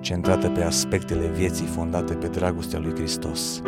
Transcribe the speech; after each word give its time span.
centrată 0.00 0.50
pe 0.50 0.62
aspectele 0.62 1.28
vieții 1.28 1.66
fondate 1.66 2.14
pe 2.14 2.28
dragostea 2.28 2.78
lui 2.78 2.94
Hristos. 2.94 3.62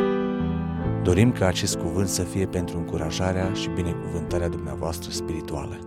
Dorim 1.02 1.32
ca 1.32 1.46
acest 1.46 1.76
cuvânt 1.76 2.08
să 2.08 2.22
fie 2.22 2.46
pentru 2.46 2.78
încurajarea 2.78 3.52
și 3.52 3.68
binecuvântarea 3.68 4.48
dumneavoastră 4.48 5.10
spirituală. 5.10 5.78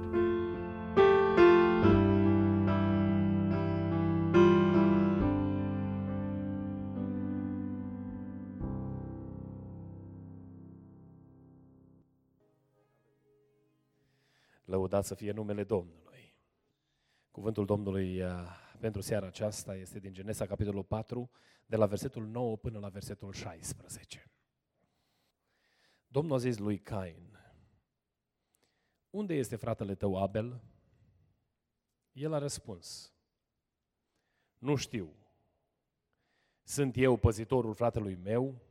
Lăudat 14.66 15.06
să 15.06 15.16
fie 15.16 15.32
numele 15.32 15.64
Domnului. 15.64 16.34
Cuvântul 17.32 17.66
Domnului 17.66 18.22
uh, 18.22 18.62
pentru 18.84 19.02
seara 19.02 19.28
aceasta 19.28 19.76
este 19.76 20.00
din 20.00 20.14
Genesa, 20.14 20.46
capitolul 20.46 20.84
4, 20.84 21.32
de 21.66 21.76
la 21.76 21.86
versetul 21.86 22.28
9 22.28 22.58
până 22.58 22.80
la 22.80 22.90
versetul 22.90 23.32
16. 23.32 24.32
Domnul 26.08 26.36
a 26.36 26.38
zis 26.38 26.58
lui 26.58 26.80
Cain, 26.80 27.40
unde 29.10 29.34
este 29.34 29.56
fratele 29.56 29.96
tău 29.96 30.24
Abel? 30.24 30.62
El 32.12 32.34
a 32.34 32.38
răspuns, 32.38 33.14
nu 34.58 34.76
știu. 34.76 35.16
Sunt 36.64 36.98
eu 36.98 37.18
păzitorul 37.18 37.74
fratelui 37.74 38.16
meu? 38.16 38.62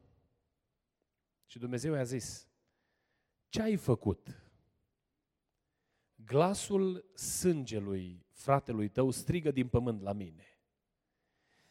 Și 1.47 1.58
Dumnezeu 1.58 1.94
i-a 1.94 2.02
zis, 2.02 2.48
ce 3.48 3.62
ai 3.62 3.76
făcut? 3.76 4.42
glasul 6.24 7.10
sângelui 7.14 8.22
fratelui 8.33 8.88
tău 8.88 9.11
strigă 9.11 9.50
din 9.50 9.69
pământ 9.69 10.00
la 10.00 10.12
mine. 10.12 10.47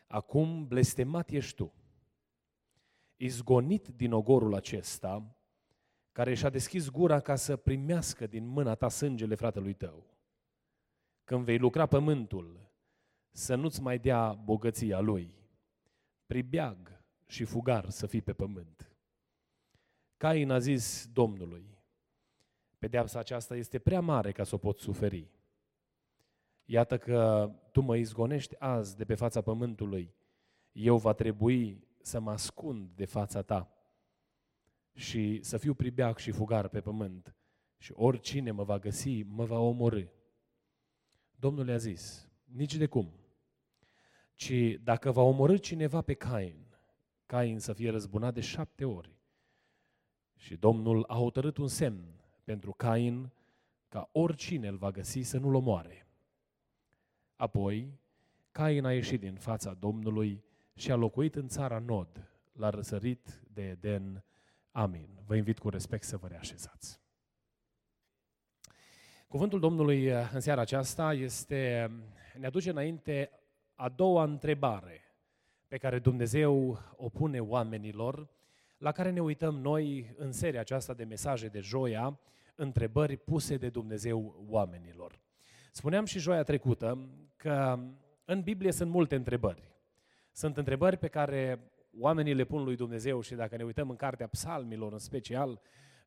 Acum 0.07 0.67
blestemat 0.67 1.29
ești 1.29 1.55
tu, 1.55 1.73
izgonit 3.15 3.87
din 3.87 4.11
ogorul 4.13 4.55
acesta, 4.55 5.35
care 6.11 6.33
și-a 6.33 6.49
deschis 6.49 6.89
gura 6.89 7.19
ca 7.19 7.35
să 7.35 7.55
primească 7.55 8.27
din 8.27 8.45
mâna 8.45 8.75
ta 8.75 8.89
sângele 8.89 9.35
fratelui 9.35 9.73
tău. 9.73 10.17
Când 11.23 11.43
vei 11.43 11.57
lucra 11.57 11.85
pământul, 11.85 12.69
să 13.31 13.55
nu-ți 13.55 13.81
mai 13.81 13.99
dea 13.99 14.33
bogăția 14.33 14.99
lui, 14.99 15.33
pribeag 16.25 17.03
și 17.25 17.43
fugar 17.43 17.89
să 17.89 18.07
fii 18.07 18.21
pe 18.21 18.33
pământ. 18.33 18.95
Cain 20.17 20.51
a 20.51 20.59
zis 20.59 21.07
Domnului, 21.13 21.71
Pedeapsa 22.81 23.19
aceasta 23.19 23.55
este 23.55 23.79
prea 23.79 23.99
mare 23.99 24.31
ca 24.31 24.43
să 24.43 24.55
o 24.55 24.57
pot 24.57 24.79
suferi. 24.79 25.29
Iată 26.71 26.97
că 26.97 27.51
tu 27.71 27.81
mă 27.81 27.95
izgonești 27.95 28.55
azi 28.59 28.97
de 28.97 29.05
pe 29.05 29.15
fața 29.15 29.41
pământului. 29.41 30.13
Eu 30.71 30.97
va 30.97 31.13
trebui 31.13 31.87
să 32.01 32.19
mă 32.19 32.31
ascund 32.31 32.89
de 32.95 33.05
fața 33.05 33.41
ta 33.41 33.73
și 34.93 35.39
să 35.41 35.57
fiu 35.57 35.73
pribeac 35.73 36.17
și 36.17 36.31
fugar 36.31 36.67
pe 36.67 36.81
pământ 36.81 37.35
și 37.77 37.91
oricine 37.95 38.51
mă 38.51 38.63
va 38.63 38.79
găsi, 38.79 39.23
mă 39.23 39.45
va 39.45 39.59
omorâ. 39.59 40.03
Domnul 41.35 41.65
le-a 41.65 41.77
zis, 41.77 42.29
nici 42.43 42.75
de 42.75 42.85
cum, 42.85 43.11
ci 44.35 44.53
dacă 44.83 45.11
va 45.11 45.21
omorâ 45.21 45.57
cineva 45.57 46.01
pe 46.01 46.13
Cain, 46.13 46.77
Cain 47.25 47.59
să 47.59 47.73
fie 47.73 47.89
răzbunat 47.89 48.33
de 48.33 48.41
șapte 48.41 48.85
ori. 48.85 49.15
Și 50.35 50.55
Domnul 50.55 51.03
a 51.07 51.15
hotărât 51.15 51.57
un 51.57 51.67
semn 51.67 52.23
pentru 52.43 52.71
Cain 52.71 53.31
ca 53.87 54.09
oricine 54.11 54.67
îl 54.67 54.77
va 54.77 54.91
găsi 54.91 55.21
să 55.21 55.37
nu-l 55.37 55.55
omoare. 55.55 56.05
Apoi, 57.41 57.99
Cain 58.51 58.85
a 58.85 58.93
ieșit 58.93 59.19
din 59.19 59.35
fața 59.35 59.73
Domnului 59.73 60.43
și 60.73 60.91
a 60.91 60.95
locuit 60.95 61.35
în 61.35 61.47
țara 61.47 61.79
Nod, 61.79 62.31
la 62.51 62.69
răsărit 62.69 63.41
de 63.53 63.69
Eden. 63.69 64.23
Amin. 64.71 65.09
Vă 65.25 65.35
invit 65.35 65.59
cu 65.59 65.69
respect 65.69 66.03
să 66.03 66.17
vă 66.17 66.27
reașezați. 66.27 66.99
Cuvântul 69.27 69.59
Domnului 69.59 70.07
în 70.09 70.39
seara 70.39 70.61
aceasta 70.61 71.13
este, 71.13 71.91
ne 72.37 72.45
aduce 72.45 72.69
înainte 72.69 73.29
a 73.75 73.89
doua 73.89 74.23
întrebare 74.23 75.01
pe 75.67 75.77
care 75.77 75.99
Dumnezeu 75.99 76.79
o 76.95 77.09
pune 77.09 77.39
oamenilor, 77.39 78.29
la 78.77 78.91
care 78.91 79.11
ne 79.11 79.21
uităm 79.21 79.55
noi 79.55 80.13
în 80.17 80.31
seria 80.31 80.59
aceasta 80.59 80.93
de 80.93 81.03
mesaje 81.03 81.47
de 81.47 81.59
joia, 81.59 82.19
întrebări 82.55 83.17
puse 83.17 83.57
de 83.57 83.69
Dumnezeu 83.69 84.45
oamenilor. 84.49 85.20
Spuneam 85.73 86.05
și 86.05 86.19
joia 86.19 86.43
trecută 86.43 87.09
că 87.35 87.79
în 88.25 88.41
Biblie 88.41 88.71
sunt 88.71 88.89
multe 88.89 89.15
întrebări. 89.15 89.71
Sunt 90.31 90.57
întrebări 90.57 90.97
pe 90.97 91.07
care 91.07 91.71
oamenii 91.99 92.33
le 92.33 92.43
pun 92.43 92.63
lui 92.63 92.75
Dumnezeu 92.75 93.21
și 93.21 93.35
dacă 93.35 93.57
ne 93.57 93.63
uităm 93.63 93.89
în 93.89 93.95
cartea 93.95 94.27
psalmilor 94.27 94.91
în 94.91 94.99
special, 94.99 95.61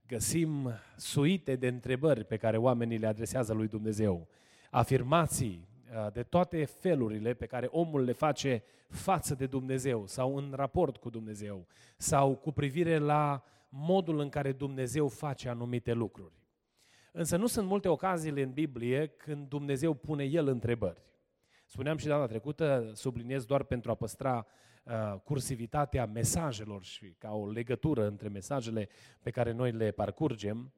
găsim 0.06 0.70
suite 0.96 1.56
de 1.56 1.68
întrebări 1.68 2.24
pe 2.24 2.36
care 2.36 2.56
oamenii 2.56 2.98
le 2.98 3.06
adresează 3.06 3.52
lui 3.52 3.68
Dumnezeu. 3.68 4.28
Afirmații 4.70 5.68
uh, 5.94 6.12
de 6.12 6.22
toate 6.22 6.64
felurile 6.64 7.34
pe 7.34 7.46
care 7.46 7.66
omul 7.70 8.04
le 8.04 8.12
face 8.12 8.62
față 8.88 9.34
de 9.34 9.46
Dumnezeu 9.46 10.06
sau 10.06 10.36
în 10.36 10.52
raport 10.56 10.96
cu 10.96 11.10
Dumnezeu 11.10 11.66
sau 11.96 12.36
cu 12.36 12.52
privire 12.52 12.98
la 12.98 13.44
modul 13.68 14.18
în 14.18 14.28
care 14.28 14.52
Dumnezeu 14.52 15.08
face 15.08 15.48
anumite 15.48 15.92
lucruri. 15.92 16.43
Însă 17.16 17.36
nu 17.36 17.46
sunt 17.46 17.66
multe 17.66 17.88
ocaziile 17.88 18.42
în 18.42 18.52
Biblie 18.52 19.06
când 19.06 19.48
Dumnezeu 19.48 19.94
pune 19.94 20.24
El 20.24 20.46
întrebări. 20.46 21.02
Spuneam 21.66 21.96
și 21.96 22.06
data 22.06 22.26
trecută, 22.26 22.90
subliniez 22.94 23.44
doar 23.44 23.62
pentru 23.62 23.90
a 23.90 23.94
păstra 23.94 24.46
uh, 24.84 25.14
cursivitatea 25.24 26.06
mesajelor 26.06 26.84
și 26.84 27.14
ca 27.18 27.34
o 27.34 27.50
legătură 27.50 28.06
între 28.06 28.28
mesajele 28.28 28.88
pe 29.22 29.30
care 29.30 29.52
noi 29.52 29.72
le 29.72 29.90
parcurgem, 29.90 30.72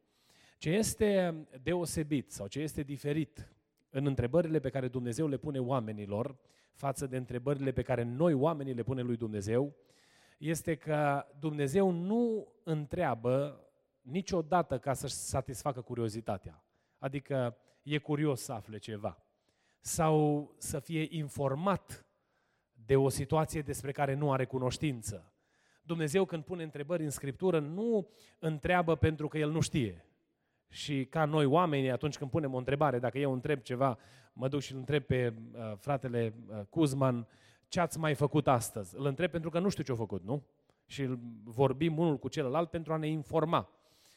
ce 0.58 0.70
este 0.70 1.46
deosebit 1.62 2.30
sau 2.32 2.46
ce 2.46 2.60
este 2.60 2.82
diferit 2.82 3.52
în 3.90 4.06
întrebările 4.06 4.58
pe 4.58 4.70
care 4.70 4.88
Dumnezeu 4.88 5.28
le 5.28 5.36
pune 5.36 5.58
oamenilor 5.58 6.36
față 6.72 7.06
de 7.06 7.16
întrebările 7.16 7.72
pe 7.72 7.82
care 7.82 8.02
noi 8.02 8.32
oamenii 8.32 8.74
le 8.74 8.82
punem 8.82 9.06
lui 9.06 9.16
Dumnezeu, 9.16 9.74
este 10.38 10.74
că 10.74 11.26
Dumnezeu 11.38 11.90
nu 11.90 12.52
întreabă 12.62 13.65
niciodată 14.06 14.78
ca 14.78 14.94
să-și 14.94 15.14
satisfacă 15.14 15.80
curiozitatea. 15.80 16.64
Adică 16.98 17.56
e 17.82 17.98
curios 17.98 18.42
să 18.42 18.52
afle 18.52 18.78
ceva. 18.78 19.22
Sau 19.80 20.50
să 20.58 20.78
fie 20.78 21.06
informat 21.10 22.06
de 22.72 22.96
o 22.96 23.08
situație 23.08 23.62
despre 23.62 23.92
care 23.92 24.14
nu 24.14 24.32
are 24.32 24.44
cunoștință. 24.44 25.32
Dumnezeu 25.82 26.24
când 26.24 26.44
pune 26.44 26.62
întrebări 26.62 27.04
în 27.04 27.10
Scriptură 27.10 27.58
nu 27.58 28.08
întreabă 28.38 28.94
pentru 28.94 29.28
că 29.28 29.38
El 29.38 29.50
nu 29.50 29.60
știe. 29.60 30.04
Și 30.68 31.04
ca 31.04 31.24
noi 31.24 31.44
oamenii, 31.44 31.90
atunci 31.90 32.18
când 32.18 32.30
punem 32.30 32.54
o 32.54 32.58
întrebare, 32.58 32.98
dacă 32.98 33.18
eu 33.18 33.32
întreb 33.32 33.60
ceva, 33.60 33.98
mă 34.32 34.48
duc 34.48 34.60
și 34.60 34.72
îl 34.72 34.78
întreb 34.78 35.02
pe 35.02 35.34
uh, 35.52 35.72
fratele 35.76 36.34
uh, 36.48 36.60
Cuzman, 36.68 37.26
ce 37.68 37.80
ați 37.80 37.98
mai 37.98 38.14
făcut 38.14 38.48
astăzi? 38.48 38.96
Îl 38.96 39.06
întreb 39.06 39.30
pentru 39.30 39.50
că 39.50 39.58
nu 39.58 39.68
știu 39.68 39.82
ce 39.82 39.92
a 39.92 39.94
făcut, 39.94 40.24
nu? 40.24 40.46
Și 40.86 41.18
vorbim 41.44 41.98
unul 41.98 42.18
cu 42.18 42.28
celălalt 42.28 42.70
pentru 42.70 42.92
a 42.92 42.96
ne 42.96 43.08
informa. 43.08 43.70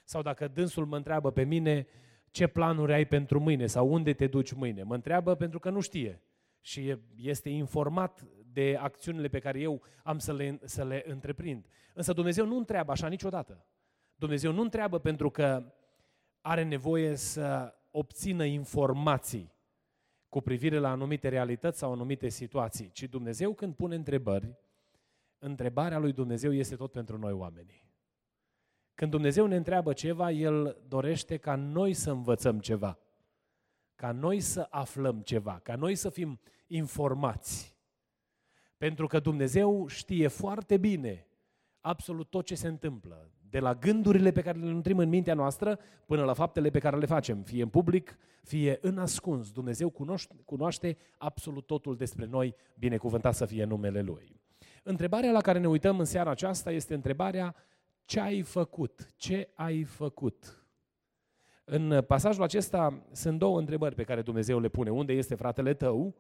Sau 0.10 0.22
dacă 0.22 0.48
dânsul 0.48 0.86
mă 0.86 0.96
întreabă 0.96 1.32
pe 1.32 1.44
mine 1.44 1.88
ce 2.32 2.48
planuri 2.48 2.94
ai 2.94 3.06
pentru 3.06 3.40
mâine 3.40 3.66
sau 3.66 3.92
unde 3.92 4.14
te 4.14 4.28
duci 4.28 4.52
mâine, 4.52 4.84
mă 4.84 4.94
întreabă 4.94 5.36
pentru 5.36 5.60
că 5.60 5.70
nu 5.70 5.80
știe 5.80 6.22
și 6.62 6.96
este 7.16 7.50
informat 7.50 8.28
de 8.46 8.78
acțiunile 8.80 9.28
pe 9.28 9.40
care 9.40 9.60
eu 9.60 9.82
am 10.04 10.20
să 10.20 10.34
le, 10.34 10.60
să 10.64 10.84
le 10.84 11.04
întreprind. 11.08 11.66
Însă 11.94 12.14
Dumnezeu 12.14 12.46
nu 12.46 12.58
întreabă 12.58 12.92
așa 12.92 13.08
niciodată. 13.08 13.66
Dumnezeu 14.16 14.52
nu 14.52 14.62
întreabă 14.62 15.00
pentru 15.00 15.30
că 15.30 15.74
are 16.42 16.64
nevoie 16.64 17.16
să 17.16 17.76
obțină 17.92 18.46
informații 18.46 19.54
cu 20.30 20.42
privire 20.42 20.78
la 20.78 20.90
anumite 20.90 21.30
realități 21.30 21.78
sau 21.78 21.92
anumite 21.92 22.30
situații, 22.30 22.92
ci 22.92 23.04
Dumnezeu 23.04 23.54
când 23.54 23.76
pune 23.76 23.96
întrebări, 23.96 24.58
întrebarea 25.38 25.98
lui 25.98 26.14
Dumnezeu 26.14 26.54
este 26.54 26.76
tot 26.76 26.92
pentru 26.92 27.18
noi 27.18 27.32
oamenii. 27.32 27.89
Când 29.00 29.12
Dumnezeu 29.12 29.46
ne 29.46 29.56
întreabă 29.56 29.94
ceva, 29.94 30.32
El 30.32 30.78
dorește 30.88 31.38
ca 31.38 31.56
noi 31.56 31.94
să 31.94 32.12
învățăm 32.12 32.60
ceva, 32.60 33.00
ca 33.96 34.12
noi 34.12 34.40
să 34.40 34.68
aflăm 34.70 35.22
ceva, 35.22 35.60
ca 35.64 35.76
noi 35.76 35.96
să 35.96 36.10
fim 36.10 36.40
informați. 36.68 37.76
Pentru 38.78 39.08
că 39.08 39.20
Dumnezeu 39.20 39.88
știe 39.88 40.28
foarte 40.28 40.78
bine 40.78 41.28
absolut 41.80 42.30
tot 42.30 42.46
ce 42.46 42.56
se 42.56 42.68
întâmplă. 42.68 43.32
De 43.50 43.60
la 43.60 43.74
gândurile 43.74 44.32
pe 44.32 44.42
care 44.42 44.58
le 44.58 44.70
nutrim 44.70 44.98
în 44.98 45.10
mintea 45.10 45.34
noastră 45.34 45.80
până 46.06 46.24
la 46.24 46.34
faptele 46.34 46.70
pe 46.70 46.80
care 46.80 46.98
le 46.98 47.06
facem, 47.06 47.42
fie 47.42 47.62
în 47.62 47.70
public, 47.70 48.18
fie 48.44 48.78
în 48.82 48.98
ascuns. 48.98 49.52
Dumnezeu 49.52 49.90
cunoaște, 49.90 50.36
cunoaște 50.46 50.98
absolut 51.18 51.66
totul 51.66 51.96
despre 51.96 52.26
noi, 52.26 52.56
binecuvântat 52.76 53.36
să 53.36 53.46
fie 53.46 53.64
numele 53.64 54.02
Lui. 54.02 54.42
Întrebarea 54.84 55.32
la 55.32 55.42
care 55.42 55.60
ne 55.60 55.68
uităm 55.68 56.00
în 56.00 56.06
seara 56.06 56.30
aceasta 56.30 56.72
este 56.72 56.94
întrebarea 56.94 57.56
ce 58.10 58.20
ai 58.20 58.42
făcut? 58.42 59.14
Ce 59.18 59.50
ai 59.54 59.84
făcut? 59.84 60.64
În 61.66 62.04
pasajul 62.08 62.44
acesta 62.44 63.04
sunt 63.12 63.40
două 63.40 63.60
întrebări 63.60 63.96
pe 63.96 64.04
care 64.04 64.22
Dumnezeu 64.22 64.60
le 64.60 64.68
pune. 64.68 64.90
Unde 64.90 65.14
este 65.14 65.36
fratele 65.36 65.74
tău? 65.74 66.16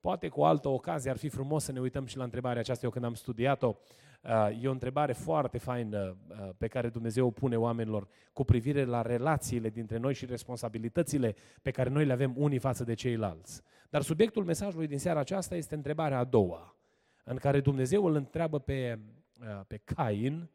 Poate 0.00 0.28
cu 0.28 0.40
o 0.40 0.44
altă 0.44 0.68
ocazie 0.68 1.10
ar 1.10 1.16
fi 1.16 1.28
frumos 1.28 1.64
să 1.64 1.72
ne 1.72 1.80
uităm 1.80 2.06
și 2.06 2.16
la 2.16 2.24
întrebarea 2.24 2.60
aceasta. 2.60 2.84
Eu 2.84 2.90
când 2.90 3.04
am 3.04 3.14
studiat-o, 3.14 3.76
uh, 4.22 4.62
e 4.62 4.68
o 4.68 4.70
întrebare 4.70 5.12
foarte 5.12 5.58
faină 5.58 6.16
uh, 6.28 6.48
pe 6.56 6.66
care 6.66 6.88
Dumnezeu 6.88 7.26
o 7.26 7.30
pune 7.30 7.56
oamenilor 7.56 8.08
cu 8.32 8.44
privire 8.44 8.84
la 8.84 9.02
relațiile 9.02 9.68
dintre 9.68 9.98
noi 9.98 10.14
și 10.14 10.26
responsabilitățile 10.26 11.34
pe 11.62 11.70
care 11.70 11.88
noi 11.88 12.04
le 12.04 12.12
avem 12.12 12.34
unii 12.36 12.58
față 12.58 12.84
de 12.84 12.94
ceilalți. 12.94 13.62
Dar 13.90 14.02
subiectul 14.02 14.44
mesajului 14.44 14.86
din 14.86 14.98
seara 14.98 15.20
aceasta 15.20 15.56
este 15.56 15.74
întrebarea 15.74 16.18
a 16.18 16.24
doua, 16.24 16.76
în 17.24 17.36
care 17.36 17.60
Dumnezeu 17.60 18.04
îl 18.04 18.14
întreabă 18.14 18.58
pe, 18.58 18.98
uh, 19.40 19.60
pe 19.66 19.80
Cain, 19.84 20.50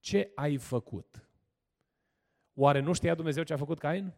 ce 0.00 0.30
ai 0.34 0.56
făcut? 0.56 1.28
Oare 2.54 2.80
nu 2.80 2.92
știa 2.92 3.14
Dumnezeu 3.14 3.42
ce 3.42 3.52
a 3.52 3.56
făcut 3.56 3.78
Cain? 3.78 4.12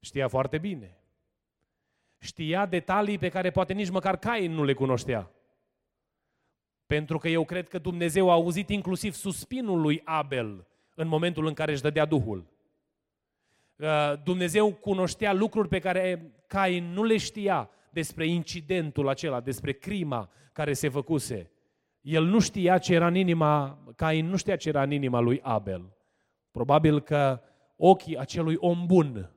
Știa 0.00 0.28
foarte 0.28 0.58
bine. 0.58 0.96
Știa 2.18 2.66
detalii 2.66 3.18
pe 3.18 3.28
care 3.28 3.50
poate 3.50 3.72
nici 3.72 3.90
măcar 3.90 4.16
Cain 4.16 4.52
nu 4.52 4.64
le 4.64 4.72
cunoștea. 4.72 5.30
Pentru 6.86 7.18
că 7.18 7.28
eu 7.28 7.44
cred 7.44 7.68
că 7.68 7.78
Dumnezeu 7.78 8.30
a 8.30 8.32
auzit 8.32 8.68
inclusiv 8.68 9.14
suspinul 9.14 9.80
lui 9.80 10.00
Abel 10.04 10.66
în 10.94 11.08
momentul 11.08 11.46
în 11.46 11.54
care 11.54 11.72
își 11.72 11.82
dădea 11.82 12.04
Duhul. 12.04 12.46
Uh, 13.76 14.12
Dumnezeu 14.24 14.72
cunoștea 14.72 15.32
lucruri 15.32 15.68
pe 15.68 15.78
care 15.78 16.32
Cain 16.46 16.92
nu 16.92 17.04
le 17.04 17.16
știa 17.16 17.70
despre 17.90 18.26
incidentul 18.26 19.08
acela, 19.08 19.40
despre 19.40 19.72
crima 19.72 20.30
care 20.52 20.72
se 20.72 20.88
făcuse. 20.88 21.50
El 22.02 22.24
nu 22.24 22.40
știa 22.40 22.78
ce 22.78 22.94
era 22.94 23.06
în 23.06 23.14
inima, 23.14 23.78
Cain 23.96 24.26
nu 24.26 24.36
știa 24.36 24.56
ce 24.56 24.68
era 24.68 24.82
în 24.82 24.90
inima 24.90 25.20
lui 25.20 25.40
Abel. 25.42 25.96
Probabil 26.50 27.00
că 27.00 27.40
ochii 27.76 28.18
acelui 28.18 28.56
om 28.58 28.86
bun 28.86 29.30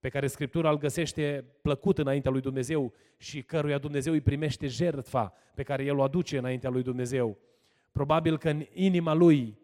pe 0.00 0.08
care 0.08 0.26
Scriptura 0.26 0.70
îl 0.70 0.78
găsește 0.78 1.44
plăcut 1.62 1.98
înaintea 1.98 2.30
lui 2.30 2.40
Dumnezeu 2.40 2.92
și 3.16 3.42
căruia 3.42 3.78
Dumnezeu 3.78 4.12
îi 4.12 4.20
primește 4.20 4.66
jertfa 4.66 5.32
pe 5.54 5.62
care 5.62 5.84
el 5.84 5.98
o 5.98 6.02
aduce 6.02 6.38
înaintea 6.38 6.70
lui 6.70 6.82
Dumnezeu. 6.82 7.38
Probabil 7.92 8.38
că 8.38 8.48
în 8.48 8.64
inima 8.72 9.12
lui, 9.12 9.58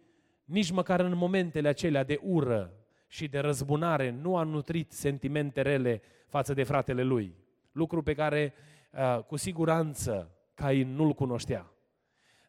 nici 0.45 0.71
măcar 0.71 1.01
în 1.01 1.17
momentele 1.17 1.69
acelea 1.69 2.05
de 2.05 2.19
ură 2.23 2.73
și 3.07 3.29
de 3.29 3.39
răzbunare, 3.39 4.11
nu 4.11 4.37
a 4.37 4.43
nutrit 4.43 4.93
sentimente 4.93 5.63
rele 5.63 6.03
față 6.27 6.55
de 6.55 6.63
fratele 6.63 7.03
lui. 7.03 7.35
Lucru 7.73 8.03
pe 8.03 8.15
care, 8.15 8.53
uh, 8.93 9.23
cu 9.23 9.37
siguranță, 9.37 10.31
Cain 10.55 10.95
nu-l 10.95 11.13
cunoștea. 11.13 11.73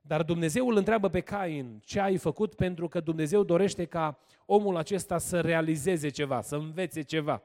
Dar 0.09 0.23
Dumnezeu 0.23 0.67
îl 0.67 0.75
întreabă 0.75 1.09
pe 1.09 1.19
Cain 1.19 1.79
ce 1.85 1.99
ai 1.99 2.17
făcut 2.17 2.55
pentru 2.55 2.87
că 2.87 2.99
Dumnezeu 2.99 3.43
dorește 3.43 3.85
ca 3.85 4.19
omul 4.45 4.77
acesta 4.77 5.17
să 5.17 5.41
realizeze 5.41 6.09
ceva, 6.09 6.41
să 6.41 6.55
învețe 6.55 7.01
ceva. 7.01 7.43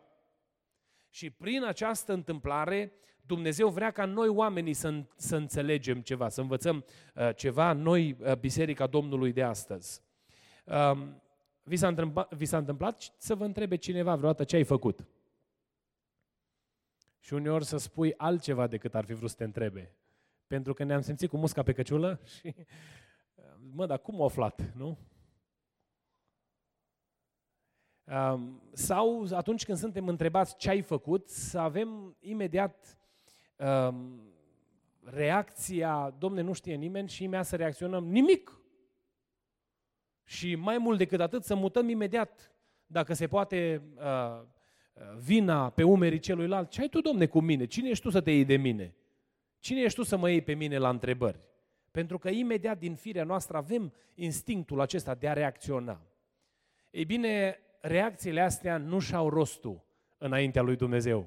Și 1.10 1.30
prin 1.30 1.64
această 1.64 2.12
întâmplare, 2.12 2.92
Dumnezeu 3.26 3.68
vrea 3.68 3.90
ca 3.90 4.04
noi 4.04 4.28
oamenii 4.28 4.72
să, 4.72 5.04
să 5.16 5.36
înțelegem 5.36 6.00
ceva, 6.00 6.28
să 6.28 6.40
învățăm 6.40 6.84
uh, 7.14 7.34
ceva, 7.34 7.72
noi, 7.72 8.16
uh, 8.20 8.36
Biserica 8.36 8.86
Domnului 8.86 9.32
de 9.32 9.42
astăzi. 9.42 10.00
Uh, 10.64 10.98
vi, 11.62 11.76
s-a 11.76 11.88
întâmplat, 11.88 12.34
vi 12.34 12.44
s-a 12.44 12.58
întâmplat 12.58 13.12
să 13.16 13.34
vă 13.34 13.44
întrebe 13.44 13.76
cineva 13.76 14.16
vreodată 14.16 14.44
ce 14.44 14.56
ai 14.56 14.64
făcut? 14.64 15.06
Și 17.20 17.34
uneori 17.34 17.64
să 17.64 17.76
spui 17.76 18.14
altceva 18.16 18.66
decât 18.66 18.94
ar 18.94 19.04
fi 19.04 19.14
vrut 19.14 19.30
să 19.30 19.36
te 19.36 19.44
întrebe. 19.44 19.94
Pentru 20.46 20.72
că 20.72 20.84
ne-am 20.84 21.00
simțit 21.00 21.28
cu 21.28 21.36
musca 21.36 21.62
pe 21.62 21.72
căciulă 21.72 22.20
și, 22.38 22.54
mă, 23.72 23.86
dar 23.86 23.98
cum 23.98 24.20
o 24.20 24.24
aflat, 24.24 24.72
nu? 24.74 24.98
Um, 28.04 28.62
sau 28.72 29.26
atunci 29.32 29.64
când 29.64 29.78
suntem 29.78 30.08
întrebați 30.08 30.56
ce 30.56 30.70
ai 30.70 30.80
făcut, 30.80 31.28
să 31.28 31.58
avem 31.58 32.16
imediat 32.20 32.98
um, 33.56 34.20
reacția, 35.02 36.14
domne, 36.18 36.40
nu 36.40 36.52
știe 36.52 36.74
nimeni 36.74 37.08
și 37.08 37.22
imediat 37.22 37.46
să 37.46 37.56
reacționăm, 37.56 38.06
nimic. 38.06 38.58
Și 40.24 40.54
mai 40.54 40.78
mult 40.78 40.98
decât 40.98 41.20
atât, 41.20 41.44
să 41.44 41.54
mutăm 41.54 41.88
imediat, 41.88 42.52
dacă 42.86 43.12
se 43.12 43.26
poate, 43.26 43.82
uh, 43.96 44.42
vina 45.18 45.70
pe 45.70 45.82
umerii 45.82 46.18
celuilalt. 46.18 46.70
Ce 46.70 46.80
ai 46.80 46.88
tu, 46.88 47.00
domne, 47.00 47.26
cu 47.26 47.40
mine? 47.40 47.64
Cine 47.64 47.88
ești 47.88 48.04
tu 48.04 48.10
să 48.10 48.20
te 48.20 48.30
iei 48.30 48.44
de 48.44 48.56
mine? 48.56 48.94
Cine 49.64 49.80
ești 49.80 49.98
tu 49.98 50.04
să 50.04 50.16
mă 50.16 50.30
iei 50.30 50.42
pe 50.42 50.54
mine 50.54 50.78
la 50.78 50.88
întrebări? 50.88 51.48
Pentru 51.90 52.18
că 52.18 52.28
imediat 52.28 52.78
din 52.78 52.94
firea 52.94 53.24
noastră 53.24 53.56
avem 53.56 53.92
instinctul 54.14 54.80
acesta 54.80 55.14
de 55.14 55.28
a 55.28 55.32
reacționa. 55.32 56.00
Ei 56.90 57.04
bine, 57.04 57.58
reacțiile 57.80 58.40
astea 58.40 58.76
nu 58.76 58.98
și-au 58.98 59.28
rostul 59.28 59.84
înaintea 60.18 60.62
lui 60.62 60.76
Dumnezeu. 60.76 61.26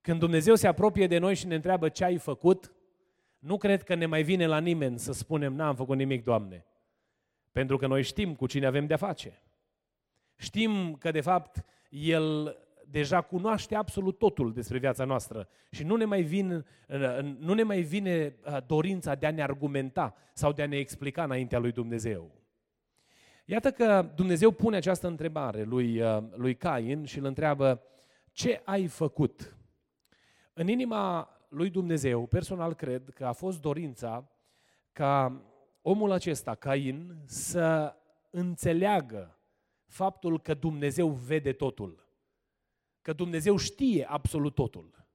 Când 0.00 0.18
Dumnezeu 0.18 0.54
se 0.54 0.66
apropie 0.66 1.06
de 1.06 1.18
noi 1.18 1.34
și 1.34 1.46
ne 1.46 1.54
întreabă 1.54 1.88
ce 1.88 2.04
ai 2.04 2.18
făcut, 2.18 2.72
nu 3.38 3.56
cred 3.56 3.82
că 3.82 3.94
ne 3.94 4.06
mai 4.06 4.22
vine 4.22 4.46
la 4.46 4.58
nimeni 4.58 4.98
să 4.98 5.12
spunem, 5.12 5.54
n-am 5.54 5.74
făcut 5.74 5.96
nimic, 5.96 6.24
Doamne. 6.24 6.66
Pentru 7.52 7.76
că 7.76 7.86
noi 7.86 8.02
știm 8.02 8.34
cu 8.34 8.46
cine 8.46 8.66
avem 8.66 8.86
de-a 8.86 8.96
face. 8.96 9.42
Știm 10.36 10.94
că, 10.94 11.10
de 11.10 11.20
fapt, 11.20 11.64
El 11.88 12.56
deja 12.90 13.20
cunoaște 13.20 13.74
absolut 13.74 14.18
totul 14.18 14.52
despre 14.52 14.78
viața 14.78 15.04
noastră 15.04 15.48
și 15.70 15.84
nu 15.84 15.96
ne 15.96 16.04
mai, 16.04 16.22
vin, 16.22 16.66
nu 17.38 17.54
ne 17.54 17.62
mai 17.62 17.80
vine 17.80 18.36
uh, 18.44 18.56
dorința 18.66 19.14
de 19.14 19.26
a 19.26 19.30
ne 19.30 19.42
argumenta 19.42 20.14
sau 20.32 20.52
de 20.52 20.62
a 20.62 20.66
ne 20.66 20.76
explica 20.76 21.24
înaintea 21.24 21.58
lui 21.58 21.72
Dumnezeu. 21.72 22.30
Iată 23.44 23.70
că 23.70 24.10
Dumnezeu 24.14 24.50
pune 24.50 24.76
această 24.76 25.06
întrebare 25.06 25.62
lui, 25.62 26.00
uh, 26.00 26.22
lui 26.30 26.56
Cain 26.56 27.04
și 27.04 27.18
îl 27.18 27.24
întreabă, 27.24 27.82
ce 28.32 28.60
ai 28.64 28.86
făcut? 28.86 29.56
În 30.52 30.68
inima 30.68 31.28
lui 31.48 31.70
Dumnezeu, 31.70 32.26
personal 32.26 32.74
cred 32.74 33.10
că 33.14 33.26
a 33.26 33.32
fost 33.32 33.60
dorința 33.60 34.30
ca 34.92 35.42
omul 35.82 36.10
acesta, 36.10 36.54
Cain, 36.54 37.14
să 37.24 37.94
înțeleagă 38.30 39.38
faptul 39.86 40.40
că 40.40 40.54
Dumnezeu 40.54 41.08
vede 41.08 41.52
totul 41.52 42.09
că 43.02 43.12
Dumnezeu 43.12 43.56
știe 43.56 44.06
absolut 44.08 44.54
totul. 44.54 45.06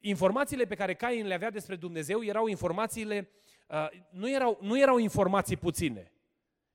Informațiile 0.00 0.64
pe 0.64 0.74
care 0.74 0.94
Cain 0.94 1.26
le 1.26 1.34
avea 1.34 1.50
despre 1.50 1.76
Dumnezeu 1.76 2.24
erau 2.24 2.46
informațiile, 2.46 3.30
uh, 3.68 3.88
nu, 4.10 4.30
erau, 4.30 4.58
nu 4.60 4.78
erau 4.78 4.98
informații 4.98 5.56
puține. 5.56 6.12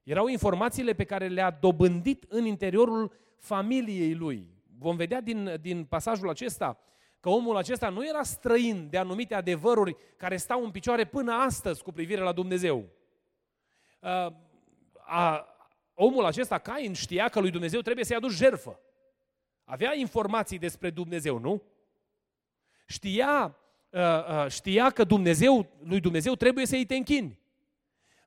Erau 0.04 0.28
informațiile 0.28 0.94
pe 0.94 1.04
care 1.04 1.28
le-a 1.28 1.52
dobândit 1.52 2.26
în 2.28 2.46
interiorul 2.46 3.12
familiei 3.38 4.16
lui. 4.16 4.48
Vom 4.78 4.96
vedea 4.96 5.22
din, 5.22 5.58
din 5.62 5.86
pasajul 5.86 6.30
acesta 6.30 6.80
că 7.20 7.30
omul 7.30 7.56
acesta 7.56 7.90
nu 7.90 8.08
era 8.08 8.24
străin 8.24 8.90
de 8.90 8.98
anumite 8.98 9.36
adevăruri 9.36 9.96
care 10.18 10.38
stau 10.38 10.64
în 10.64 10.72
picioare 10.72 11.06
până 11.06 11.32
astăzi 11.34 11.84
cu 11.84 11.92
privire 11.92 12.22
la 12.22 12.32
Dumnezeu. 12.32 12.86
Uh, 14.00 14.34
a, 15.06 15.48
omul 15.94 16.26
acesta, 16.26 16.58
Cain, 16.58 16.94
știa 16.94 17.30
că 17.30 17.40
lui 17.40 17.52
Dumnezeu 17.52 17.82
trebuie 17.82 18.06
să-i 18.06 18.16
aduci 18.16 18.32
jerfă. 18.32 18.80
Avea 19.72 19.96
informații 19.96 20.58
despre 20.58 20.90
Dumnezeu, 20.90 21.38
nu? 21.38 21.64
Știa, 22.86 23.58
uh, 23.90 24.02
uh, 24.02 24.46
știa 24.48 24.90
că 24.90 25.04
Dumnezeu, 25.04 25.70
lui 25.84 26.00
Dumnezeu 26.00 26.36
trebuie 26.36 26.66
să-i 26.66 26.86
te 26.86 26.96
închini. 26.96 27.40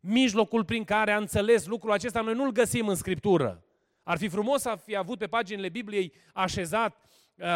Mijlocul 0.01 0.65
prin 0.65 0.85
care 0.85 1.13
a 1.13 1.17
înțeles 1.17 1.67
lucrul 1.67 1.93
acesta 1.93 2.21
noi 2.21 2.35
nu-l 2.35 2.53
găsim 2.53 2.89
în 2.89 2.95
Scriptură. 2.95 3.65
Ar 4.03 4.19
fi 4.19 4.29
frumos 4.29 4.61
să 4.61 4.79
fi 4.85 4.97
avut 4.97 5.19
pe 5.19 5.27
paginile 5.27 5.69
Bibliei 5.69 6.13
așezat, 6.33 6.97
uh, 7.37 7.47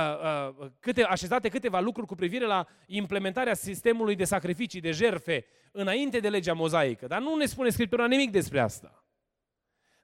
uh, 0.59 0.71
câte, 0.81 1.03
așezate 1.03 1.49
câteva 1.49 1.81
lucruri 1.81 2.07
cu 2.07 2.15
privire 2.15 2.47
la 2.47 2.67
implementarea 2.87 3.55
sistemului 3.55 4.15
de 4.15 4.25
sacrificii, 4.25 4.81
de 4.81 4.91
jerfe, 4.91 5.45
înainte 5.73 6.19
de 6.19 6.29
legea 6.29 6.53
mozaică. 6.53 7.07
Dar 7.07 7.21
nu 7.21 7.37
ne 7.37 7.47
spune 7.47 7.69
Scriptura 7.69 8.07
nimic 8.07 8.31
despre 8.31 8.61
asta. 8.61 9.06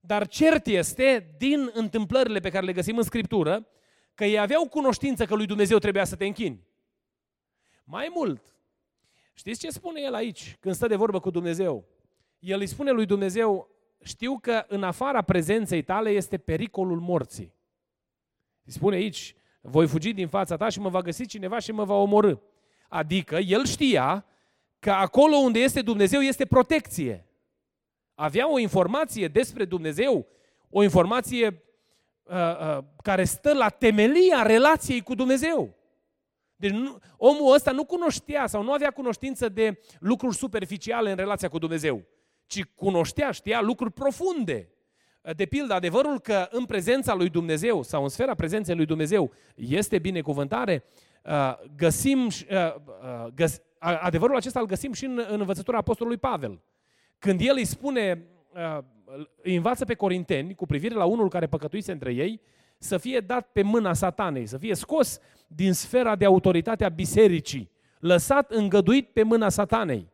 Dar 0.05 0.27
cert 0.27 0.67
este, 0.67 1.35
din 1.39 1.71
întâmplările 1.73 2.41
pe 2.41 2.51
care 2.51 2.65
le 2.65 2.73
găsim 2.73 2.97
în 2.97 3.03
Scriptură, 3.03 3.67
că 4.15 4.25
ei 4.25 4.39
aveau 4.39 4.69
cunoștință 4.69 5.25
că 5.25 5.35
lui 5.35 5.47
Dumnezeu 5.47 5.79
trebuia 5.79 6.05
să 6.05 6.17
te 6.17 6.25
închini. 6.25 6.67
Mai 7.85 8.11
mult, 8.15 8.57
știți 9.35 9.61
ce 9.61 9.71
spune 9.71 10.01
el 10.01 10.15
aici 10.15 10.57
când 10.61 10.75
stă 10.75 10.87
de 10.87 10.97
vorbă 10.97 11.21
cu 11.21 11.31
Dumnezeu? 11.31 11.85
El 12.39 12.61
îi 12.61 12.67
spune 12.67 12.91
lui 12.91 13.07
Dumnezeu, 13.07 13.69
știu 14.03 14.39
că 14.39 14.65
în 14.69 14.83
afara 14.83 15.23
prezenței 15.23 15.83
tale 15.83 16.11
este 16.11 16.39
pericolul 16.39 17.01
morții. 17.01 17.55
Îi 18.65 18.73
spune 18.73 18.97
aici, 18.97 19.35
voi 19.61 19.87
fugi 19.87 20.13
din 20.13 20.29
fața 20.29 20.57
ta 20.57 20.69
și 20.69 20.81
mă 20.81 20.89
va 20.89 21.01
găsi 21.01 21.27
cineva 21.27 21.59
și 21.59 21.73
mă 21.73 21.85
va 21.85 21.95
omorâ. 21.95 22.35
Adică 22.89 23.37
el 23.37 23.65
știa 23.65 24.27
că 24.79 24.91
acolo 24.91 25.37
unde 25.37 25.59
este 25.59 25.83
Dumnezeu 25.83 26.21
este 26.21 26.47
protecție. 26.47 27.27
Avea 28.15 28.53
o 28.53 28.59
informație 28.59 29.29
despre 29.29 29.65
Dumnezeu, 29.65 30.27
o 30.71 30.83
informație 30.83 31.63
uh, 32.23 32.37
uh, 32.37 32.79
care 33.03 33.25
stă 33.25 33.55
la 33.55 33.69
temelia 33.69 34.43
relației 34.43 35.01
cu 35.01 35.15
Dumnezeu. 35.15 35.77
Deci 36.57 36.71
nu, 36.71 36.99
omul 37.17 37.55
ăsta 37.55 37.71
nu 37.71 37.85
cunoștea 37.85 38.47
sau 38.47 38.63
nu 38.63 38.73
avea 38.73 38.91
cunoștință 38.91 39.49
de 39.49 39.81
lucruri 39.99 40.37
superficiale 40.37 41.11
în 41.11 41.17
relația 41.17 41.49
cu 41.49 41.59
Dumnezeu, 41.59 42.03
ci 42.47 42.65
cunoștea, 42.75 43.31
știa 43.31 43.61
lucruri 43.61 43.93
profunde. 43.93 44.69
De 45.37 45.47
pildă, 45.47 45.75
adevărul 45.75 46.21
că 46.21 46.49
în 46.51 46.65
prezența 46.65 47.15
lui 47.15 47.29
Dumnezeu 47.29 47.83
sau 47.83 48.03
în 48.03 48.09
sfera 48.09 48.35
prezenței 48.35 48.75
lui 48.75 48.87
Dumnezeu 48.87 49.33
este 49.55 49.99
binecuvântare, 49.99 50.85
uh, 51.25 51.55
găsim, 51.77 52.27
uh, 52.27 52.75
uh, 53.37 53.49
adevărul 53.79 54.37
acesta 54.37 54.61
îl 54.61 54.67
găsim 54.67 54.93
și 54.93 55.05
în, 55.05 55.25
în 55.29 55.41
învățătura 55.41 55.79
Apostolului 55.79 56.19
Pavel. 56.19 56.61
Când 57.23 57.41
el 57.41 57.55
îi 57.57 57.65
spune, 57.65 58.23
îi 59.43 59.57
învață 59.57 59.85
pe 59.85 59.95
corinteni 59.95 60.55
cu 60.55 60.67
privire 60.67 60.95
la 60.95 61.05
unul 61.05 61.29
care 61.29 61.47
păcătuise 61.47 61.93
între 61.93 62.13
ei, 62.13 62.41
să 62.79 62.99
fie 62.99 63.21
dat 63.21 63.49
pe 63.53 63.63
mâna 63.63 63.93
satanei, 63.93 64.47
să 64.47 64.59
fie 64.59 64.75
scos 64.75 65.19
din 65.47 65.73
sfera 65.73 66.17
de 66.17 66.25
autoritate 66.25 66.85
a 66.85 66.89
bisericii, 66.89 67.71
lăsat 67.99 68.51
îngăduit 68.51 69.09
pe 69.09 69.23
mâna 69.23 69.49
satanei. 69.49 70.09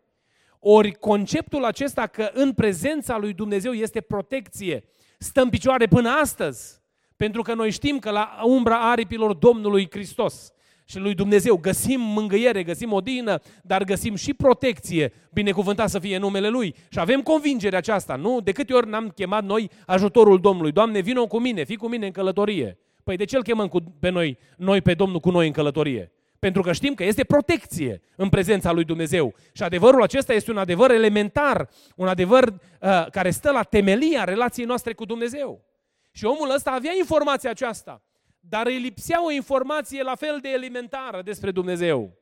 Ori 0.58 0.92
conceptul 0.92 1.64
acesta 1.64 2.06
că 2.06 2.30
în 2.32 2.52
prezența 2.52 3.18
lui 3.18 3.32
Dumnezeu 3.32 3.72
este 3.72 4.00
protecție, 4.00 4.84
stă 5.18 5.40
în 5.40 5.48
picioare 5.48 5.86
până 5.86 6.08
astăzi. 6.08 6.80
Pentru 7.16 7.42
că 7.42 7.54
noi 7.54 7.70
știm 7.70 7.98
că 7.98 8.10
la 8.10 8.40
umbra 8.44 8.90
aripilor 8.90 9.34
Domnului 9.34 9.90
Hristos 9.90 10.52
și 10.90 10.98
lui 10.98 11.14
Dumnezeu 11.14 11.56
găsim 11.56 12.00
mângâiere, 12.00 12.62
găsim 12.62 12.92
odihnă, 12.92 13.40
dar 13.62 13.84
găsim 13.84 14.14
și 14.14 14.34
protecție, 14.34 15.12
binecuvântat 15.32 15.88
să 15.88 15.98
fie 15.98 16.18
numele 16.18 16.48
Lui. 16.48 16.74
Și 16.88 16.98
avem 16.98 17.22
convingerea 17.22 17.78
aceasta, 17.78 18.16
nu? 18.16 18.40
De 18.40 18.52
câte 18.52 18.72
ori 18.72 18.88
n-am 18.88 19.08
chemat 19.08 19.44
noi 19.44 19.70
ajutorul 19.86 20.40
Domnului? 20.40 20.72
Doamne, 20.72 21.00
vină 21.00 21.26
cu 21.26 21.38
mine, 21.38 21.64
fii 21.64 21.76
cu 21.76 21.88
mine 21.88 22.06
în 22.06 22.12
călătorie. 22.12 22.78
Păi 23.04 23.16
de 23.16 23.24
ce 23.24 23.36
îl 23.36 23.42
chemăm 23.42 23.68
cu, 23.68 23.80
pe 24.00 24.08
noi, 24.08 24.38
noi 24.56 24.80
pe 24.80 24.94
Domnul 24.94 25.20
cu 25.20 25.30
noi 25.30 25.46
în 25.46 25.52
călătorie? 25.52 26.12
Pentru 26.38 26.62
că 26.62 26.72
știm 26.72 26.94
că 26.94 27.04
este 27.04 27.24
protecție 27.24 28.00
în 28.16 28.28
prezența 28.28 28.72
lui 28.72 28.84
Dumnezeu. 28.84 29.34
Și 29.52 29.62
adevărul 29.62 30.02
acesta 30.02 30.32
este 30.32 30.50
un 30.50 30.58
adevăr 30.58 30.90
elementar, 30.90 31.68
un 31.96 32.06
adevăr 32.06 32.44
uh, 32.44 33.06
care 33.10 33.30
stă 33.30 33.50
la 33.50 33.62
temelia 33.62 34.24
relației 34.24 34.66
noastre 34.66 34.92
cu 34.92 35.04
Dumnezeu. 35.04 35.64
Și 36.12 36.24
omul 36.24 36.50
ăsta 36.54 36.70
avea 36.70 36.92
informația 36.98 37.50
aceasta, 37.50 38.02
dar 38.48 38.66
îi 38.66 38.78
lipsea 38.78 39.24
o 39.24 39.30
informație 39.30 40.02
la 40.02 40.14
fel 40.14 40.38
de 40.42 40.48
elementară 40.48 41.22
despre 41.22 41.50
Dumnezeu. 41.50 42.18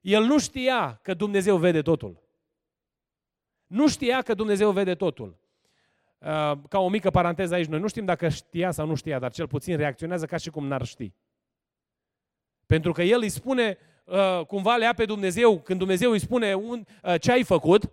El 0.00 0.24
nu 0.24 0.38
știa 0.38 1.00
că 1.02 1.14
Dumnezeu 1.14 1.56
vede 1.56 1.82
totul. 1.82 2.22
Nu 3.66 3.88
știa 3.88 4.22
că 4.22 4.34
Dumnezeu 4.34 4.70
vede 4.70 4.94
totul. 4.94 5.36
Uh, 6.18 6.52
ca 6.68 6.78
o 6.78 6.88
mică 6.88 7.10
paranteză 7.10 7.54
aici, 7.54 7.66
noi 7.66 7.80
nu 7.80 7.88
știm 7.88 8.04
dacă 8.04 8.28
știa 8.28 8.70
sau 8.70 8.86
nu 8.86 8.94
știa, 8.94 9.18
dar 9.18 9.32
cel 9.32 9.48
puțin 9.48 9.76
reacționează 9.76 10.26
ca 10.26 10.36
și 10.36 10.50
cum 10.50 10.66
n-ar 10.66 10.84
ști. 10.84 11.12
Pentru 12.66 12.92
că 12.92 13.02
el 13.02 13.20
îi 13.20 13.28
spune, 13.28 13.78
uh, 14.04 14.46
cumva 14.46 14.76
le 14.76 14.84
ia 14.84 14.94
pe 14.94 15.04
Dumnezeu, 15.04 15.60
când 15.60 15.78
Dumnezeu 15.78 16.10
îi 16.10 16.18
spune 16.18 16.54
un, 16.54 16.84
uh, 17.02 17.20
ce 17.20 17.32
ai 17.32 17.42
făcut, 17.42 17.90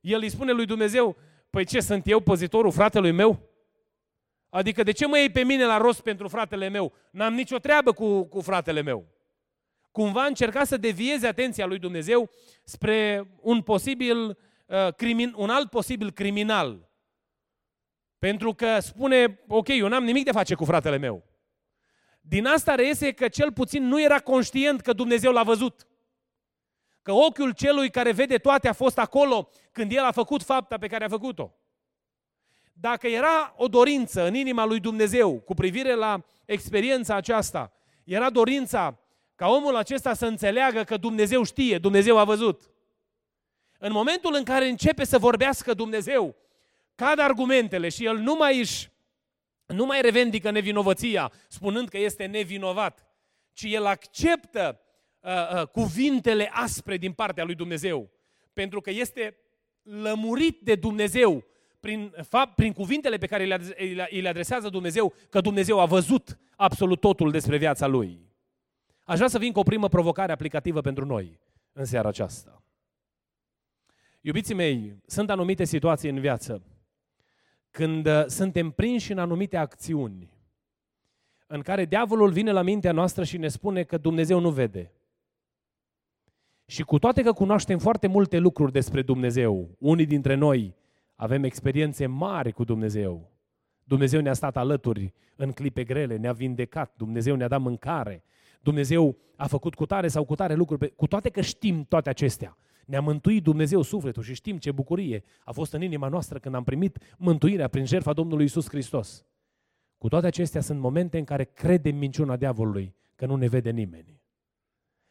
el 0.00 0.20
îi 0.20 0.28
spune 0.28 0.52
lui 0.52 0.66
Dumnezeu, 0.66 1.16
păi 1.50 1.64
ce, 1.64 1.80
sunt 1.80 2.06
eu 2.06 2.20
pozitorul 2.20 2.70
fratelui 2.70 3.12
meu? 3.12 3.47
Adică 4.50 4.82
de 4.82 4.92
ce 4.92 5.06
mă 5.06 5.18
iei 5.18 5.30
pe 5.30 5.44
mine 5.44 5.64
la 5.64 5.76
rost 5.76 6.00
pentru 6.00 6.28
fratele 6.28 6.68
meu? 6.68 6.92
N-am 7.10 7.34
nicio 7.34 7.58
treabă 7.58 7.92
cu, 7.92 8.24
cu 8.24 8.40
fratele 8.40 8.82
meu. 8.82 9.06
Cumva 9.90 10.24
încerca 10.24 10.64
să 10.64 10.76
devieze 10.76 11.26
atenția 11.26 11.66
lui 11.66 11.78
Dumnezeu 11.78 12.30
spre 12.64 13.28
un 13.40 13.62
posibil 13.62 14.38
uh, 14.66 14.94
crimin, 14.96 15.34
un 15.36 15.50
alt 15.50 15.70
posibil 15.70 16.10
criminal. 16.10 16.88
Pentru 18.18 18.54
că 18.54 18.78
spune, 18.80 19.40
ok, 19.48 19.68
eu 19.68 19.88
n-am 19.88 20.04
nimic 20.04 20.24
de 20.24 20.32
face 20.32 20.54
cu 20.54 20.64
fratele 20.64 20.96
meu. 20.96 21.24
Din 22.20 22.46
asta 22.46 22.74
reiese 22.74 23.12
că 23.12 23.28
cel 23.28 23.52
puțin 23.52 23.84
nu 23.84 24.02
era 24.02 24.18
conștient 24.18 24.80
că 24.80 24.92
Dumnezeu 24.92 25.32
l-a 25.32 25.42
văzut. 25.42 25.86
Că 27.02 27.12
ochiul 27.12 27.52
celui 27.52 27.90
care 27.90 28.12
vede 28.12 28.38
toate 28.38 28.68
a 28.68 28.72
fost 28.72 28.98
acolo 28.98 29.48
când 29.72 29.92
el 29.92 30.04
a 30.04 30.12
făcut 30.12 30.42
fapta 30.42 30.78
pe 30.78 30.86
care 30.86 31.04
a 31.04 31.08
făcut-o. 31.08 31.57
Dacă 32.80 33.06
era 33.06 33.54
o 33.56 33.68
dorință 33.68 34.26
în 34.26 34.34
inima 34.34 34.64
lui 34.64 34.80
Dumnezeu 34.80 35.38
cu 35.38 35.54
privire 35.54 35.94
la 35.94 36.24
experiența 36.44 37.14
aceasta, 37.14 37.72
era 38.04 38.30
dorința 38.30 38.98
ca 39.34 39.48
omul 39.48 39.76
acesta 39.76 40.14
să 40.14 40.26
înțeleagă 40.26 40.84
că 40.84 40.96
Dumnezeu 40.96 41.42
știe, 41.42 41.78
Dumnezeu 41.78 42.18
a 42.18 42.24
văzut. 42.24 42.70
În 43.78 43.92
momentul 43.92 44.34
în 44.34 44.44
care 44.44 44.68
începe 44.68 45.04
să 45.04 45.18
vorbească 45.18 45.74
Dumnezeu, 45.74 46.36
cad 46.94 47.18
argumentele 47.18 47.88
și 47.88 48.04
el 48.04 48.16
nu 48.16 48.34
mai 48.34 48.58
își 48.58 48.90
nu 49.66 49.84
mai 49.84 50.00
revendică 50.00 50.50
nevinovăția, 50.50 51.32
spunând 51.48 51.88
că 51.88 51.98
este 51.98 52.26
nevinovat, 52.26 53.06
ci 53.52 53.62
el 53.62 53.86
acceptă 53.86 54.80
uh, 55.20 55.30
uh, 55.54 55.66
cuvintele 55.66 56.50
aspre 56.52 56.96
din 56.96 57.12
partea 57.12 57.44
lui 57.44 57.54
Dumnezeu, 57.54 58.10
pentru 58.52 58.80
că 58.80 58.90
este 58.90 59.36
lămurit 59.82 60.60
de 60.60 60.74
Dumnezeu 60.74 61.44
prin, 61.80 62.14
fapt, 62.22 62.54
prin 62.54 62.72
cuvintele 62.72 63.16
pe 63.16 63.26
care 63.26 63.42
îi 64.10 64.20
le 64.20 64.28
adresează 64.28 64.68
Dumnezeu, 64.68 65.12
că 65.30 65.40
Dumnezeu 65.40 65.80
a 65.80 65.84
văzut 65.84 66.38
absolut 66.56 67.00
totul 67.00 67.30
despre 67.30 67.56
viața 67.56 67.86
lui. 67.86 68.26
Aș 69.04 69.16
vrea 69.16 69.28
să 69.28 69.38
vin 69.38 69.52
cu 69.52 69.58
o 69.58 69.62
primă 69.62 69.88
provocare 69.88 70.32
aplicativă 70.32 70.80
pentru 70.80 71.04
noi 71.06 71.40
în 71.72 71.84
seara 71.84 72.08
aceasta. 72.08 72.62
Iubiții 74.20 74.54
mei, 74.54 74.96
sunt 75.06 75.30
anumite 75.30 75.64
situații 75.64 76.10
în 76.10 76.20
viață 76.20 76.62
când 77.70 78.06
uh, 78.06 78.24
suntem 78.26 78.70
prinși 78.70 79.12
în 79.12 79.18
anumite 79.18 79.56
acțiuni 79.56 80.32
în 81.46 81.60
care 81.60 81.84
diavolul 81.84 82.30
vine 82.30 82.52
la 82.52 82.62
mintea 82.62 82.92
noastră 82.92 83.24
și 83.24 83.36
ne 83.36 83.48
spune 83.48 83.82
că 83.82 83.98
Dumnezeu 83.98 84.40
nu 84.40 84.50
vede. 84.50 84.92
Și 86.66 86.82
cu 86.82 86.98
toate 86.98 87.22
că 87.22 87.32
cunoaștem 87.32 87.78
foarte 87.78 88.06
multe 88.06 88.38
lucruri 88.38 88.72
despre 88.72 89.02
Dumnezeu, 89.02 89.76
unii 89.78 90.06
dintre 90.06 90.34
noi 90.34 90.74
avem 91.20 91.44
experiențe 91.44 92.06
mari 92.06 92.52
cu 92.52 92.64
Dumnezeu. 92.64 93.32
Dumnezeu 93.84 94.20
ne-a 94.20 94.32
stat 94.32 94.56
alături 94.56 95.12
în 95.36 95.52
clipe 95.52 95.84
grele, 95.84 96.16
ne-a 96.16 96.32
vindecat, 96.32 96.94
Dumnezeu 96.96 97.36
ne-a 97.36 97.48
dat 97.48 97.60
mâncare, 97.60 98.24
Dumnezeu 98.60 99.16
a 99.36 99.46
făcut 99.46 99.74
cu 99.74 99.86
tare 99.86 100.08
sau 100.08 100.24
cu 100.24 100.34
tare 100.34 100.54
lucruri, 100.54 100.94
cu 100.94 101.06
toate 101.06 101.30
că 101.30 101.40
știm 101.40 101.84
toate 101.84 102.08
acestea. 102.08 102.58
Ne-a 102.86 103.00
mântuit 103.00 103.42
Dumnezeu 103.42 103.82
sufletul 103.82 104.22
și 104.22 104.34
știm 104.34 104.58
ce 104.58 104.72
bucurie 104.72 105.24
a 105.44 105.52
fost 105.52 105.72
în 105.72 105.82
inima 105.82 106.08
noastră 106.08 106.38
când 106.38 106.54
am 106.54 106.64
primit 106.64 106.98
mântuirea 107.16 107.68
prin 107.68 107.84
jertfa 107.84 108.12
Domnului 108.12 108.44
Isus 108.44 108.68
Hristos. 108.68 109.26
Cu 109.98 110.08
toate 110.08 110.26
acestea 110.26 110.60
sunt 110.60 110.80
momente 110.80 111.18
în 111.18 111.24
care 111.24 111.44
credem 111.44 111.96
minciuna 111.96 112.36
diavolului, 112.36 112.94
că 113.14 113.26
nu 113.26 113.36
ne 113.36 113.46
vede 113.46 113.70
nimeni. 113.70 114.20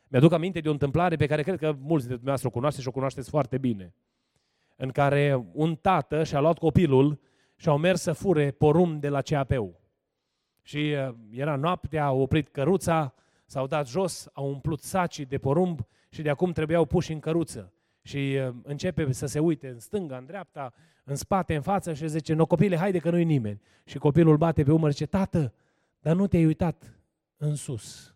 Mi-aduc 0.08 0.32
aminte 0.32 0.60
de 0.60 0.70
o 0.70 0.72
întâmplare 0.72 1.16
pe 1.16 1.26
care 1.26 1.44
cred 1.44 1.58
că 1.60 1.66
mulți 1.66 2.08
dintre 2.08 2.16
dumneavoastră 2.16 2.48
o 2.48 2.52
cunoașteți 2.52 2.84
și 2.84 2.90
o 2.90 2.92
cunoașteți 2.92 3.30
foarte 3.30 3.58
bine. 3.58 3.94
În 4.80 4.90
care 4.90 5.48
un 5.52 5.76
tată 5.76 6.24
și-a 6.24 6.40
luat 6.40 6.58
copilul 6.58 7.20
și 7.56 7.70
au 7.70 7.78
mers 7.78 8.02
să 8.02 8.12
fure 8.12 8.52
porum 8.52 9.00
de 9.00 9.10
la 9.10 9.22
CAP-ul. 9.22 9.80
Și 10.62 10.78
uh, 10.78 11.16
era 11.32 11.56
noaptea, 11.56 12.06
au 12.06 12.20
oprit 12.20 12.48
căruța, 12.48 13.14
s-au 13.46 13.68
dat 13.68 13.88
jos, 13.88 14.28
au 14.34 14.48
umplut 14.48 14.82
sacii 14.82 15.26
de 15.26 15.38
porumb 15.38 15.80
și 16.10 16.22
de 16.22 16.30
acum 16.30 16.52
trebuiau 16.52 16.86
puși 16.86 17.12
în 17.12 17.20
căruță. 17.20 17.74
Și 18.02 18.40
uh, 18.48 18.54
începe 18.64 19.12
să 19.12 19.26
se 19.26 19.40
uite 19.40 19.68
în 19.68 19.80
stânga, 19.80 20.18
în 20.18 20.26
dreapta, 20.26 20.74
în 21.04 21.16
spate, 21.16 21.56
în 21.56 21.62
față 21.62 21.94
și 21.94 22.08
zice, 22.08 22.34
no 22.34 22.46
copile, 22.46 22.78
haide 22.78 23.00
că 23.00 23.10
nu-i 23.10 23.24
nimeni. 23.24 23.62
Și 23.86 23.98
copilul 23.98 24.38
bate 24.38 24.64
pe 24.64 24.72
umăr 24.72 24.92
și 24.92 24.98
zice, 24.98 25.10
tată, 25.10 25.54
dar 26.00 26.16
nu 26.16 26.28
te-ai 26.28 26.46
uitat 26.46 27.00
în 27.38 27.56
sus. 27.56 28.16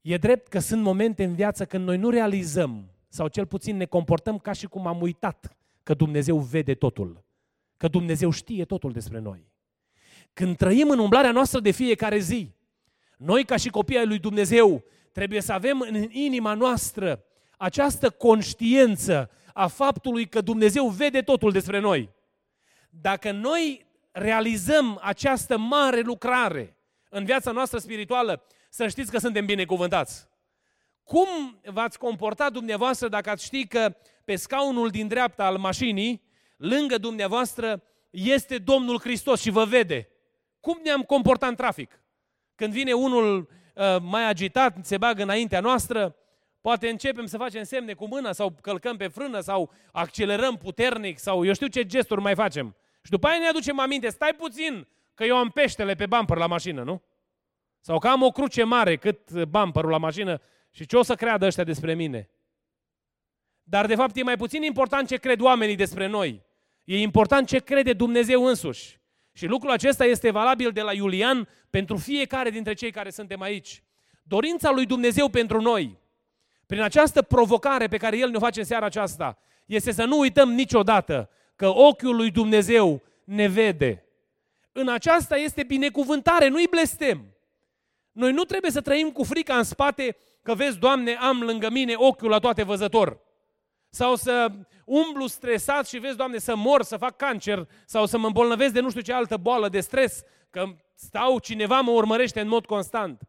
E 0.00 0.16
drept 0.16 0.48
că 0.48 0.58
sunt 0.58 0.82
momente 0.82 1.24
în 1.24 1.34
viață 1.34 1.64
când 1.66 1.84
noi 1.84 1.96
nu 1.96 2.10
realizăm 2.10 2.90
sau 3.08 3.28
cel 3.28 3.46
puțin 3.46 3.76
ne 3.76 3.84
comportăm 3.84 4.38
ca 4.38 4.52
și 4.52 4.66
cum 4.66 4.86
am 4.86 5.00
uitat 5.00 5.56
că 5.82 5.94
Dumnezeu 5.94 6.38
vede 6.38 6.74
totul, 6.74 7.24
că 7.76 7.88
Dumnezeu 7.88 8.30
știe 8.30 8.64
totul 8.64 8.92
despre 8.92 9.18
noi. 9.18 9.50
Când 10.32 10.56
trăim 10.56 10.90
în 10.90 10.98
umblarea 10.98 11.32
noastră 11.32 11.60
de 11.60 11.70
fiecare 11.70 12.18
zi, 12.18 12.54
noi 13.16 13.44
ca 13.44 13.56
și 13.56 13.68
copii 13.68 13.98
ai 13.98 14.06
lui 14.06 14.18
Dumnezeu 14.18 14.84
Trebuie 15.16 15.40
să 15.40 15.52
avem 15.52 15.80
în 15.80 16.10
inima 16.10 16.54
noastră 16.54 17.24
această 17.56 18.10
conștiință 18.10 19.30
a 19.52 19.66
faptului 19.66 20.26
că 20.26 20.40
Dumnezeu 20.40 20.88
vede 20.88 21.22
totul 21.22 21.52
despre 21.52 21.78
noi. 21.78 22.10
Dacă 22.90 23.30
noi 23.30 23.86
realizăm 24.10 24.98
această 25.02 25.58
mare 25.58 26.00
lucrare 26.00 26.76
în 27.08 27.24
viața 27.24 27.50
noastră 27.50 27.78
spirituală, 27.78 28.42
să 28.70 28.88
știți 28.88 29.10
că 29.10 29.18
suntem 29.18 29.46
binecuvântați. 29.46 30.28
Cum 31.06 31.60
v-ați 31.64 31.98
comportat 31.98 32.52
dumneavoastră 32.52 33.08
dacă 33.08 33.30
ați 33.30 33.44
ști 33.44 33.66
că 33.66 33.96
pe 34.24 34.36
scaunul 34.36 34.88
din 34.88 35.08
dreapta 35.08 35.44
al 35.44 35.56
mașinii, 35.56 36.22
lângă 36.56 36.98
dumneavoastră, 36.98 37.82
este 38.10 38.58
Domnul 38.58 39.00
Hristos 39.00 39.40
și 39.40 39.50
vă 39.50 39.64
vede? 39.64 40.08
Cum 40.60 40.80
ne-am 40.82 41.02
comportat 41.02 41.48
în 41.48 41.54
trafic? 41.54 42.00
Când 42.54 42.72
vine 42.72 42.92
unul 42.92 43.38
uh, 43.74 43.96
mai 44.00 44.28
agitat 44.28 44.76
se 44.82 44.98
bagă 44.98 45.22
înaintea 45.22 45.60
noastră, 45.60 46.16
poate 46.60 46.88
începem 46.88 47.26
să 47.26 47.36
facem 47.36 47.62
semne 47.62 47.92
cu 47.92 48.06
mâna 48.06 48.32
sau 48.32 48.54
călcăm 48.60 48.96
pe 48.96 49.08
frână 49.08 49.40
sau 49.40 49.70
accelerăm 49.92 50.56
puternic 50.56 51.18
sau 51.18 51.44
eu 51.44 51.52
știu 51.52 51.66
ce 51.66 51.86
gesturi 51.86 52.20
mai 52.20 52.34
facem. 52.34 52.76
Și 53.02 53.10
după 53.10 53.26
aia 53.26 53.38
ne 53.38 53.46
aducem 53.46 53.78
aminte, 53.78 54.08
stai 54.08 54.34
puțin, 54.36 54.86
că 55.14 55.24
eu 55.24 55.36
am 55.36 55.48
peștele 55.48 55.94
pe 55.94 56.06
bumper 56.06 56.36
la 56.36 56.46
mașină, 56.46 56.82
nu? 56.82 57.02
Sau 57.80 57.98
că 57.98 58.08
am 58.08 58.22
o 58.22 58.30
cruce 58.30 58.62
mare 58.62 58.96
cât 58.96 59.42
bumperul 59.42 59.90
la 59.90 59.98
mașină 59.98 60.40
și 60.76 60.86
ce 60.86 60.96
o 60.96 61.02
să 61.02 61.14
creadă 61.14 61.46
ăștia 61.46 61.64
despre 61.64 61.94
mine? 61.94 62.30
Dar 63.62 63.86
de 63.86 63.94
fapt 63.94 64.16
e 64.16 64.22
mai 64.22 64.36
puțin 64.36 64.62
important 64.62 65.08
ce 65.08 65.16
cred 65.16 65.40
oamenii 65.40 65.76
despre 65.76 66.06
noi. 66.06 66.42
E 66.84 67.00
important 67.00 67.46
ce 67.46 67.58
crede 67.58 67.92
Dumnezeu 67.92 68.44
însuși. 68.44 69.00
Și 69.32 69.46
lucrul 69.46 69.70
acesta 69.70 70.04
este 70.04 70.30
valabil 70.30 70.70
de 70.70 70.80
la 70.80 70.92
Iulian 70.92 71.48
pentru 71.70 71.96
fiecare 71.96 72.50
dintre 72.50 72.72
cei 72.72 72.90
care 72.90 73.10
suntem 73.10 73.40
aici. 73.40 73.82
Dorința 74.22 74.70
lui 74.70 74.86
Dumnezeu 74.86 75.28
pentru 75.28 75.60
noi, 75.60 75.98
prin 76.66 76.80
această 76.80 77.22
provocare 77.22 77.86
pe 77.86 77.96
care 77.96 78.18
El 78.18 78.30
ne-o 78.30 78.40
face 78.40 78.60
în 78.60 78.66
seara 78.66 78.86
aceasta, 78.86 79.38
este 79.66 79.92
să 79.92 80.04
nu 80.04 80.18
uităm 80.18 80.52
niciodată 80.52 81.30
că 81.54 81.68
ochiul 81.68 82.16
lui 82.16 82.30
Dumnezeu 82.30 83.02
ne 83.24 83.46
vede. 83.46 84.04
În 84.72 84.88
aceasta 84.88 85.36
este 85.36 85.62
binecuvântare, 85.62 86.48
nu-i 86.48 86.68
blestem. 86.70 87.24
Noi 88.12 88.32
nu 88.32 88.44
trebuie 88.44 88.70
să 88.70 88.80
trăim 88.80 89.10
cu 89.10 89.24
frica 89.24 89.56
în 89.56 89.64
spate 89.64 90.16
că 90.46 90.54
vezi, 90.54 90.78
Doamne, 90.78 91.14
am 91.14 91.40
lângă 91.40 91.70
mine 91.70 91.94
ochiul 91.96 92.28
la 92.28 92.38
toate 92.38 92.62
văzător. 92.62 93.20
Sau 93.90 94.16
să 94.16 94.50
umblu 94.84 95.26
stresat 95.26 95.88
și 95.88 95.98
vezi, 95.98 96.16
Doamne, 96.16 96.38
să 96.38 96.56
mor, 96.56 96.82
să 96.82 96.96
fac 96.96 97.16
cancer 97.16 97.68
sau 97.86 98.06
să 98.06 98.18
mă 98.18 98.26
îmbolnăvesc 98.26 98.72
de 98.72 98.80
nu 98.80 98.90
știu 98.90 99.00
ce 99.00 99.12
altă 99.12 99.36
boală 99.36 99.68
de 99.68 99.80
stres, 99.80 100.22
că 100.50 100.66
stau, 100.94 101.38
cineva 101.38 101.80
mă 101.80 101.90
urmărește 101.90 102.40
în 102.40 102.48
mod 102.48 102.66
constant. 102.66 103.22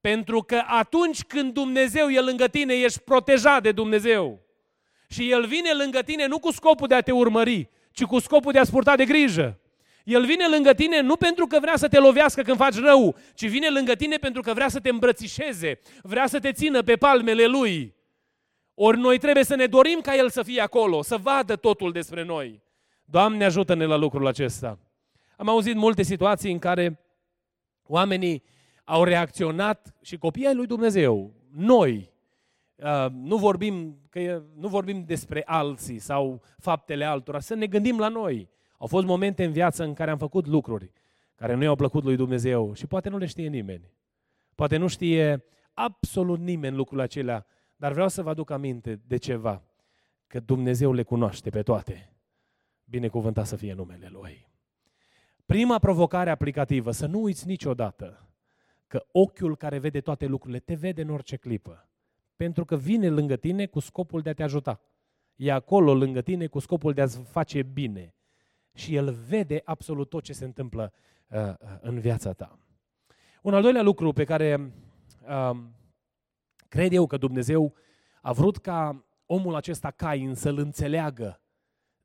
Pentru 0.00 0.42
că 0.42 0.62
atunci 0.66 1.22
când 1.22 1.52
Dumnezeu 1.52 2.08
e 2.08 2.20
lângă 2.20 2.48
tine, 2.48 2.74
ești 2.74 3.00
protejat 3.00 3.62
de 3.62 3.72
Dumnezeu. 3.72 4.40
Și 5.08 5.30
El 5.30 5.46
vine 5.46 5.72
lângă 5.72 6.02
tine 6.02 6.26
nu 6.26 6.38
cu 6.38 6.52
scopul 6.52 6.86
de 6.86 6.94
a 6.94 7.00
te 7.00 7.12
urmări, 7.12 7.70
ci 7.92 8.04
cu 8.04 8.18
scopul 8.18 8.52
de 8.52 8.58
a-ți 8.58 8.70
purta 8.70 8.96
de 8.96 9.04
grijă. 9.04 9.60
El 10.04 10.24
vine 10.24 10.48
lângă 10.48 10.74
tine 10.74 11.00
nu 11.00 11.16
pentru 11.16 11.46
că 11.46 11.58
vrea 11.60 11.76
să 11.76 11.88
te 11.88 11.98
lovească 11.98 12.42
când 12.42 12.56
faci 12.56 12.74
rău, 12.74 13.16
ci 13.34 13.48
vine 13.48 13.68
lângă 13.68 13.94
tine 13.94 14.16
pentru 14.16 14.42
că 14.42 14.52
vrea 14.52 14.68
să 14.68 14.80
te 14.80 14.88
îmbrățișeze, 14.88 15.78
vrea 16.02 16.26
să 16.26 16.38
te 16.38 16.52
țină 16.52 16.82
pe 16.82 16.96
palmele 16.96 17.46
Lui. 17.46 17.94
Ori 18.74 18.98
noi 18.98 19.18
trebuie 19.18 19.44
să 19.44 19.54
ne 19.54 19.66
dorim 19.66 20.00
ca 20.00 20.14
El 20.14 20.30
să 20.30 20.42
fie 20.42 20.60
acolo, 20.60 21.02
să 21.02 21.16
vadă 21.16 21.56
totul 21.56 21.92
despre 21.92 22.24
noi. 22.24 22.62
Doamne 23.04 23.44
ajută-ne 23.44 23.84
la 23.84 23.96
lucrul 23.96 24.26
acesta. 24.26 24.78
Am 25.36 25.48
auzit 25.48 25.74
multe 25.74 26.02
situații 26.02 26.52
în 26.52 26.58
care 26.58 27.00
oamenii 27.86 28.42
au 28.84 29.04
reacționat 29.04 29.94
și 30.02 30.16
copiii 30.16 30.46
ai 30.46 30.54
lui 30.54 30.66
Dumnezeu, 30.66 31.32
noi, 31.54 32.10
uh, 32.76 33.06
nu 33.12 33.36
vorbim, 33.36 33.98
că 34.10 34.42
nu 34.56 34.68
vorbim 34.68 35.04
despre 35.06 35.42
alții 35.46 35.98
sau 35.98 36.42
faptele 36.58 37.04
altora, 37.04 37.40
să 37.40 37.54
ne 37.54 37.66
gândim 37.66 37.98
la 37.98 38.08
noi. 38.08 38.48
Au 38.84 38.90
fost 38.90 39.06
momente 39.06 39.44
în 39.44 39.52
viață 39.52 39.84
în 39.84 39.94
care 39.94 40.10
am 40.10 40.18
făcut 40.18 40.46
lucruri 40.46 40.92
care 41.34 41.54
nu 41.54 41.62
i-au 41.62 41.74
plăcut 41.74 42.04
lui 42.04 42.16
Dumnezeu 42.16 42.74
și 42.74 42.86
poate 42.86 43.08
nu 43.08 43.18
le 43.18 43.26
știe 43.26 43.48
nimeni. 43.48 43.90
Poate 44.54 44.76
nu 44.76 44.86
știe 44.86 45.44
absolut 45.72 46.38
nimeni 46.38 46.76
lucrurile 46.76 47.02
acelea, 47.02 47.46
dar 47.76 47.92
vreau 47.92 48.08
să 48.08 48.22
vă 48.22 48.30
aduc 48.30 48.50
aminte 48.50 49.00
de 49.06 49.16
ceva, 49.16 49.62
că 50.26 50.40
Dumnezeu 50.40 50.92
le 50.92 51.02
cunoaște 51.02 51.50
pe 51.50 51.62
toate. 51.62 52.12
Binecuvântat 52.84 53.46
să 53.46 53.56
fie 53.56 53.72
numele 53.72 54.08
Lui. 54.10 54.48
Prima 55.46 55.78
provocare 55.78 56.30
aplicativă, 56.30 56.90
să 56.90 57.06
nu 57.06 57.22
uiți 57.22 57.46
niciodată 57.46 58.28
că 58.86 59.06
ochiul 59.12 59.56
care 59.56 59.78
vede 59.78 60.00
toate 60.00 60.26
lucrurile 60.26 60.58
te 60.58 60.74
vede 60.74 61.02
în 61.02 61.10
orice 61.10 61.36
clipă. 61.36 61.88
Pentru 62.36 62.64
că 62.64 62.76
vine 62.76 63.08
lângă 63.08 63.36
tine 63.36 63.66
cu 63.66 63.78
scopul 63.78 64.20
de 64.20 64.28
a 64.28 64.34
te 64.34 64.42
ajuta. 64.42 64.80
E 65.34 65.52
acolo 65.52 65.94
lângă 65.94 66.20
tine 66.20 66.46
cu 66.46 66.58
scopul 66.58 66.92
de 66.92 67.00
a-ți 67.00 67.18
face 67.18 67.62
bine 67.62 68.14
și 68.74 68.94
El 68.94 69.12
vede 69.12 69.60
absolut 69.64 70.08
tot 70.08 70.22
ce 70.22 70.32
se 70.32 70.44
întâmplă 70.44 70.92
uh, 71.28 71.38
uh, 71.40 71.54
în 71.80 71.98
viața 71.98 72.32
ta. 72.32 72.58
Un 73.42 73.54
al 73.54 73.62
doilea 73.62 73.82
lucru 73.82 74.12
pe 74.12 74.24
care 74.24 74.72
uh, 75.28 75.58
cred 76.68 76.92
eu 76.92 77.06
că 77.06 77.16
Dumnezeu 77.16 77.74
a 78.20 78.32
vrut 78.32 78.56
ca 78.56 79.04
omul 79.26 79.54
acesta 79.54 79.90
Cain 79.90 80.34
să-l 80.34 80.58
înțeleagă 80.58 81.40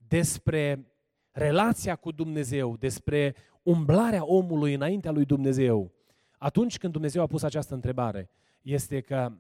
despre 0.08 0.92
relația 1.32 1.96
cu 1.96 2.12
Dumnezeu, 2.12 2.78
despre 2.78 3.36
umblarea 3.64 4.26
omului 4.26 4.74
înaintea 4.74 5.12
lui 5.12 5.26
Dumnezeu, 5.26 5.92
atunci 6.38 6.78
când 6.78 6.94
Dumnezeu 6.94 7.22
a 7.22 7.28
pus 7.28 7.44
această 7.44 7.74
întrebare, 7.74 8.30
este 8.62 9.02
că 9.02 9.32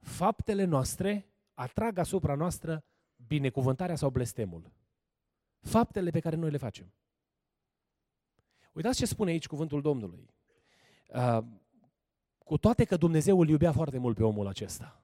faptele 0.00 0.64
noastre 0.64 1.26
atrag 1.54 1.98
asupra 1.98 2.34
noastră 2.34 2.84
binecuvântarea 3.26 3.94
sau 3.94 4.10
blestemul 4.10 4.72
faptele 5.60 6.10
pe 6.10 6.20
care 6.20 6.36
noi 6.36 6.50
le 6.50 6.56
facem. 6.56 6.92
Uitați 8.72 8.98
ce 8.98 9.06
spune 9.06 9.30
aici 9.30 9.46
cuvântul 9.46 9.80
Domnului. 9.80 10.30
Uh, 11.14 11.38
cu 12.38 12.58
toate 12.58 12.84
că 12.84 12.96
Dumnezeu 12.96 13.40
îl 13.40 13.48
iubea 13.48 13.72
foarte 13.72 13.98
mult 13.98 14.16
pe 14.16 14.24
omul 14.24 14.46
acesta. 14.46 15.02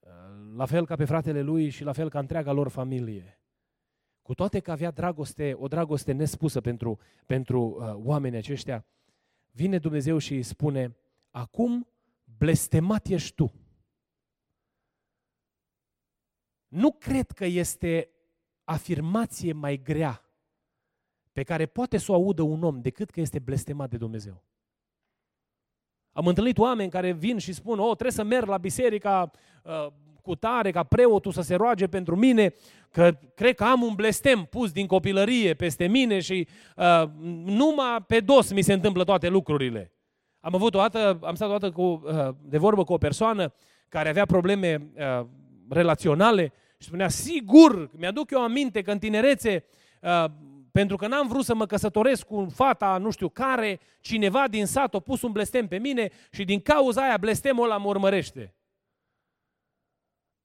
Uh, 0.00 0.10
la 0.56 0.66
fel 0.66 0.86
ca 0.86 0.96
pe 0.96 1.04
fratele 1.04 1.40
lui 1.40 1.68
și 1.68 1.84
la 1.84 1.92
fel 1.92 2.10
ca 2.10 2.18
întreaga 2.18 2.52
lor 2.52 2.68
familie. 2.68 3.40
Cu 4.22 4.34
toate 4.34 4.60
că 4.60 4.70
avea 4.70 4.90
dragoste, 4.90 5.54
o 5.58 5.68
dragoste 5.68 6.12
nespusă 6.12 6.60
pentru, 6.60 6.98
pentru 7.26 7.60
uh, 7.62 7.92
oamenii 7.94 8.38
aceștia, 8.38 8.86
vine 9.50 9.78
Dumnezeu 9.78 10.18
și 10.18 10.34
îi 10.34 10.42
spune, 10.42 10.96
acum 11.30 11.88
blestemat 12.38 13.06
ești 13.06 13.34
tu. 13.34 13.52
Nu 16.68 16.92
cred 16.92 17.30
că 17.30 17.44
este 17.44 18.10
afirmație 18.66 19.52
mai 19.52 19.80
grea 19.84 20.22
pe 21.32 21.42
care 21.42 21.66
poate 21.66 21.96
să 21.96 22.12
o 22.12 22.14
audă 22.14 22.42
un 22.42 22.62
om 22.62 22.80
decât 22.80 23.10
că 23.10 23.20
este 23.20 23.38
blestemat 23.38 23.90
de 23.90 23.96
Dumnezeu. 23.96 24.42
Am 26.12 26.26
întâlnit 26.26 26.58
oameni 26.58 26.90
care 26.90 27.12
vin 27.12 27.38
și 27.38 27.52
spun, 27.52 27.78
oh, 27.78 27.90
trebuie 27.90 28.10
să 28.10 28.22
merg 28.22 28.48
la 28.48 28.58
biserica 28.58 29.30
uh, 29.62 29.86
cu 30.22 30.34
tare, 30.34 30.70
ca 30.70 30.82
preotul 30.82 31.32
să 31.32 31.40
se 31.40 31.54
roage 31.54 31.86
pentru 31.86 32.16
mine, 32.16 32.54
că 32.90 33.18
cred 33.34 33.54
că 33.54 33.64
am 33.64 33.82
un 33.82 33.94
blestem 33.94 34.44
pus 34.44 34.72
din 34.72 34.86
copilărie 34.86 35.54
peste 35.54 35.86
mine 35.86 36.20
și 36.20 36.48
uh, 36.76 37.02
numai 37.44 38.04
pe 38.06 38.20
dos 38.20 38.52
mi 38.52 38.62
se 38.62 38.72
întâmplă 38.72 39.04
toate 39.04 39.28
lucrurile. 39.28 39.92
Am 40.40 40.54
avut 40.54 40.74
o 40.74 40.78
dată, 40.78 41.18
am 41.22 41.34
stat 41.34 41.48
o 41.48 41.52
dată 41.52 41.70
cu, 41.70 41.82
uh, 41.82 42.28
de 42.42 42.58
vorbă 42.58 42.84
cu 42.84 42.92
o 42.92 42.98
persoană 42.98 43.54
care 43.88 44.08
avea 44.08 44.26
probleme 44.26 44.90
uh, 44.94 45.26
relaționale 45.68 46.52
și 46.78 46.86
spunea, 46.86 47.08
sigur, 47.08 47.90
mi-aduc 47.96 48.30
eu 48.30 48.42
aminte 48.42 48.82
că 48.82 48.90
în 48.90 48.98
tinerețe, 48.98 49.64
uh, 50.00 50.24
pentru 50.72 50.96
că 50.96 51.06
n-am 51.06 51.28
vrut 51.28 51.44
să 51.44 51.54
mă 51.54 51.66
căsătoresc 51.66 52.26
cu 52.26 52.46
fata 52.54 52.98
nu 52.98 53.10
știu 53.10 53.28
care, 53.28 53.80
cineva 54.00 54.48
din 54.48 54.66
sat 54.66 54.94
a 54.94 54.98
pus 54.98 55.22
un 55.22 55.32
blestem 55.32 55.68
pe 55.68 55.78
mine 55.78 56.10
și 56.30 56.44
din 56.44 56.60
cauza 56.60 57.02
aia 57.02 57.16
blestemul 57.16 57.64
ăla 57.64 57.76
mă 57.76 57.88
urmărește. 57.88 58.54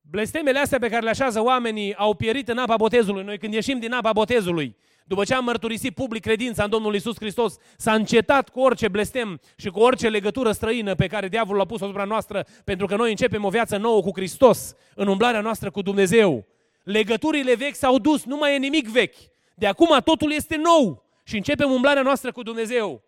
Blestemele 0.01 0.59
astea 0.59 0.79
pe 0.79 0.89
care 0.89 1.03
le 1.03 1.09
așează 1.09 1.41
oamenii 1.41 1.95
au 1.95 2.13
pierit 2.13 2.47
în 2.47 2.57
apa 2.57 2.75
botezului. 2.75 3.23
Noi 3.23 3.37
când 3.37 3.53
ieșim 3.53 3.79
din 3.79 3.91
apa 3.91 4.13
botezului, 4.13 4.75
după 5.11 5.23
ce 5.23 5.33
am 5.33 5.43
mărturisit 5.43 5.93
public 5.93 6.21
credința 6.21 6.63
în 6.63 6.69
Domnul 6.69 6.95
Isus 6.95 7.15
Hristos, 7.15 7.57
s-a 7.77 7.93
încetat 7.93 8.49
cu 8.49 8.59
orice 8.59 8.87
blestem 8.87 9.39
și 9.55 9.69
cu 9.69 9.79
orice 9.79 10.09
legătură 10.09 10.51
străină 10.51 10.95
pe 10.95 11.07
care 11.07 11.27
diavolul 11.27 11.61
a 11.61 11.65
pus 11.65 11.81
asupra 11.81 12.03
noastră, 12.03 12.45
pentru 12.63 12.85
că 12.85 12.95
noi 12.95 13.09
începem 13.09 13.43
o 13.43 13.49
viață 13.49 13.77
nouă 13.77 14.01
cu 14.01 14.11
Hristos, 14.13 14.75
în 14.95 15.07
umblarea 15.07 15.41
noastră 15.41 15.71
cu 15.71 15.81
Dumnezeu. 15.81 16.45
Legăturile 16.83 17.55
vechi 17.55 17.75
s-au 17.75 17.97
dus, 17.99 18.23
nu 18.23 18.37
mai 18.37 18.55
e 18.55 18.57
nimic 18.57 18.87
vechi. 18.87 19.15
De 19.55 19.67
acum 19.67 19.97
totul 20.03 20.31
este 20.31 20.55
nou 20.55 21.03
și 21.23 21.35
începem 21.35 21.71
umblarea 21.71 22.01
noastră 22.01 22.31
cu 22.31 22.43
Dumnezeu. 22.43 23.03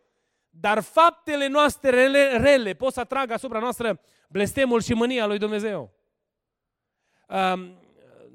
Dar 0.49 0.81
faptele 0.81 1.47
noastre 1.47 1.89
rele, 1.89 2.37
rele 2.37 2.73
pot 2.73 2.93
să 2.93 2.99
atragă 2.99 3.33
asupra 3.33 3.59
noastră 3.59 3.99
blestemul 4.29 4.81
și 4.81 4.93
mânia 4.93 5.25
lui 5.25 5.37
Dumnezeu. 5.37 5.91
Um, 7.27 7.82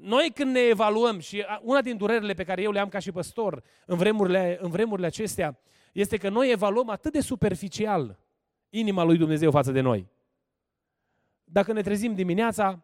noi 0.01 0.31
când 0.33 0.51
ne 0.51 0.59
evaluăm 0.59 1.19
și 1.19 1.45
una 1.61 1.81
din 1.81 1.97
durerile 1.97 2.33
pe 2.33 2.43
care 2.43 2.61
eu 2.61 2.71
le 2.71 2.79
am 2.79 2.89
ca 2.89 2.99
și 2.99 3.11
păstor 3.11 3.63
în 3.85 3.97
vremurile, 3.97 4.57
în 4.61 4.69
vremurile 4.69 5.07
acestea 5.07 5.59
este 5.93 6.17
că 6.17 6.29
noi 6.29 6.51
evaluăm 6.51 6.89
atât 6.89 7.11
de 7.11 7.21
superficial 7.21 8.19
inima 8.69 9.03
lui 9.03 9.17
Dumnezeu 9.17 9.51
față 9.51 9.71
de 9.71 9.81
noi. 9.81 10.07
Dacă 11.43 11.73
ne 11.73 11.81
trezim 11.81 12.13
dimineața, 12.13 12.83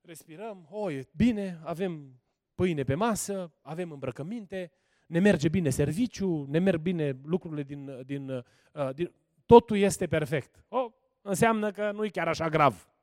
respirăm, 0.00 0.66
o, 0.70 0.90
e 0.90 1.08
bine, 1.16 1.60
avem 1.64 2.20
pâine 2.54 2.82
pe 2.82 2.94
masă, 2.94 3.52
avem 3.62 3.90
îmbrăcăminte, 3.90 4.72
ne 5.06 5.18
merge 5.18 5.48
bine 5.48 5.70
serviciu, 5.70 6.46
ne 6.48 6.58
merg 6.58 6.80
bine 6.80 7.20
lucrurile 7.24 7.62
din, 7.62 8.02
din, 8.04 8.28
uh, 8.28 8.94
din 8.94 9.12
totul 9.46 9.76
este 9.76 10.06
perfect. 10.06 10.64
O, 10.68 10.92
înseamnă 11.22 11.70
că 11.70 11.90
nu 11.92 12.04
e 12.04 12.08
chiar 12.08 12.28
așa 12.28 12.48
grav. 12.48 12.93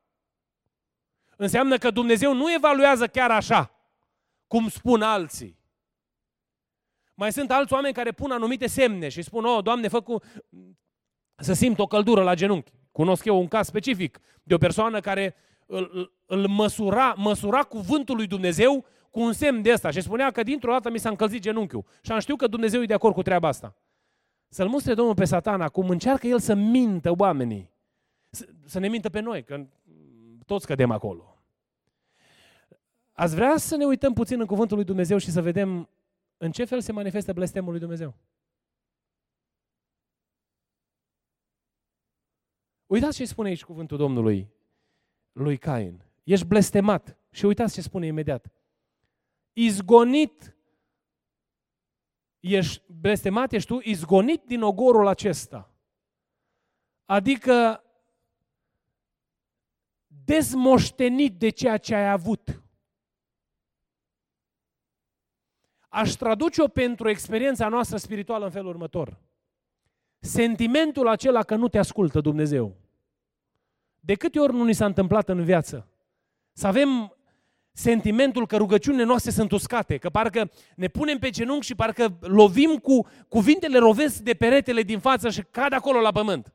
Înseamnă 1.42 1.78
că 1.78 1.90
Dumnezeu 1.90 2.34
nu 2.34 2.52
evaluează 2.52 3.06
chiar 3.06 3.30
așa, 3.30 3.70
cum 4.46 4.68
spun 4.68 5.02
alții. 5.02 5.58
Mai 7.14 7.32
sunt 7.32 7.50
alți 7.50 7.72
oameni 7.72 7.94
care 7.94 8.12
pun 8.12 8.30
anumite 8.30 8.66
semne 8.66 9.08
și 9.08 9.22
spun, 9.22 9.44
oh, 9.44 9.62
Doamne, 9.62 9.88
fă 9.88 10.00
cu... 10.00 10.22
să 11.36 11.52
simt 11.52 11.78
o 11.78 11.86
căldură 11.86 12.22
la 12.22 12.34
genunchi. 12.34 12.72
Cunosc 12.92 13.24
eu 13.24 13.38
un 13.38 13.48
caz 13.48 13.66
specific 13.66 14.20
de 14.42 14.54
o 14.54 14.58
persoană 14.58 15.00
care 15.00 15.34
îl, 15.66 16.12
îl 16.26 16.46
măsura, 16.46 17.14
măsura 17.16 17.62
cuvântul 17.62 18.16
lui 18.16 18.26
Dumnezeu 18.26 18.84
cu 19.10 19.20
un 19.20 19.32
semn 19.32 19.62
de 19.62 19.72
ăsta 19.72 19.90
și 19.90 20.00
spunea 20.00 20.30
că 20.30 20.42
dintr-o 20.42 20.72
dată 20.72 20.90
mi 20.90 20.98
s-a 20.98 21.08
încălzit 21.08 21.40
genunchiul. 21.40 21.84
Și 22.02 22.12
am 22.12 22.18
știut 22.18 22.38
că 22.38 22.46
Dumnezeu 22.46 22.82
e 22.82 22.86
de 22.86 22.94
acord 22.94 23.14
cu 23.14 23.22
treaba 23.22 23.48
asta. 23.48 23.76
Să-l 24.48 24.68
mustre 24.68 24.94
Domnul 24.94 25.14
pe 25.14 25.24
satan 25.24 25.60
acum, 25.60 25.88
încearcă 25.88 26.26
el 26.26 26.38
să 26.38 26.54
mintă 26.54 27.14
oamenii. 27.16 27.70
Să, 28.30 28.46
să 28.64 28.78
ne 28.78 28.88
mintă 28.88 29.08
pe 29.08 29.20
noi, 29.20 29.44
că 29.44 29.66
toți 30.46 30.66
cădem 30.66 30.90
acolo. 30.90 31.31
Ați 33.12 33.34
vrea 33.34 33.56
să 33.56 33.76
ne 33.76 33.84
uităm 33.84 34.12
puțin 34.12 34.40
în 34.40 34.46
cuvântul 34.46 34.76
lui 34.76 34.86
Dumnezeu 34.86 35.18
și 35.18 35.30
să 35.30 35.42
vedem 35.42 35.88
în 36.36 36.52
ce 36.52 36.64
fel 36.64 36.80
se 36.80 36.92
manifestă 36.92 37.32
blestemul 37.32 37.70
lui 37.70 37.80
Dumnezeu? 37.80 38.14
Uitați 42.86 43.16
ce 43.16 43.24
spune 43.24 43.48
aici 43.48 43.64
cuvântul 43.64 43.96
Domnului 43.96 44.50
lui 45.32 45.58
Cain. 45.58 46.04
Ești 46.22 46.46
blestemat. 46.46 47.16
Și 47.30 47.44
uitați 47.44 47.74
ce 47.74 47.80
spune 47.80 48.06
imediat. 48.06 48.52
Izgonit, 49.52 50.56
ești 52.40 52.82
blestemat, 52.92 53.52
ești 53.52 53.68
tu, 53.68 53.80
izgonit 53.82 54.44
din 54.44 54.62
ogorul 54.62 55.06
acesta. 55.06 55.74
Adică 57.04 57.84
dezmoștenit 60.06 61.38
de 61.38 61.48
ceea 61.48 61.76
ce 61.76 61.94
ai 61.94 62.10
avut. 62.10 62.61
Aș 65.94 66.12
traduce-o 66.12 66.68
pentru 66.68 67.08
experiența 67.08 67.68
noastră 67.68 67.96
spirituală 67.96 68.44
în 68.44 68.50
felul 68.50 68.68
următor. 68.68 69.18
Sentimentul 70.18 71.08
acela 71.08 71.42
că 71.42 71.54
nu 71.54 71.68
te 71.68 71.78
ascultă 71.78 72.20
Dumnezeu. 72.20 72.76
De 74.00 74.14
câte 74.14 74.40
ori 74.40 74.52
nu 74.52 74.64
ni 74.64 74.72
s-a 74.72 74.84
întâmplat 74.84 75.28
în 75.28 75.44
viață? 75.44 75.88
Să 76.52 76.66
avem 76.66 77.16
sentimentul 77.72 78.46
că 78.46 78.56
rugăciunile 78.56 79.02
noastre 79.04 79.30
sunt 79.30 79.52
uscate, 79.52 79.96
că 79.96 80.10
parcă 80.10 80.50
ne 80.76 80.88
punem 80.88 81.18
pe 81.18 81.30
genunchi 81.30 81.66
și 81.66 81.74
parcă 81.74 82.18
lovim 82.20 82.76
cu 82.76 83.06
cuvintele 83.28 83.78
rovesc 83.78 84.18
de 84.18 84.34
peretele 84.34 84.82
din 84.82 84.98
față 84.98 85.30
și 85.30 85.42
cad 85.50 85.72
acolo 85.72 86.00
la 86.00 86.12
pământ. 86.12 86.52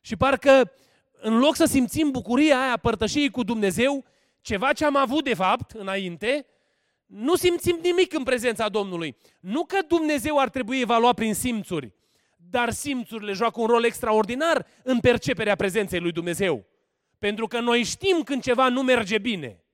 Și 0.00 0.16
parcă 0.16 0.72
în 1.20 1.38
loc 1.38 1.56
să 1.56 1.64
simțim 1.64 2.10
bucuria 2.10 2.60
aia 2.60 2.76
părtășiei 2.76 3.30
cu 3.30 3.42
Dumnezeu, 3.42 4.04
ceva 4.40 4.72
ce 4.72 4.84
am 4.84 4.96
avut 4.96 5.24
de 5.24 5.34
fapt 5.34 5.70
înainte, 5.70 6.46
nu 7.08 7.34
simțim 7.34 7.78
nimic 7.82 8.12
în 8.12 8.22
prezența 8.22 8.68
Domnului. 8.68 9.16
Nu 9.40 9.64
că 9.64 9.78
Dumnezeu 9.88 10.38
ar 10.38 10.48
trebui 10.48 10.80
evaluat 10.80 11.14
prin 11.14 11.34
simțuri, 11.34 11.92
dar 12.36 12.70
simțurile 12.70 13.32
joacă 13.32 13.60
un 13.60 13.66
rol 13.66 13.84
extraordinar 13.84 14.66
în 14.82 15.00
perceperea 15.00 15.56
prezenței 15.56 16.00
lui 16.00 16.12
Dumnezeu. 16.12 16.66
Pentru 17.18 17.46
că 17.46 17.60
noi 17.60 17.82
știm 17.82 18.22
când 18.22 18.42
ceva 18.42 18.68
nu 18.68 18.82
merge 18.82 19.18
bine. 19.18 19.64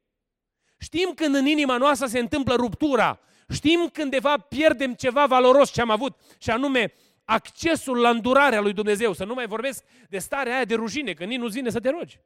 Știm 0.79 1.13
când 1.15 1.35
în 1.35 1.47
inima 1.47 1.77
noastră 1.77 2.07
se 2.07 2.19
întâmplă 2.19 2.55
ruptura. 2.55 3.21
Știm 3.49 3.89
când 3.93 4.11
de 4.11 4.21
fapt 4.21 4.49
pierdem 4.49 4.95
ceva 4.95 5.27
valoros 5.27 5.73
ce 5.73 5.81
am 5.81 5.91
avut 5.91 6.17
și 6.39 6.51
anume 6.51 6.93
accesul 7.25 8.01
la 8.01 8.09
îndurarea 8.09 8.61
lui 8.61 8.73
Dumnezeu. 8.73 9.13
Să 9.13 9.25
nu 9.25 9.35
mai 9.35 9.47
vorbesc 9.47 9.85
de 10.09 10.19
starea 10.19 10.55
aia 10.55 10.65
de 10.65 10.75
rușine, 10.75 11.13
că 11.13 11.25
nici 11.25 11.39
nu 11.39 11.49
zine 11.49 11.71
să 11.71 11.81
te 11.81 11.91
rogi. 11.91 12.21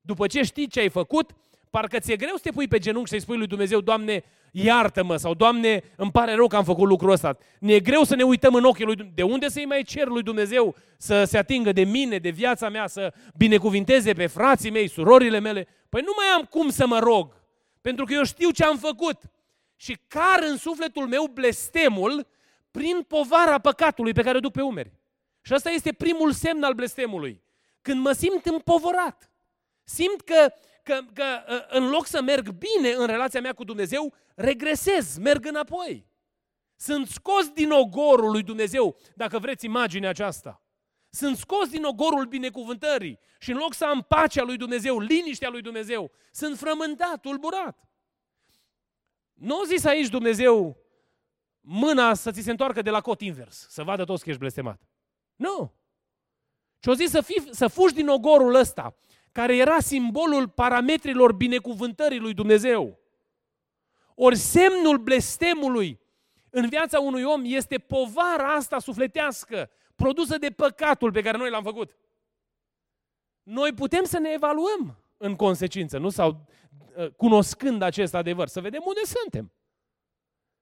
După 0.00 0.26
ce 0.26 0.42
știi 0.42 0.68
ce 0.68 0.80
ai 0.80 0.88
făcut, 0.88 1.30
parcă 1.72 1.98
ți-e 1.98 2.16
greu 2.16 2.34
să 2.34 2.42
te 2.42 2.50
pui 2.50 2.68
pe 2.68 2.78
genunchi 2.78 3.08
și 3.08 3.14
să-i 3.14 3.22
spui 3.22 3.36
lui 3.36 3.46
Dumnezeu, 3.46 3.80
Doamne, 3.80 4.24
iartă-mă, 4.50 5.16
sau 5.16 5.34
Doamne, 5.34 5.82
îmi 5.96 6.10
pare 6.10 6.34
rău 6.34 6.46
că 6.46 6.56
am 6.56 6.64
făcut 6.64 6.88
lucrul 6.88 7.10
ăsta. 7.10 7.38
Ne 7.60 7.72
e 7.72 7.80
greu 7.80 8.04
să 8.04 8.14
ne 8.14 8.22
uităm 8.22 8.54
în 8.54 8.64
ochii 8.64 8.84
lui 8.84 8.94
Dumnezeu. 8.94 9.26
De 9.26 9.32
unde 9.32 9.48
să-i 9.48 9.64
mai 9.64 9.82
cer 9.82 10.06
lui 10.06 10.22
Dumnezeu 10.22 10.74
să 10.96 11.24
se 11.24 11.38
atingă 11.38 11.72
de 11.72 11.84
mine, 11.84 12.18
de 12.18 12.28
viața 12.28 12.68
mea, 12.68 12.86
să 12.86 13.12
binecuvinteze 13.36 14.12
pe 14.12 14.26
frații 14.26 14.70
mei, 14.70 14.88
surorile 14.88 15.38
mele? 15.38 15.68
Păi 15.88 16.02
nu 16.04 16.12
mai 16.16 16.26
am 16.26 16.42
cum 16.42 16.68
să 16.68 16.86
mă 16.86 16.98
rog, 16.98 17.34
pentru 17.80 18.04
că 18.04 18.12
eu 18.12 18.24
știu 18.24 18.50
ce 18.50 18.64
am 18.64 18.78
făcut. 18.78 19.20
Și 19.76 19.98
car 20.08 20.42
în 20.50 20.56
sufletul 20.56 21.06
meu 21.06 21.26
blestemul 21.26 22.26
prin 22.70 23.04
povara 23.08 23.58
păcatului 23.58 24.12
pe 24.12 24.22
care 24.22 24.36
o 24.36 24.40
duc 24.40 24.52
pe 24.52 24.62
umeri. 24.62 24.92
Și 25.42 25.52
asta 25.52 25.70
este 25.70 25.92
primul 25.92 26.32
semn 26.32 26.62
al 26.62 26.74
blestemului. 26.74 27.42
Când 27.82 28.00
mă 28.00 28.12
simt 28.12 28.46
împovorat. 28.46 29.30
Simt 29.84 30.20
că 30.20 30.52
că, 30.82 31.00
că 31.12 31.24
ă, 31.48 31.66
în 31.68 31.88
loc 31.88 32.06
să 32.06 32.22
merg 32.22 32.48
bine 32.50 32.92
în 32.92 33.06
relația 33.06 33.40
mea 33.40 33.52
cu 33.52 33.64
Dumnezeu, 33.64 34.14
regresez, 34.34 35.18
merg 35.18 35.46
înapoi. 35.46 36.06
Sunt 36.76 37.08
scos 37.08 37.48
din 37.48 37.70
ogorul 37.70 38.30
lui 38.30 38.42
Dumnezeu, 38.42 38.96
dacă 39.14 39.38
vreți 39.38 39.64
imaginea 39.64 40.08
aceasta. 40.08 40.62
Sunt 41.10 41.36
scos 41.36 41.68
din 41.68 41.84
ogorul 41.84 42.24
binecuvântării 42.26 43.18
și 43.38 43.50
în 43.50 43.56
loc 43.56 43.74
să 43.74 43.84
am 43.84 44.02
pacea 44.08 44.42
lui 44.42 44.56
Dumnezeu, 44.56 44.98
liniștea 44.98 45.48
lui 45.48 45.60
Dumnezeu, 45.60 46.10
sunt 46.30 46.58
frământat, 46.58 47.20
tulburat. 47.20 47.88
Nu 49.32 49.60
a 49.60 49.64
zis 49.66 49.84
aici 49.84 50.08
Dumnezeu 50.08 50.76
mâna 51.60 52.14
să 52.14 52.30
ți 52.30 52.40
se 52.40 52.50
întoarcă 52.50 52.82
de 52.82 52.90
la 52.90 53.00
cot 53.00 53.20
invers, 53.20 53.66
să 53.68 53.82
vadă 53.82 54.04
toți 54.04 54.22
că 54.22 54.28
ești 54.28 54.40
blestemat. 54.40 54.80
Nu. 55.36 55.74
Și 56.78 56.88
o 56.88 56.94
zis 56.94 57.10
să, 57.10 57.20
fii, 57.20 57.48
să 57.50 57.66
fugi 57.66 57.94
din 57.94 58.08
ogorul 58.08 58.54
ăsta, 58.54 58.96
care 59.32 59.56
era 59.56 59.78
simbolul 59.78 60.48
parametrilor 60.48 61.32
binecuvântării 61.32 62.18
lui 62.18 62.34
Dumnezeu. 62.34 62.98
Ori 64.14 64.36
semnul 64.36 64.98
blestemului 64.98 66.00
în 66.50 66.68
viața 66.68 67.00
unui 67.00 67.22
om 67.22 67.42
este 67.44 67.78
povara 67.78 68.54
asta 68.54 68.78
sufletească, 68.78 69.70
produsă 69.96 70.38
de 70.38 70.50
păcatul 70.50 71.12
pe 71.12 71.22
care 71.22 71.36
noi 71.36 71.50
l-am 71.50 71.62
făcut. 71.62 71.96
Noi 73.42 73.72
putem 73.72 74.04
să 74.04 74.18
ne 74.18 74.30
evaluăm 74.30 75.04
în 75.16 75.36
consecință, 75.36 75.98
nu? 75.98 76.08
Sau 76.08 76.46
uh, 76.96 77.10
cunoscând 77.10 77.82
acest 77.82 78.14
adevăr, 78.14 78.48
să 78.48 78.60
vedem 78.60 78.82
unde 78.84 79.00
suntem. 79.04 79.52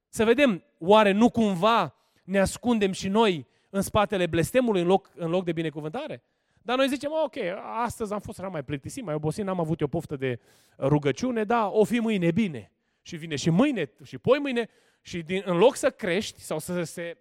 Să 0.09 0.25
vedem, 0.25 0.65
oare 0.79 1.13
nu 1.13 1.31
cumva 1.31 1.95
ne 2.25 2.41
ascundem 2.41 2.93
și 2.93 3.09
noi 3.09 3.47
în 3.71 3.83
spatele 3.83 4.27
blestemului 4.27 4.81
în 4.81 4.87
loc, 4.87 5.11
în 5.15 5.31
loc 5.31 5.45
de 5.45 5.53
binecuvântare? 5.53 6.25
Dar 6.63 6.77
noi 6.77 6.89
zicem, 6.89 7.11
ok, 7.25 7.37
astăzi 7.85 8.13
am 8.13 8.21
fost 8.21 8.39
era 8.39 8.49
mai 8.49 8.65
plictisit, 8.65 9.05
mai 9.05 9.15
obosit, 9.15 9.45
n-am 9.45 9.61
avut 9.61 9.81
o 9.81 9.87
poftă 9.87 10.17
de 10.17 10.41
rugăciune, 10.79 11.45
da, 11.45 11.69
o 11.69 11.85
fi 11.85 11.99
mâine 11.99 12.31
bine. 12.31 12.73
Și 13.03 13.17
vine 13.17 13.37
și 13.37 13.51
mâine, 13.51 13.91
și 14.03 14.19
poi 14.19 14.39
mâine, 14.39 14.69
și 15.03 15.23
din, 15.23 15.43
în 15.45 15.57
loc 15.57 15.77
să 15.77 15.91
crești 15.91 16.41
sau 16.41 16.59
să 16.59 16.83
se 16.83 17.19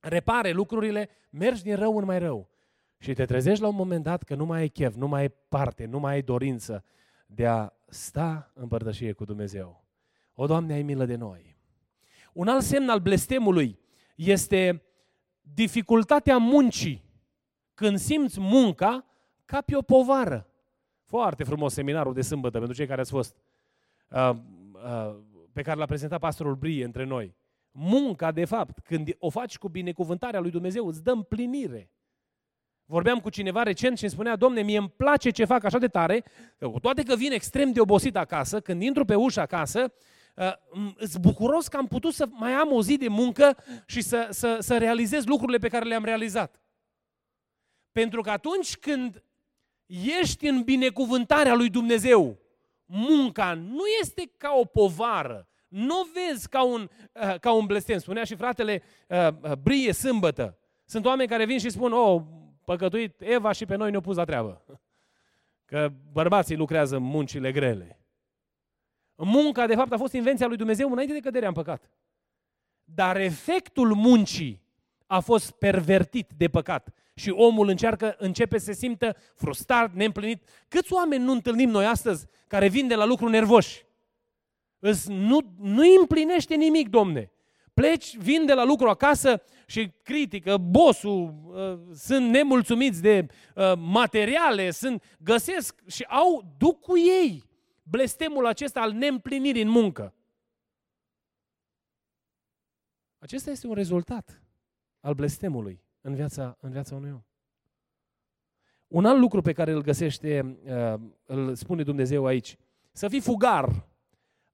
repare 0.00 0.50
lucrurile, 0.50 1.08
mergi 1.30 1.62
din 1.62 1.76
rău 1.76 1.98
în 1.98 2.04
mai 2.04 2.18
rău. 2.18 2.48
Și 2.98 3.12
te 3.12 3.24
trezești 3.24 3.62
la 3.62 3.68
un 3.68 3.74
moment 3.74 4.02
dat 4.02 4.22
că 4.22 4.34
nu 4.34 4.44
mai 4.44 4.60
ai 4.60 4.68
chef, 4.68 4.94
nu 4.94 5.06
mai 5.06 5.20
ai 5.20 5.28
parte, 5.28 5.84
nu 5.84 5.98
mai 5.98 6.12
ai 6.12 6.22
dorință 6.22 6.84
de 7.26 7.46
a 7.46 7.70
sta 7.88 8.50
în 8.54 8.68
părtășie 8.68 9.12
cu 9.12 9.24
Dumnezeu. 9.24 9.84
O, 10.34 10.46
Doamne, 10.46 10.72
ai 10.72 10.82
milă 10.82 11.04
de 11.04 11.14
noi. 11.14 11.56
Un 12.32 12.48
alt 12.48 12.62
semn 12.62 12.88
al 12.88 13.00
blestemului 13.00 13.78
este 14.14 14.82
dificultatea 15.40 16.36
muncii 16.36 17.03
când 17.74 17.98
simți 17.98 18.40
munca 18.40 19.04
ca 19.44 19.60
pe 19.60 19.76
o 19.76 19.82
povară. 19.82 20.48
Foarte 21.04 21.44
frumos 21.44 21.72
seminarul 21.72 22.14
de 22.14 22.22
sâmbătă 22.22 22.58
pentru 22.58 22.76
cei 22.76 22.86
care 22.86 23.00
ați 23.00 23.10
fost, 23.10 23.36
uh, 24.08 24.30
uh, 24.72 25.16
pe 25.52 25.62
care 25.62 25.78
l-a 25.78 25.86
prezentat 25.86 26.20
pastorul 26.20 26.54
Brie 26.54 26.84
între 26.84 27.04
noi. 27.04 27.36
Munca, 27.70 28.32
de 28.32 28.44
fapt, 28.44 28.78
când 28.78 29.16
o 29.18 29.30
faci 29.30 29.58
cu 29.58 29.68
binecuvântarea 29.68 30.40
lui 30.40 30.50
Dumnezeu, 30.50 30.86
îți 30.86 31.02
dă 31.02 31.10
împlinire. 31.10 31.90
Vorbeam 32.86 33.20
cu 33.20 33.30
cineva 33.30 33.62
recent 33.62 33.96
și 33.96 34.02
îmi 34.02 34.12
spunea, 34.12 34.36
domne, 34.36 34.62
mie 34.62 34.78
îmi 34.78 34.92
place 34.96 35.30
ce 35.30 35.44
fac 35.44 35.64
așa 35.64 35.78
de 35.78 35.88
tare, 35.88 36.24
că 36.58 36.68
cu 36.68 36.78
toate 36.80 37.02
că 37.02 37.16
vin 37.16 37.32
extrem 37.32 37.72
de 37.72 37.80
obosit 37.80 38.16
acasă, 38.16 38.60
când 38.60 38.82
intru 38.82 39.04
pe 39.04 39.14
ușa 39.14 39.42
acasă, 39.42 39.92
uh, 40.36 40.52
îți 40.96 41.20
bucuros 41.20 41.68
că 41.68 41.76
am 41.76 41.86
putut 41.86 42.12
să 42.12 42.26
mai 42.30 42.52
am 42.52 42.72
o 42.72 42.82
zi 42.82 42.96
de 42.96 43.08
muncă 43.08 43.56
și 43.86 44.00
să, 44.00 44.26
să, 44.30 44.56
să 44.60 44.78
realizez 44.78 45.24
lucrurile 45.24 45.58
pe 45.58 45.68
care 45.68 45.84
le-am 45.84 46.04
realizat. 46.04 46.63
Pentru 47.94 48.20
că 48.20 48.30
atunci 48.30 48.76
când 48.76 49.22
ești 50.20 50.46
în 50.46 50.62
binecuvântarea 50.62 51.54
lui 51.54 51.70
Dumnezeu, 51.70 52.38
munca 52.84 53.54
nu 53.54 53.82
este 54.00 54.30
ca 54.36 54.52
o 54.60 54.64
povară, 54.64 55.48
nu 55.68 55.94
vezi 56.14 56.48
ca 56.48 56.64
un, 56.64 56.88
uh, 57.12 57.38
ca 57.40 57.52
un 57.52 57.66
blestem. 57.66 57.98
Spunea 57.98 58.24
și 58.24 58.34
fratele 58.34 58.82
uh, 59.08 59.28
uh, 59.42 59.52
Brie 59.52 59.92
sâmbătă. 59.92 60.58
Sunt 60.84 61.04
oameni 61.04 61.28
care 61.28 61.44
vin 61.44 61.58
și 61.58 61.70
spun, 61.70 61.92
oh, 61.92 62.22
păcătuit 62.64 63.20
Eva 63.20 63.52
și 63.52 63.66
pe 63.66 63.76
noi 63.76 63.90
ne-au 63.90 64.02
pus 64.02 64.16
la 64.16 64.24
treabă. 64.24 64.64
Că 65.70 65.92
bărbații 66.12 66.56
lucrează 66.56 66.96
în 66.96 67.02
muncile 67.02 67.52
grele. 67.52 67.98
Munca, 69.14 69.66
de 69.66 69.74
fapt, 69.74 69.92
a 69.92 69.96
fost 69.96 70.12
invenția 70.12 70.46
lui 70.46 70.56
Dumnezeu 70.56 70.92
înainte 70.92 71.12
de 71.12 71.20
căderea 71.20 71.48
în 71.48 71.54
păcat. 71.54 71.90
Dar 72.84 73.16
efectul 73.16 73.94
muncii 73.94 74.62
a 75.06 75.20
fost 75.20 75.50
pervertit 75.50 76.30
de 76.36 76.48
păcat 76.48 76.94
și 77.14 77.30
omul 77.30 77.68
încearcă, 77.68 78.14
începe 78.18 78.58
să 78.58 78.64
se 78.64 78.72
simtă 78.72 79.16
frustrat, 79.34 79.94
neîmplinit. 79.94 80.42
Câți 80.68 80.92
oameni 80.92 81.24
nu 81.24 81.32
întâlnim 81.32 81.70
noi 81.70 81.86
astăzi 81.86 82.26
care 82.46 82.68
vin 82.68 82.88
de 82.88 82.94
la 82.94 83.04
lucru 83.04 83.28
nervoși? 83.28 83.86
Îs, 84.78 85.06
nu, 85.06 85.54
nu 85.58 85.82
împlinește 85.98 86.54
nimic, 86.54 86.88
domne. 86.88 87.30
Pleci, 87.74 88.16
vin 88.16 88.46
de 88.46 88.54
la 88.54 88.64
lucru 88.64 88.88
acasă 88.88 89.42
și 89.66 89.92
critică, 90.02 90.56
bosul, 90.56 91.34
uh, 91.46 91.96
sunt 91.96 92.30
nemulțumiți 92.30 93.02
de 93.02 93.26
uh, 93.54 93.72
materiale, 93.76 94.70
sunt, 94.70 95.02
găsesc 95.18 95.82
și 95.86 96.02
au, 96.02 96.54
duc 96.58 96.80
cu 96.80 96.98
ei 96.98 97.44
blestemul 97.82 98.46
acesta 98.46 98.80
al 98.80 98.92
neîmplinirii 98.92 99.62
în 99.62 99.68
muncă. 99.68 100.14
Acesta 103.18 103.50
este 103.50 103.66
un 103.66 103.74
rezultat 103.74 104.42
al 105.00 105.14
blestemului 105.14 105.82
în 106.04 106.14
viața, 106.14 106.56
în 106.60 106.70
viața 106.70 106.94
unui 106.94 107.10
om. 107.10 107.22
Un 108.86 109.04
alt 109.04 109.18
lucru 109.18 109.40
pe 109.40 109.52
care 109.52 109.72
îl 109.72 109.82
găsește, 109.82 110.58
uh, 110.66 111.00
îl 111.24 111.54
spune 111.54 111.82
Dumnezeu 111.82 112.26
aici, 112.26 112.56
să 112.92 113.08
fii 113.08 113.20
fugar, 113.20 113.88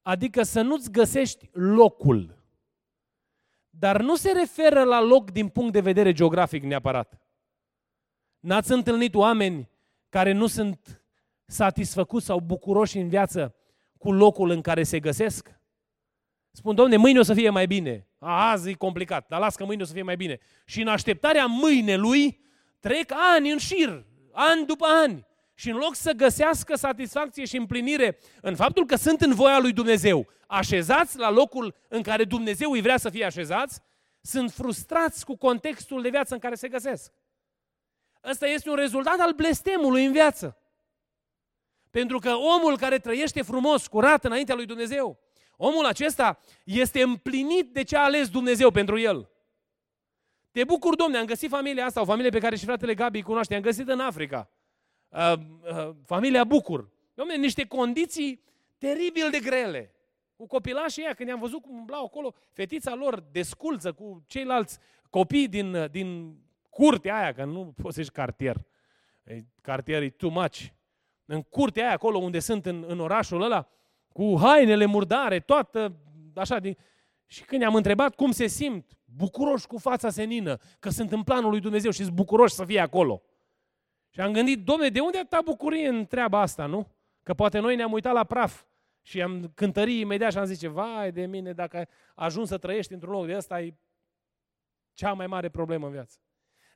adică 0.02 0.42
să 0.42 0.60
nu-ți 0.60 0.90
găsești 0.90 1.48
locul. 1.52 2.38
Dar 3.70 4.00
nu 4.00 4.16
se 4.16 4.32
referă 4.32 4.84
la 4.84 5.00
loc 5.00 5.30
din 5.30 5.48
punct 5.48 5.72
de 5.72 5.80
vedere 5.80 6.12
geografic 6.12 6.62
neapărat. 6.62 7.20
N-ați 8.40 8.72
întâlnit 8.72 9.14
oameni 9.14 9.68
care 10.08 10.32
nu 10.32 10.46
sunt 10.46 11.02
satisfăcuți 11.46 12.26
sau 12.26 12.40
bucuroși 12.40 12.98
în 12.98 13.08
viață 13.08 13.54
cu 13.98 14.12
locul 14.12 14.50
în 14.50 14.60
care 14.60 14.82
se 14.82 15.00
găsesc? 15.00 15.59
Spun, 16.52 16.74
domne, 16.74 16.96
mâine 16.96 17.18
o 17.18 17.22
să 17.22 17.34
fie 17.34 17.50
mai 17.50 17.66
bine. 17.66 18.06
Azi 18.18 18.68
e 18.68 18.74
complicat, 18.74 19.28
dar 19.28 19.40
las 19.40 19.54
că 19.54 19.64
mâine 19.64 19.82
o 19.82 19.84
să 19.84 19.92
fie 19.92 20.02
mai 20.02 20.16
bine. 20.16 20.38
Și 20.64 20.80
în 20.80 20.88
așteptarea 20.88 21.46
mâine 21.46 21.96
lui 21.96 22.40
trec 22.80 23.12
ani 23.34 23.50
în 23.50 23.58
șir, 23.58 24.04
ani 24.32 24.66
după 24.66 24.86
ani. 24.86 25.26
Și 25.54 25.70
în 25.70 25.76
loc 25.76 25.94
să 25.94 26.12
găsească 26.12 26.76
satisfacție 26.76 27.44
și 27.44 27.56
împlinire 27.56 28.18
în 28.40 28.56
faptul 28.56 28.86
că 28.86 28.96
sunt 28.96 29.20
în 29.20 29.34
voia 29.34 29.58
lui 29.58 29.72
Dumnezeu, 29.72 30.26
așezați 30.46 31.18
la 31.18 31.30
locul 31.30 31.74
în 31.88 32.02
care 32.02 32.24
Dumnezeu 32.24 32.70
îi 32.70 32.80
vrea 32.80 32.96
să 32.96 33.10
fie 33.10 33.24
așezați, 33.24 33.80
sunt 34.20 34.50
frustrați 34.50 35.24
cu 35.24 35.36
contextul 35.36 36.02
de 36.02 36.08
viață 36.08 36.34
în 36.34 36.40
care 36.40 36.54
se 36.54 36.68
găsesc. 36.68 37.12
Ăsta 38.24 38.46
este 38.46 38.70
un 38.70 38.76
rezultat 38.76 39.18
al 39.18 39.32
blestemului 39.32 40.04
în 40.04 40.12
viață. 40.12 40.56
Pentru 41.90 42.18
că 42.18 42.30
omul 42.30 42.76
care 42.78 42.98
trăiește 42.98 43.42
frumos, 43.42 43.86
curat 43.86 44.24
înaintea 44.24 44.54
lui 44.54 44.66
Dumnezeu, 44.66 45.18
omul 45.62 45.84
acesta 45.84 46.38
este 46.64 47.02
împlinit 47.02 47.72
de 47.72 47.82
ce 47.82 47.96
a 47.96 48.04
ales 48.04 48.28
Dumnezeu 48.28 48.70
pentru 48.70 48.98
el. 48.98 49.30
Te 50.50 50.64
bucur, 50.64 50.96
domne, 50.96 51.18
am 51.18 51.26
găsit 51.26 51.50
familia 51.50 51.84
asta, 51.84 52.00
o 52.00 52.04
familie 52.04 52.30
pe 52.30 52.38
care 52.38 52.56
și 52.56 52.64
fratele 52.64 52.94
Gabi 52.94 53.16
îi 53.16 53.24
cunoaște, 53.24 53.54
am 53.54 53.60
găsit 53.60 53.88
în 53.88 54.00
Africa. 54.00 54.50
Uh, 55.08 55.32
uh, 55.36 55.90
familia 56.04 56.44
Bucur. 56.44 56.90
Domne, 57.14 57.36
niște 57.36 57.66
condiții 57.66 58.42
teribil 58.78 59.30
de 59.30 59.38
grele. 59.38 59.94
Cu 60.36 60.46
copilașii 60.46 61.02
ăia, 61.02 61.14
când 61.14 61.28
i-am 61.28 61.40
văzut 61.40 61.62
cum 61.62 61.78
umblau 61.78 62.04
acolo, 62.04 62.34
fetița 62.50 62.94
lor 62.94 63.20
desculță 63.32 63.92
cu 63.92 64.24
ceilalți 64.26 64.78
copii 65.10 65.48
din, 65.48 65.88
din 65.90 66.38
curtea 66.70 67.20
aia, 67.20 67.32
că 67.32 67.44
nu 67.44 67.74
poți 67.82 68.02
să 68.02 68.10
cartier. 68.12 68.56
Cartier 69.60 70.02
e 70.02 70.10
too 70.10 70.30
much. 70.30 70.66
În 71.24 71.42
curtea 71.42 71.84
aia, 71.84 71.92
acolo 71.92 72.18
unde 72.18 72.38
sunt 72.38 72.66
în, 72.66 72.84
în 72.86 73.00
orașul 73.00 73.42
ăla, 73.42 73.68
cu 74.12 74.38
hainele 74.38 74.84
murdare, 74.84 75.40
toată, 75.40 75.96
așa, 76.34 76.58
din... 76.58 76.76
și 77.26 77.44
când 77.44 77.60
i-am 77.60 77.74
întrebat 77.74 78.14
cum 78.14 78.30
se 78.30 78.46
simt, 78.46 78.90
bucuroși 79.04 79.66
cu 79.66 79.78
fața 79.78 80.10
senină, 80.10 80.58
că 80.78 80.88
sunt 80.88 81.12
în 81.12 81.22
planul 81.22 81.50
lui 81.50 81.60
Dumnezeu 81.60 81.90
și 81.90 82.02
sunt 82.02 82.14
bucuroși 82.14 82.54
să 82.54 82.64
fie 82.64 82.80
acolo. 82.80 83.22
Și 84.10 84.20
am 84.20 84.32
gândit, 84.32 84.64
domne, 84.64 84.88
de 84.88 85.00
unde 85.00 85.18
atâta 85.18 85.40
bucurie 85.44 85.88
în 85.88 86.06
treaba 86.06 86.40
asta, 86.40 86.66
nu? 86.66 86.88
Că 87.22 87.34
poate 87.34 87.58
noi 87.58 87.76
ne-am 87.76 87.92
uitat 87.92 88.12
la 88.12 88.24
praf 88.24 88.62
și 89.02 89.22
am 89.22 89.52
cântărit 89.54 90.00
imediat 90.00 90.32
și 90.32 90.38
am 90.38 90.44
zis, 90.44 90.62
vai 90.62 91.12
de 91.12 91.26
mine, 91.26 91.52
dacă 91.52 91.88
ajungi 92.14 92.48
să 92.48 92.58
trăiești 92.58 92.92
într-un 92.92 93.12
loc 93.12 93.26
de 93.26 93.36
ăsta, 93.36 93.60
e 93.60 93.74
cea 94.92 95.12
mai 95.12 95.26
mare 95.26 95.48
problemă 95.48 95.86
în 95.86 95.92
viață. 95.92 96.18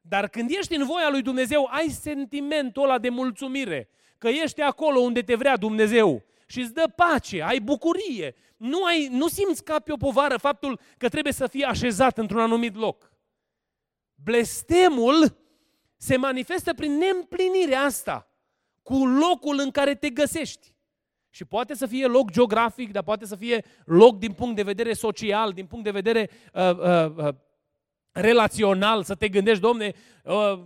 Dar 0.00 0.28
când 0.28 0.50
ești 0.50 0.74
în 0.74 0.86
voia 0.86 1.10
lui 1.10 1.22
Dumnezeu, 1.22 1.68
ai 1.70 1.88
sentimentul 1.88 2.82
ăla 2.82 2.98
de 2.98 3.08
mulțumire, 3.08 3.88
că 4.18 4.28
ești 4.28 4.60
acolo 4.60 5.00
unde 5.00 5.22
te 5.22 5.34
vrea 5.34 5.56
Dumnezeu 5.56 6.24
și 6.54 6.60
îți 6.60 6.74
dă 6.74 6.92
pace, 6.96 7.42
ai 7.42 7.60
bucurie. 7.60 8.34
Nu, 8.56 8.84
ai, 8.84 9.08
nu 9.10 9.28
simți 9.28 9.64
ca 9.64 9.78
pe 9.78 9.92
o 9.92 9.96
povară 9.96 10.36
faptul 10.36 10.80
că 10.96 11.08
trebuie 11.08 11.32
să 11.32 11.46
fii 11.46 11.62
așezat 11.62 12.18
într-un 12.18 12.40
anumit 12.40 12.74
loc. 12.76 13.12
Blestemul 14.14 15.36
se 15.96 16.16
manifestă 16.16 16.74
prin 16.74 16.98
neîmplinirea 16.98 17.80
asta 17.80 18.28
cu 18.82 19.06
locul 19.06 19.58
în 19.58 19.70
care 19.70 19.94
te 19.94 20.10
găsești. 20.10 20.74
Și 21.30 21.44
poate 21.44 21.74
să 21.74 21.86
fie 21.86 22.06
loc 22.06 22.30
geografic, 22.30 22.92
dar 22.92 23.02
poate 23.02 23.26
să 23.26 23.36
fie 23.36 23.64
loc 23.84 24.18
din 24.18 24.32
punct 24.32 24.56
de 24.56 24.62
vedere 24.62 24.92
social, 24.92 25.52
din 25.52 25.66
punct 25.66 25.84
de 25.84 25.90
vedere 25.90 26.30
uh, 26.52 26.70
uh, 26.70 27.16
uh, 27.16 27.34
relațional, 28.12 29.02
să 29.02 29.14
te 29.14 29.28
gândești, 29.28 29.62
domne, 29.62 29.92
uh, 30.24 30.60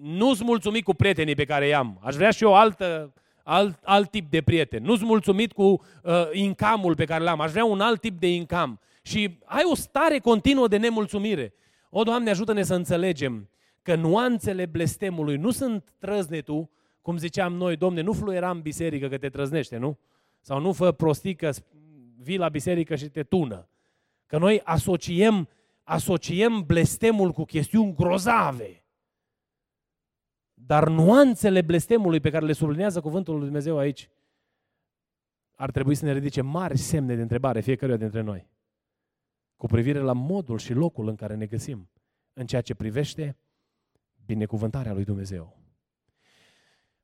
nu-ți 0.00 0.44
mulțumit 0.44 0.84
cu 0.84 0.94
prietenii 0.94 1.34
pe 1.34 1.44
care 1.44 1.66
i-am. 1.66 1.98
Aș 2.02 2.14
vrea 2.14 2.30
și 2.30 2.42
eu 2.42 2.54
altă, 2.54 3.12
alt, 3.44 3.78
alt 3.82 4.10
tip 4.10 4.30
de 4.30 4.42
prieten. 4.42 4.82
Nu-ți 4.82 5.04
mulțumit 5.04 5.52
cu 5.52 5.62
uh, 5.62 5.80
incamul 6.32 6.94
pe 6.94 7.04
care 7.04 7.24
l-am. 7.24 7.40
Aș 7.40 7.50
vrea 7.50 7.64
un 7.64 7.80
alt 7.80 8.00
tip 8.00 8.20
de 8.20 8.34
incam. 8.34 8.80
Și 9.02 9.38
ai 9.44 9.62
o 9.70 9.74
stare 9.74 10.18
continuă 10.18 10.68
de 10.68 10.76
nemulțumire. 10.76 11.54
O, 11.90 12.02
Doamne, 12.02 12.30
ajută-ne 12.30 12.62
să 12.62 12.74
înțelegem 12.74 13.48
că 13.82 13.94
nuanțele 13.94 14.66
blestemului 14.66 15.36
nu 15.36 15.50
sunt 15.50 15.92
trăznetul, 15.98 16.68
cum 17.02 17.16
ziceam 17.16 17.52
noi, 17.52 17.76
domne, 17.76 18.00
nu 18.00 18.12
fluiera 18.12 18.50
în 18.50 18.60
biserică 18.60 19.08
că 19.08 19.18
te 19.18 19.28
trăznește, 19.28 19.76
nu? 19.76 19.98
Sau 20.40 20.60
nu 20.60 20.72
fă 20.72 20.92
prostii 20.92 21.34
că 21.34 21.50
vii 22.22 22.36
la 22.36 22.48
biserică 22.48 22.96
și 22.96 23.08
te 23.08 23.22
tună. 23.22 23.68
Că 24.26 24.38
noi 24.38 24.60
asociem, 24.64 25.48
asociem 25.82 26.62
blestemul 26.66 27.32
cu 27.32 27.44
chestiuni 27.44 27.94
grozave. 27.94 28.83
Dar 30.66 30.88
nuanțele 30.88 31.62
blestemului 31.62 32.20
pe 32.20 32.30
care 32.30 32.44
le 32.44 32.52
sublinează 32.52 33.00
cuvântul 33.00 33.34
lui 33.34 33.44
Dumnezeu 33.44 33.78
aici, 33.78 34.10
ar 35.54 35.70
trebui 35.70 35.94
să 35.94 36.04
ne 36.04 36.12
ridice 36.12 36.40
mari 36.40 36.78
semne 36.78 37.14
de 37.14 37.22
întrebare 37.22 37.60
fiecăruia 37.60 37.96
dintre 37.96 38.20
noi. 38.20 38.48
Cu 39.56 39.66
privire 39.66 39.98
la 39.98 40.12
modul 40.12 40.58
și 40.58 40.72
locul 40.72 41.08
în 41.08 41.14
care 41.14 41.34
ne 41.34 41.46
găsim 41.46 41.90
în 42.32 42.46
ceea 42.46 42.60
ce 42.60 42.74
privește 42.74 43.36
binecuvântarea 44.26 44.92
lui 44.92 45.04
Dumnezeu. 45.04 45.58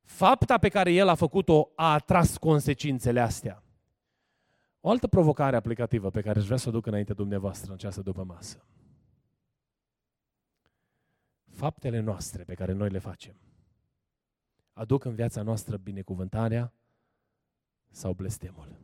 Fapta 0.03 0.59
pe 0.59 0.68
care 0.68 0.92
el 0.92 1.09
a 1.09 1.14
făcut-o 1.14 1.70
a 1.75 1.92
atras 1.92 2.37
consecințele 2.37 3.20
astea. 3.20 3.62
O 4.81 4.90
altă 4.90 5.07
provocare 5.07 5.57
aplicativă 5.57 6.11
pe 6.11 6.20
care 6.20 6.38
aș 6.38 6.44
vrea 6.44 6.57
să 6.57 6.68
o 6.68 6.73
duc 6.73 6.87
înainte 6.87 7.12
dumneavoastră 7.12 7.68
în 7.68 7.75
această 7.75 8.03
după 8.03 8.25
masă. 8.25 8.64
Faptele 11.51 12.01
noastre 12.01 12.45
pe 12.45 12.55
care 12.55 12.73
noi 12.73 12.91
le 12.91 12.99
facem 12.99 13.35
aduc 14.81 15.05
în 15.05 15.15
viața 15.15 15.43
noastră 15.43 15.77
binecuvântarea 15.77 16.73
sau 17.91 18.13
blestemul. 18.13 18.79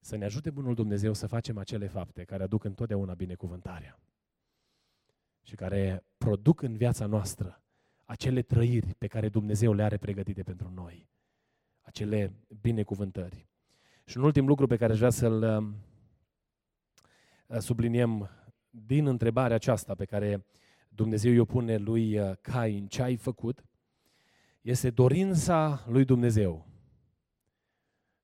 Să 0.00 0.16
ne 0.16 0.24
ajute 0.24 0.50
Bunul 0.50 0.74
Dumnezeu 0.74 1.12
să 1.12 1.26
facem 1.26 1.58
acele 1.58 1.86
fapte 1.86 2.24
care 2.24 2.42
aduc 2.42 2.64
întotdeauna 2.64 3.14
binecuvântarea 3.14 4.00
și 5.42 5.54
care 5.54 6.04
produc 6.18 6.62
în 6.62 6.76
viața 6.76 7.06
noastră 7.06 7.62
acele 8.04 8.42
trăiri 8.42 8.94
pe 8.94 9.06
care 9.06 9.28
Dumnezeu 9.28 9.72
le 9.72 9.82
are 9.82 9.96
pregătite 9.96 10.42
pentru 10.42 10.70
noi, 10.70 11.08
acele 11.80 12.34
binecuvântări. 12.60 13.48
Și 14.04 14.16
un 14.16 14.22
ultim 14.22 14.46
lucru 14.46 14.66
pe 14.66 14.76
care 14.76 14.92
aș 14.92 14.98
vrea 14.98 15.10
să-l 15.10 15.42
uh, 17.46 17.58
subliniem 17.58 18.30
din 18.86 19.06
întrebarea 19.06 19.56
aceasta 19.56 19.94
pe 19.94 20.04
care 20.04 20.44
Dumnezeu 20.88 21.32
i-o 21.32 21.44
pune 21.44 21.76
lui 21.76 22.18
uh, 22.18 22.36
Cain, 22.40 22.86
ce 22.86 23.02
ai 23.02 23.16
făcut, 23.16 23.64
este 24.60 24.90
dorința 24.90 25.84
lui 25.88 26.04
Dumnezeu 26.04 26.66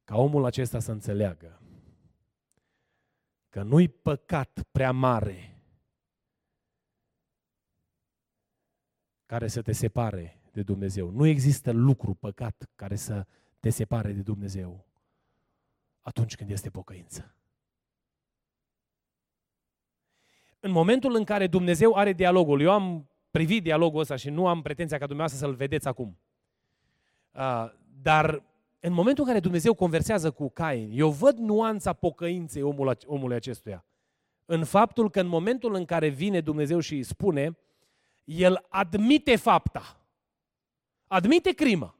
ca 0.04 0.16
omul 0.16 0.44
acesta 0.44 0.78
să 0.78 0.92
înțeleagă 0.92 1.62
că 3.48 3.62
nu-i 3.62 3.88
păcat 3.88 4.66
prea 4.70 4.92
mare 4.92 5.58
care 9.26 9.48
să 9.48 9.62
te 9.62 9.72
separe 9.72 10.40
de 10.52 10.62
Dumnezeu. 10.62 11.10
Nu 11.10 11.26
există 11.26 11.72
lucru, 11.72 12.14
păcat, 12.14 12.70
care 12.74 12.96
să 12.96 13.26
te 13.60 13.70
separe 13.70 14.12
de 14.12 14.22
Dumnezeu 14.22 14.86
atunci 16.00 16.36
când 16.36 16.50
este 16.50 16.70
pocăință. 16.70 17.34
În 20.64 20.70
momentul 20.70 21.14
în 21.14 21.24
care 21.24 21.46
Dumnezeu 21.46 21.94
are 21.94 22.12
dialogul, 22.12 22.60
eu 22.60 22.70
am 22.70 23.10
privit 23.30 23.62
dialogul 23.62 24.00
ăsta 24.00 24.16
și 24.16 24.30
nu 24.30 24.46
am 24.46 24.62
pretenția 24.62 24.98
ca 24.98 25.06
dumneavoastră 25.06 25.46
să-l 25.46 25.56
vedeți 25.56 25.88
acum. 25.88 26.18
Uh, 27.32 27.66
dar 28.02 28.42
în 28.80 28.92
momentul 28.92 29.22
în 29.22 29.28
care 29.28 29.40
Dumnezeu 29.40 29.74
conversează 29.74 30.30
cu 30.30 30.50
Cain, 30.50 30.90
eu 30.92 31.10
văd 31.10 31.38
nuanța 31.38 31.92
pocăinței 31.92 32.62
omul, 32.62 32.98
omului 33.06 33.36
acestuia. 33.36 33.84
În 34.44 34.64
faptul 34.64 35.10
că 35.10 35.20
în 35.20 35.26
momentul 35.26 35.74
în 35.74 35.84
care 35.84 36.08
vine 36.08 36.40
Dumnezeu 36.40 36.80
și 36.80 36.94
îi 36.94 37.02
spune, 37.02 37.58
el 38.24 38.64
admite 38.68 39.36
fapta. 39.36 40.00
Admite 41.06 41.52
crimă. 41.52 41.98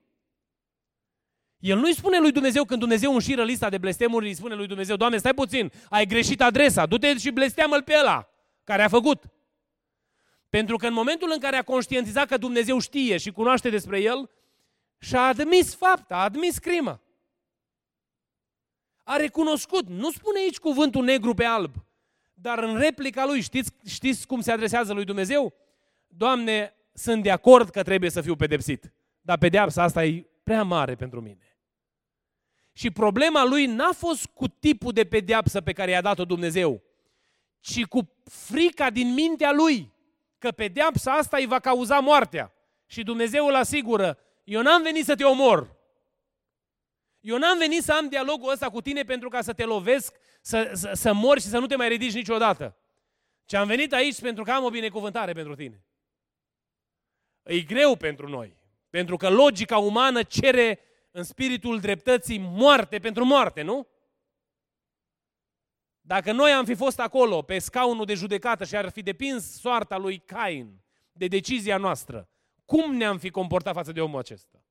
El 1.58 1.78
nu-i 1.78 1.94
spune 1.94 2.20
lui 2.20 2.32
Dumnezeu 2.32 2.64
când 2.64 2.80
Dumnezeu 2.80 3.12
înșiră 3.12 3.44
lista 3.44 3.68
de 3.68 3.78
blestemuri, 3.78 4.26
îi 4.26 4.34
spune 4.34 4.54
lui 4.54 4.66
Dumnezeu, 4.66 4.96
Doamne, 4.96 5.16
stai 5.16 5.34
puțin, 5.34 5.72
ai 5.88 6.06
greșit 6.06 6.42
adresa, 6.42 6.86
du-te 6.86 7.16
și 7.16 7.30
blesteamă-l 7.30 7.82
pe 7.82 7.94
ăla 8.00 8.28
care 8.64 8.82
a 8.82 8.88
făcut. 8.88 9.24
Pentru 10.48 10.76
că 10.76 10.86
în 10.86 10.92
momentul 10.92 11.30
în 11.32 11.38
care 11.38 11.56
a 11.56 11.62
conștientizat 11.62 12.26
că 12.26 12.36
Dumnezeu 12.36 12.78
știe 12.78 13.16
și 13.16 13.32
cunoaște 13.32 13.70
despre 13.70 14.00
el, 14.00 14.30
și-a 14.98 15.20
admis 15.20 15.74
fapta, 15.74 16.16
a 16.16 16.22
admis 16.22 16.58
crimă. 16.58 17.02
A 19.02 19.16
recunoscut, 19.16 19.88
nu 19.88 20.10
spune 20.10 20.38
aici 20.38 20.58
cuvântul 20.58 21.04
negru 21.04 21.34
pe 21.34 21.44
alb, 21.44 21.74
dar 22.34 22.58
în 22.58 22.78
replica 22.78 23.26
lui, 23.26 23.40
știți, 23.40 23.70
știți 23.86 24.26
cum 24.26 24.40
se 24.40 24.52
adresează 24.52 24.92
lui 24.92 25.04
Dumnezeu? 25.04 25.54
Doamne, 26.06 26.74
sunt 26.92 27.22
de 27.22 27.30
acord 27.30 27.70
că 27.70 27.82
trebuie 27.82 28.10
să 28.10 28.20
fiu 28.20 28.36
pedepsit, 28.36 28.92
dar 29.20 29.38
pedeapsa 29.38 29.82
asta 29.82 30.04
e 30.04 30.26
prea 30.42 30.62
mare 30.62 30.94
pentru 30.94 31.20
mine. 31.20 31.58
Și 32.72 32.90
problema 32.90 33.44
lui 33.44 33.66
n-a 33.66 33.92
fost 33.92 34.26
cu 34.26 34.48
tipul 34.48 34.92
de 34.92 35.04
pedeapsă 35.04 35.60
pe 35.60 35.72
care 35.72 35.90
i-a 35.90 36.00
dat-o 36.00 36.24
Dumnezeu, 36.24 36.82
ci 37.64 37.84
cu 37.84 38.12
frica 38.24 38.90
din 38.90 39.12
mintea 39.12 39.52
lui 39.52 39.92
că 40.38 40.50
pedeapsa 40.50 41.12
asta 41.12 41.36
îi 41.36 41.46
va 41.46 41.58
cauza 41.58 41.98
moartea. 41.98 42.52
Și 42.86 43.02
Dumnezeu 43.02 43.46
îl 43.46 43.54
asigură, 43.54 44.18
eu 44.44 44.62
n-am 44.62 44.82
venit 44.82 45.04
să 45.04 45.14
te 45.14 45.24
omor. 45.24 45.76
Eu 47.20 47.38
n-am 47.38 47.58
venit 47.58 47.82
să 47.82 47.92
am 47.92 48.08
dialogul 48.08 48.50
ăsta 48.50 48.70
cu 48.70 48.80
tine 48.80 49.02
pentru 49.02 49.28
ca 49.28 49.42
să 49.42 49.52
te 49.52 49.64
lovesc, 49.64 50.16
să, 50.40 50.70
să, 50.74 50.90
să 50.94 51.12
mori 51.12 51.40
și 51.40 51.46
să 51.46 51.58
nu 51.58 51.66
te 51.66 51.76
mai 51.76 51.88
ridici 51.88 52.12
niciodată. 52.12 52.76
Ce 53.44 53.56
am 53.56 53.66
venit 53.66 53.92
aici 53.92 54.20
pentru 54.20 54.44
că 54.44 54.52
am 54.52 54.64
o 54.64 54.70
binecuvântare 54.70 55.32
pentru 55.32 55.54
tine. 55.54 55.84
E 57.42 57.60
greu 57.60 57.96
pentru 57.96 58.28
noi, 58.28 58.56
pentru 58.90 59.16
că 59.16 59.28
logica 59.28 59.78
umană 59.78 60.22
cere 60.22 60.80
în 61.10 61.22
spiritul 61.22 61.80
dreptății 61.80 62.38
moarte 62.38 62.98
pentru 62.98 63.24
moarte, 63.24 63.62
nu? 63.62 63.86
Dacă 66.06 66.32
noi 66.32 66.52
am 66.52 66.64
fi 66.64 66.74
fost 66.74 67.00
acolo, 67.00 67.42
pe 67.42 67.58
scaunul 67.58 68.04
de 68.04 68.14
judecată 68.14 68.64
și 68.64 68.76
ar 68.76 68.90
fi 68.90 69.02
depins 69.02 69.60
soarta 69.60 69.96
lui 69.96 70.18
Cain 70.18 70.82
de 71.12 71.26
decizia 71.26 71.76
noastră, 71.76 72.28
cum 72.64 72.94
ne-am 72.94 73.18
fi 73.18 73.30
comportat 73.30 73.74
față 73.74 73.92
de 73.92 74.00
omul 74.00 74.18
acesta? 74.18 74.64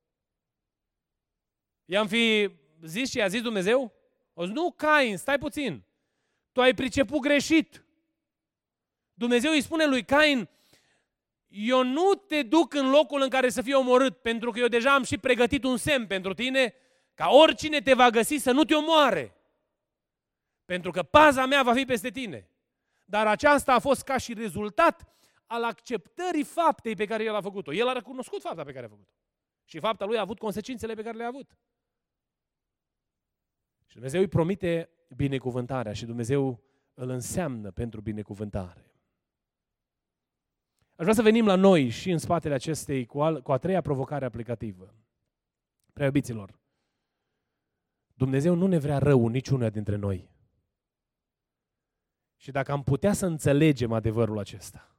I-am 1.86 2.08
fi 2.08 2.50
zis 2.82 3.12
ce 3.12 3.22
a 3.22 3.28
zis 3.28 3.42
Dumnezeu? 3.42 3.94
O 4.34 4.46
zis, 4.46 4.54
nu, 4.54 4.72
Cain, 4.72 5.18
stai 5.18 5.38
puțin. 5.38 5.84
Tu 6.52 6.62
ai 6.62 6.74
priceput 6.74 7.20
greșit. 7.20 7.86
Dumnezeu 9.14 9.52
îi 9.52 9.62
spune 9.62 9.86
lui 9.86 10.04
Cain, 10.04 10.50
eu 11.48 11.84
nu 11.84 12.14
te 12.14 12.44
duc 12.44 12.74
în 12.74 12.90
locul 12.90 13.22
în 13.22 13.30
care 13.30 13.50
să 13.50 13.62
fii 13.62 13.74
omorât, 13.74 14.18
pentru 14.18 14.52
că 14.52 14.60
eu 14.60 14.68
deja 14.68 14.94
am 14.94 15.04
și 15.04 15.18
pregătit 15.18 15.64
un 15.64 15.78
semn 15.78 16.08
pentru 16.08 16.34
tine, 16.34 16.74
ca 17.14 17.30
oricine 17.30 17.82
te 17.82 17.94
va 17.94 18.10
găsi 18.10 18.36
să 18.36 18.52
nu 18.52 18.64
te 18.64 18.74
omoare. 18.74 19.38
Pentru 20.66 20.92
că 20.92 21.04
paza 21.04 21.46
mea 21.46 21.64
va 21.64 21.74
fi 21.74 21.86
peste 21.86 22.10
tine. 22.10 22.50
Dar 23.06 23.28
aceasta 23.28 23.74
a 23.74 23.80
fost 23.80 24.04
ca 24.04 24.18
și 24.18 24.34
rezultat 24.34 25.14
al 25.46 25.64
acceptării 25.64 26.44
faptei 26.44 26.96
pe 26.96 27.06
care 27.06 27.24
el 27.24 27.36
a 27.36 27.42
făcut-o. 27.42 27.74
El 27.74 27.88
a 27.88 27.92
recunoscut 27.92 28.42
fapta 28.42 28.64
pe 28.64 28.72
care 28.72 28.86
a 28.86 28.90
făcut-o. 28.90 29.12
Și 29.66 29.80
fapta 29.80 30.06
lui 30.06 30.18
a 30.18 30.22
avut 30.22 30.40
consecințele 30.40 30.94
pe 30.94 31.04
care 31.04 31.18
le-a 31.18 31.28
avut. 31.28 31.58
Și 33.86 33.94
Dumnezeu 33.94 34.22
îi 34.22 34.28
promite 34.28 34.90
binecuvântarea 35.16 35.94
și 35.94 36.06
Dumnezeu 36.06 36.64
îl 36.94 37.10
înseamnă 37.10 37.72
pentru 37.72 38.02
binecuvântare. 38.02 38.92
Aș 40.96 41.02
vrea 41.02 41.14
să 41.14 41.22
venim 41.22 41.46
la 41.46 41.56
noi 41.56 41.90
și 41.90 42.12
în 42.12 42.18
spatele 42.18 42.54
acestei 42.54 43.06
cu, 43.06 43.22
al, 43.22 43.42
cu 43.42 43.52
a 43.52 43.58
treia 43.58 43.82
provocare 43.82 44.26
aplicativă. 44.26 44.96
Prea 45.94 46.06
iubiților, 46.06 46.60
Dumnezeu 48.14 48.56
nu 48.56 48.68
ne 48.68 48.78
vrea 48.78 48.98
rău 48.98 49.28
niciunul 49.28 49.70
dintre 49.70 49.96
noi. 49.96 50.33
Și 52.44 52.52
dacă 52.52 52.72
am 52.72 52.84
putea 52.84 53.14
să 53.14 53.26
înțelegem 53.26 53.92
adevărul 53.92 54.40
acesta, 54.40 54.98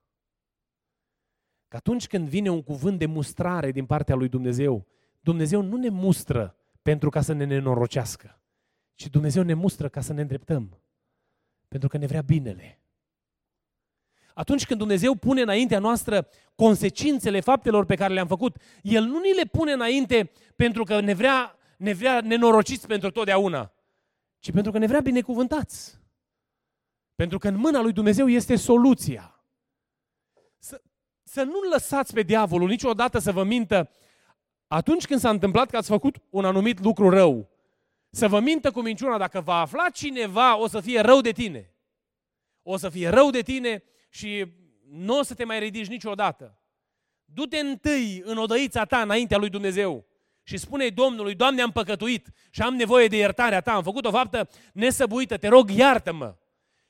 că 1.68 1.76
atunci 1.76 2.06
când 2.06 2.28
vine 2.28 2.50
un 2.50 2.62
cuvânt 2.62 2.98
de 2.98 3.06
mustrare 3.06 3.70
din 3.70 3.86
partea 3.86 4.14
lui 4.14 4.28
Dumnezeu, 4.28 4.86
Dumnezeu 5.20 5.60
nu 5.60 5.76
ne 5.76 5.88
mustră 5.88 6.56
pentru 6.82 7.08
ca 7.08 7.20
să 7.20 7.32
ne 7.32 7.44
nenorocească, 7.44 8.40
ci 8.94 9.06
Dumnezeu 9.08 9.42
ne 9.42 9.54
mustră 9.54 9.88
ca 9.88 10.00
să 10.00 10.12
ne 10.12 10.20
îndreptăm, 10.20 10.80
pentru 11.68 11.88
că 11.88 11.96
ne 11.96 12.06
vrea 12.06 12.22
binele. 12.22 12.80
Atunci 14.34 14.66
când 14.66 14.78
Dumnezeu 14.78 15.14
pune 15.14 15.40
înaintea 15.40 15.78
noastră 15.78 16.28
consecințele 16.54 17.40
faptelor 17.40 17.84
pe 17.84 17.94
care 17.94 18.12
le-am 18.12 18.26
făcut, 18.26 18.56
El 18.82 19.04
nu 19.04 19.20
ni 19.20 19.34
le 19.34 19.44
pune 19.44 19.72
înainte 19.72 20.30
pentru 20.56 20.84
că 20.84 21.00
ne 21.00 21.14
vrea, 21.14 21.58
ne 21.78 21.92
vrea 21.92 22.20
nenorociți 22.20 22.86
pentru 22.86 23.10
totdeauna, 23.10 23.72
ci 24.38 24.50
pentru 24.50 24.72
că 24.72 24.78
ne 24.78 24.86
vrea 24.86 25.00
binecuvântați. 25.00 26.02
Pentru 27.14 27.38
că 27.38 27.48
în 27.48 27.56
mâna 27.56 27.80
lui 27.80 27.92
Dumnezeu 27.92 28.28
este 28.28 28.56
soluția. 28.56 29.40
Să, 30.58 30.82
să 31.22 31.42
nu 31.42 31.60
lăsați 31.72 32.12
pe 32.12 32.22
diavolul 32.22 32.68
niciodată 32.68 33.18
să 33.18 33.32
vă 33.32 33.44
mintă 33.44 33.90
atunci 34.66 35.06
când 35.06 35.20
s-a 35.20 35.30
întâmplat 35.30 35.70
că 35.70 35.76
ați 35.76 35.88
făcut 35.88 36.16
un 36.30 36.44
anumit 36.44 36.80
lucru 36.80 37.08
rău. 37.08 37.48
Să 38.10 38.28
vă 38.28 38.40
mintă 38.40 38.70
cu 38.70 38.80
minciuna, 38.80 39.18
dacă 39.18 39.40
va 39.40 39.60
afla 39.60 39.88
cineva, 39.88 40.58
o 40.58 40.68
să 40.68 40.80
fie 40.80 41.00
rău 41.00 41.20
de 41.20 41.32
tine. 41.32 41.74
O 42.62 42.76
să 42.76 42.88
fie 42.88 43.08
rău 43.08 43.30
de 43.30 43.40
tine 43.40 43.82
și 44.08 44.46
nu 44.90 45.18
o 45.18 45.22
să 45.22 45.34
te 45.34 45.44
mai 45.44 45.58
ridici 45.58 45.86
niciodată. 45.86 46.58
Du-te 47.24 47.58
întâi 47.58 48.22
în 48.24 48.36
odăița 48.36 48.84
ta 48.84 49.00
înaintea 49.00 49.38
lui 49.38 49.48
Dumnezeu 49.48 50.06
și 50.42 50.56
spune 50.56 50.88
Domnului, 50.88 51.34
Doamne, 51.34 51.62
am 51.62 51.72
păcătuit 51.72 52.28
și 52.50 52.62
am 52.62 52.74
nevoie 52.74 53.06
de 53.06 53.16
iertarea 53.16 53.60
ta, 53.60 53.72
am 53.72 53.82
făcut 53.82 54.04
o 54.04 54.10
faptă 54.10 54.48
nesăbuită, 54.72 55.36
te 55.36 55.48
rog, 55.48 55.70
iartă-mă. 55.70 56.36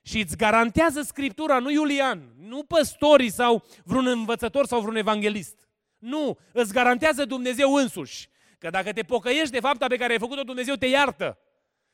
Și 0.07 0.21
îți 0.21 0.37
garantează 0.37 1.03
Scriptura, 1.03 1.59
nu 1.59 1.71
Iulian, 1.71 2.23
nu 2.39 2.63
păstorii 2.63 3.31
sau 3.31 3.65
vreun 3.85 4.07
învățător 4.07 4.67
sau 4.67 4.81
vreun 4.81 4.97
evanghelist. 4.97 5.69
Nu, 5.99 6.39
îți 6.53 6.73
garantează 6.73 7.25
Dumnezeu 7.25 7.75
însuși. 7.75 8.29
Că 8.59 8.71
dacă 8.71 8.93
te 8.93 9.03
pocăiești 9.03 9.51
de 9.51 9.61
fapta 9.61 9.87
pe 9.87 9.97
care 9.97 10.13
ai 10.13 10.19
făcut-o, 10.19 10.43
Dumnezeu 10.43 10.75
te 10.75 10.87
iartă. 10.87 11.39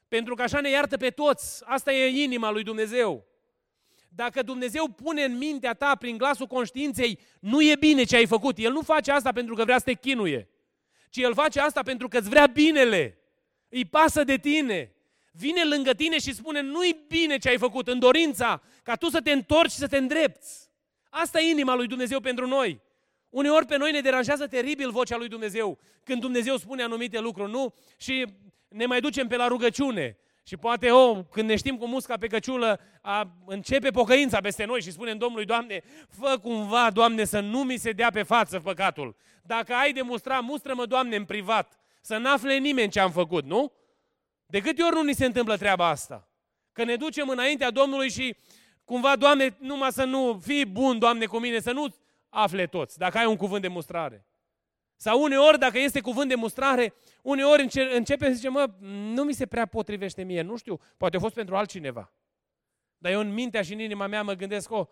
Pentru 0.08 0.34
că 0.34 0.42
așa 0.42 0.60
ne 0.60 0.70
iartă 0.70 0.96
pe 0.96 1.10
toți. 1.10 1.62
Asta 1.64 1.92
e 1.92 2.22
inima 2.22 2.50
lui 2.50 2.62
Dumnezeu. 2.62 3.26
Dacă 4.08 4.42
Dumnezeu 4.42 4.88
pune 4.88 5.22
în 5.22 5.36
mintea 5.36 5.74
ta 5.74 5.94
prin 5.94 6.16
glasul 6.16 6.46
conștiinței, 6.46 7.18
nu 7.40 7.62
e 7.62 7.76
bine 7.76 8.04
ce 8.04 8.16
ai 8.16 8.26
făcut. 8.26 8.58
El 8.58 8.72
nu 8.72 8.80
face 8.80 9.10
asta 9.10 9.32
pentru 9.32 9.54
că 9.54 9.64
vrea 9.64 9.78
să 9.78 9.84
te 9.84 9.92
chinuie. 9.92 10.48
Ci 11.10 11.16
El 11.16 11.34
face 11.34 11.60
asta 11.60 11.82
pentru 11.82 12.08
că 12.08 12.18
îți 12.18 12.28
vrea 12.28 12.46
binele. 12.46 13.18
Îi 13.68 13.84
pasă 13.84 14.24
de 14.24 14.36
tine 14.36 14.94
vine 15.30 15.64
lângă 15.64 15.92
tine 15.92 16.18
și 16.18 16.34
spune, 16.34 16.60
nu-i 16.60 17.04
bine 17.08 17.36
ce 17.36 17.48
ai 17.48 17.58
făcut, 17.58 17.88
în 17.88 17.98
dorința 17.98 18.62
ca 18.82 18.94
tu 18.94 19.08
să 19.08 19.20
te 19.20 19.30
întorci 19.30 19.70
și 19.70 19.76
să 19.76 19.86
te 19.86 19.96
îndrepți. 19.96 20.70
Asta 21.10 21.40
e 21.40 21.50
inima 21.50 21.74
lui 21.74 21.86
Dumnezeu 21.86 22.20
pentru 22.20 22.46
noi. 22.46 22.80
Uneori 23.28 23.66
pe 23.66 23.76
noi 23.76 23.92
ne 23.92 24.00
deranjează 24.00 24.46
teribil 24.46 24.90
vocea 24.90 25.16
lui 25.16 25.28
Dumnezeu 25.28 25.78
când 26.04 26.20
Dumnezeu 26.20 26.56
spune 26.56 26.82
anumite 26.82 27.20
lucruri, 27.20 27.50
nu? 27.50 27.74
Și 27.96 28.26
ne 28.68 28.86
mai 28.86 29.00
ducem 29.00 29.26
pe 29.26 29.36
la 29.36 29.46
rugăciune. 29.46 30.18
Și 30.42 30.56
poate, 30.56 30.90
oh, 30.90 31.18
când 31.30 31.48
ne 31.48 31.56
știm 31.56 31.76
cu 31.76 31.86
musca 31.86 32.16
pe 32.16 32.26
căciulă, 32.26 32.80
a, 33.02 33.36
începe 33.46 33.90
pocăința 33.90 34.40
peste 34.40 34.64
noi 34.64 34.82
și 34.82 34.90
spunem 34.90 35.18
Domnului, 35.18 35.44
Doamne, 35.44 35.82
fă 36.08 36.38
cumva, 36.42 36.90
Doamne, 36.90 37.24
să 37.24 37.40
nu 37.40 37.62
mi 37.62 37.76
se 37.76 37.90
dea 37.90 38.10
pe 38.10 38.22
față 38.22 38.60
păcatul. 38.60 39.16
Dacă 39.42 39.72
ai 39.74 39.92
de 39.92 40.02
mustrat, 40.02 40.42
mustră-mă, 40.42 40.86
Doamne, 40.86 41.16
în 41.16 41.24
privat. 41.24 41.78
Să 42.00 42.16
n-afle 42.16 42.56
nimeni 42.56 42.90
ce 42.90 43.00
am 43.00 43.10
făcut, 43.10 43.44
nu? 43.44 43.72
De 44.50 44.60
câte 44.60 44.82
ori 44.82 44.94
nu 44.94 45.02
ni 45.02 45.14
se 45.14 45.24
întâmplă 45.24 45.56
treaba 45.56 45.86
asta? 45.86 46.28
Că 46.72 46.84
ne 46.84 46.96
ducem 46.96 47.28
înaintea 47.28 47.70
Domnului 47.70 48.10
și 48.10 48.36
cumva, 48.84 49.16
Doamne, 49.16 49.56
numai 49.58 49.92
să 49.92 50.04
nu 50.04 50.38
fii 50.42 50.66
bun, 50.66 50.98
Doamne, 50.98 51.26
cu 51.26 51.38
mine, 51.38 51.60
să 51.60 51.72
nu 51.72 51.86
afle 52.28 52.66
toți, 52.66 52.98
dacă 52.98 53.18
ai 53.18 53.26
un 53.26 53.36
cuvânt 53.36 53.62
de 53.62 53.68
mustrare. 53.68 54.26
Sau 54.96 55.22
uneori, 55.22 55.58
dacă 55.58 55.78
este 55.78 56.00
cuvânt 56.00 56.28
de 56.28 56.34
mustrare, 56.34 56.94
uneori 57.22 57.62
înce- 57.62 57.96
începe 57.96 58.26
să 58.26 58.32
zice, 58.32 58.48
mă, 58.48 58.70
nu 58.88 59.22
mi 59.22 59.32
se 59.32 59.46
prea 59.46 59.66
potrivește 59.66 60.22
mie, 60.22 60.42
nu 60.42 60.56
știu, 60.56 60.80
poate 60.96 61.16
a 61.16 61.20
fost 61.20 61.34
pentru 61.34 61.56
altcineva. 61.56 62.12
Dar 62.98 63.12
eu 63.12 63.20
în 63.20 63.32
mintea 63.32 63.62
și 63.62 63.72
în 63.72 63.78
inima 63.78 64.06
mea 64.06 64.22
mă 64.22 64.32
gândesc, 64.32 64.70
oh, 64.70 64.86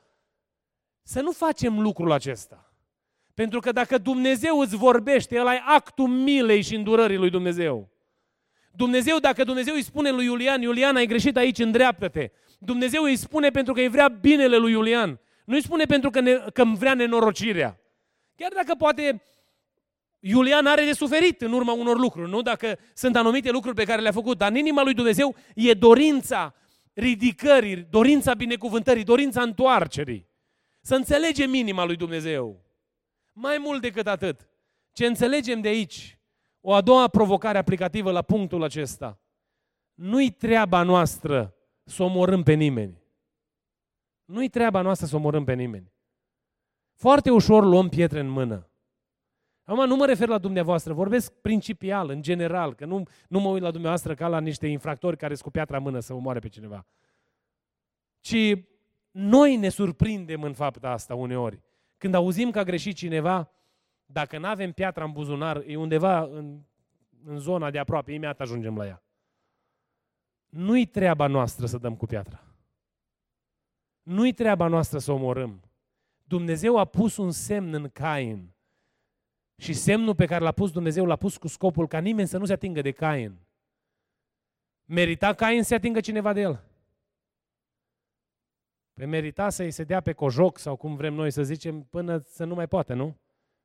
să 1.03 1.21
nu 1.21 1.31
facem 1.33 1.81
lucrul 1.81 2.13
acesta. 2.13 2.73
Pentru 3.35 3.61
că 3.61 3.73
dacă 3.73 3.99
Dumnezeu 3.99 4.59
îți 4.59 4.77
vorbește, 4.77 5.35
el 5.35 5.47
ai 5.47 5.63
actul 5.67 6.09
milei 6.09 6.63
și 6.63 6.75
îndurării 6.75 7.17
lui 7.17 7.31
Dumnezeu. 7.31 7.89
Dumnezeu, 8.79 9.19
dacă 9.19 9.45
Dumnezeu 9.45 9.75
îi 9.75 9.83
spune 9.83 10.11
lui 10.11 10.25
Iulian, 10.25 10.63
Iulian, 10.63 10.97
ai 10.97 11.07
greșit 11.07 11.37
aici, 11.37 11.59
îndreaptă-te. 11.59 12.31
Dumnezeu 12.59 13.03
îi 13.03 13.17
spune 13.17 13.51
pentru 13.51 13.73
că 13.73 13.81
îi 13.81 13.89
vrea 13.89 14.09
binele 14.09 14.57
lui 14.57 14.73
Iulian. 14.73 15.21
Nu 15.45 15.55
îi 15.55 15.63
spune 15.63 15.85
pentru 15.85 16.11
că, 16.11 16.21
ne, 16.21 16.33
că 16.53 16.65
vrea 16.65 16.95
nenorocirea. 16.95 17.81
Chiar 18.37 18.53
dacă 18.55 18.75
poate 18.75 19.23
Iulian 20.19 20.67
are 20.67 20.85
de 20.85 20.93
suferit 20.93 21.41
în 21.41 21.53
urma 21.53 21.73
unor 21.73 21.99
lucruri, 21.99 22.31
nu? 22.31 22.43
Dacă 22.43 22.79
sunt 22.95 23.17
anumite 23.17 23.51
lucruri 23.51 23.75
pe 23.75 23.85
care 23.85 24.03
le-a 24.03 24.13
făcut, 24.13 24.39
dar 24.39 24.51
în 24.51 24.57
inima 24.57 24.83
lui 24.83 24.95
Dumnezeu 24.95 25.37
e 25.55 25.73
dorința 25.73 26.55
ridicării, 26.93 27.87
dorința 27.91 28.35
binecuvântării, 28.35 29.05
dorința 29.05 29.43
întoarcerii. 29.43 30.29
Să 30.81 30.95
înțelegem 30.95 31.55
inima 31.55 31.85
lui 31.85 31.97
Dumnezeu. 31.97 32.65
Mai 33.33 33.59
mult 33.59 33.81
decât 33.81 34.07
atât, 34.07 34.49
ce 34.93 35.07
înțelegem 35.07 35.61
de 35.61 35.69
aici, 35.69 36.18
O 36.61 36.73
a 36.73 36.81
doua 36.81 37.09
provocare 37.09 37.59
aplicativă 37.59 38.11
la 38.11 38.23
punctul 38.23 38.63
acesta. 38.63 39.21
Nu-i 39.95 40.31
treaba 40.31 40.83
noastră 40.83 41.55
să 41.85 42.03
omorâm 42.03 42.43
pe 42.43 42.53
nimeni. 42.53 43.03
Nu-i 44.25 44.49
treaba 44.49 44.81
noastră 44.81 45.07
să 45.07 45.17
omorâm 45.17 45.45
pe 45.45 45.55
nimeni. 45.55 45.93
Foarte 46.95 47.31
ușor 47.31 47.65
luăm 47.65 47.89
pietre 47.89 48.21
în 48.21 48.29
mână. 48.29 48.69
Acum 49.65 49.87
nu 49.87 49.97
mă 49.97 50.07
refer 50.07 50.29
la 50.29 50.39
dumneavoastră, 50.39 50.93
vorbesc 50.93 51.33
principial, 51.33 52.09
în 52.09 52.23
general, 52.23 52.75
că 52.75 52.85
nu, 52.85 53.03
nu 53.29 53.41
mă 53.41 53.49
uit 53.49 53.63
la 53.63 53.71
dumneavoastră 53.71 54.15
ca 54.15 54.29
la 54.29 54.41
niște 54.41 54.67
infractori 54.67 55.17
care 55.17 55.37
cu 55.37 55.51
piatra 55.51 55.77
în 55.77 55.83
mână 55.83 56.01
să 56.01 56.15
omoare 56.15 56.39
pe 56.39 56.49
cineva. 56.49 56.87
Ci 58.21 58.55
noi 59.11 59.57
ne 59.57 59.69
surprindem 59.69 60.43
în 60.43 60.53
fapta 60.53 60.91
asta 60.91 61.15
uneori. 61.15 61.63
Când 61.97 62.15
auzim 62.15 62.51
că 62.51 62.59
a 62.59 62.63
greșit 62.63 62.97
cineva, 62.97 63.51
dacă 64.11 64.39
nu 64.39 64.47
avem 64.47 64.73
piatra 64.73 65.05
în 65.05 65.13
buzunar, 65.13 65.63
e 65.67 65.77
undeva 65.77 66.23
în, 66.23 66.61
în 67.25 67.39
zona 67.39 67.71
de 67.71 67.79
aproape, 67.79 68.13
imediat 68.13 68.41
ajungem 68.41 68.77
la 68.77 68.87
ea. 68.87 69.03
Nu-i 70.49 70.87
treaba 70.87 71.27
noastră 71.27 71.67
să 71.67 71.79
dăm 71.79 71.97
cu 71.97 72.07
piatra. 72.07 72.45
Nu-i 74.03 74.33
treaba 74.33 74.67
noastră 74.67 74.99
să 74.99 75.13
omorâm. 75.13 75.63
Dumnezeu 76.25 76.79
a 76.79 76.85
pus 76.85 77.17
un 77.17 77.31
semn 77.31 77.75
în 77.75 77.89
Cain. 77.89 78.55
Și 79.57 79.73
semnul 79.73 80.15
pe 80.15 80.27
care 80.27 80.45
l-a 80.45 80.53
pus 80.53 80.71
Dumnezeu 80.71 81.05
l-a 81.05 81.17
pus 81.17 81.37
cu 81.37 81.49
scopul 81.49 81.87
ca 81.87 81.99
nimeni 81.99 82.29
să 82.29 82.39
nu 82.39 82.45
se 82.45 82.53
atingă 82.53 82.81
de 82.81 82.93
Cain. 82.93 83.39
Merita 84.85 85.35
Cain 85.35 85.63
să 85.63 85.69
se 85.69 85.75
atingă 85.75 86.01
cineva 86.01 86.33
de 86.33 86.41
el? 86.41 86.65
Pe 88.95 89.05
merita 89.05 89.51
să-i 89.51 89.71
se 89.71 89.85
dea 89.85 90.01
pe 90.01 90.13
cojoc 90.13 90.59
sau 90.59 90.77
cum 90.77 90.97
vrem 90.97 91.15
noi 91.15 91.31
să 91.31 91.43
zicem 91.43 91.83
până 91.83 92.19
să 92.19 92.45
nu 92.45 92.55
mai 92.55 92.69
poate, 92.69 92.95
nu? 92.95 93.17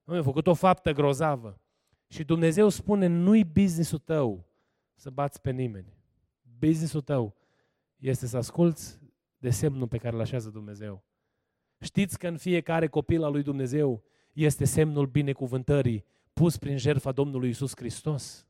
Nu, 0.03 0.15
a 0.15 0.21
făcut 0.21 0.47
o 0.47 0.53
faptă 0.53 0.91
grozavă. 0.91 1.59
Și 2.07 2.23
Dumnezeu 2.23 2.69
spune, 2.69 3.07
nu-i 3.07 3.43
businessul 3.43 3.99
tău 3.99 4.45
să 4.93 5.09
bați 5.09 5.41
pe 5.41 5.51
nimeni. 5.51 5.93
Businessul 6.59 7.01
tău 7.01 7.35
este 7.97 8.27
să 8.27 8.37
asculți 8.37 8.99
de 9.37 9.49
semnul 9.49 9.87
pe 9.87 9.97
care 9.97 10.15
îl 10.15 10.21
așează 10.21 10.49
Dumnezeu. 10.49 11.03
Știți 11.79 12.17
că 12.19 12.27
în 12.27 12.37
fiecare 12.37 12.87
copil 12.87 13.23
al 13.23 13.31
lui 13.31 13.43
Dumnezeu 13.43 14.03
este 14.33 14.65
semnul 14.65 15.05
binecuvântării 15.05 16.05
pus 16.33 16.57
prin 16.57 16.77
jertfa 16.77 17.11
Domnului 17.11 17.49
Isus 17.49 17.71
Hristos. 17.75 18.47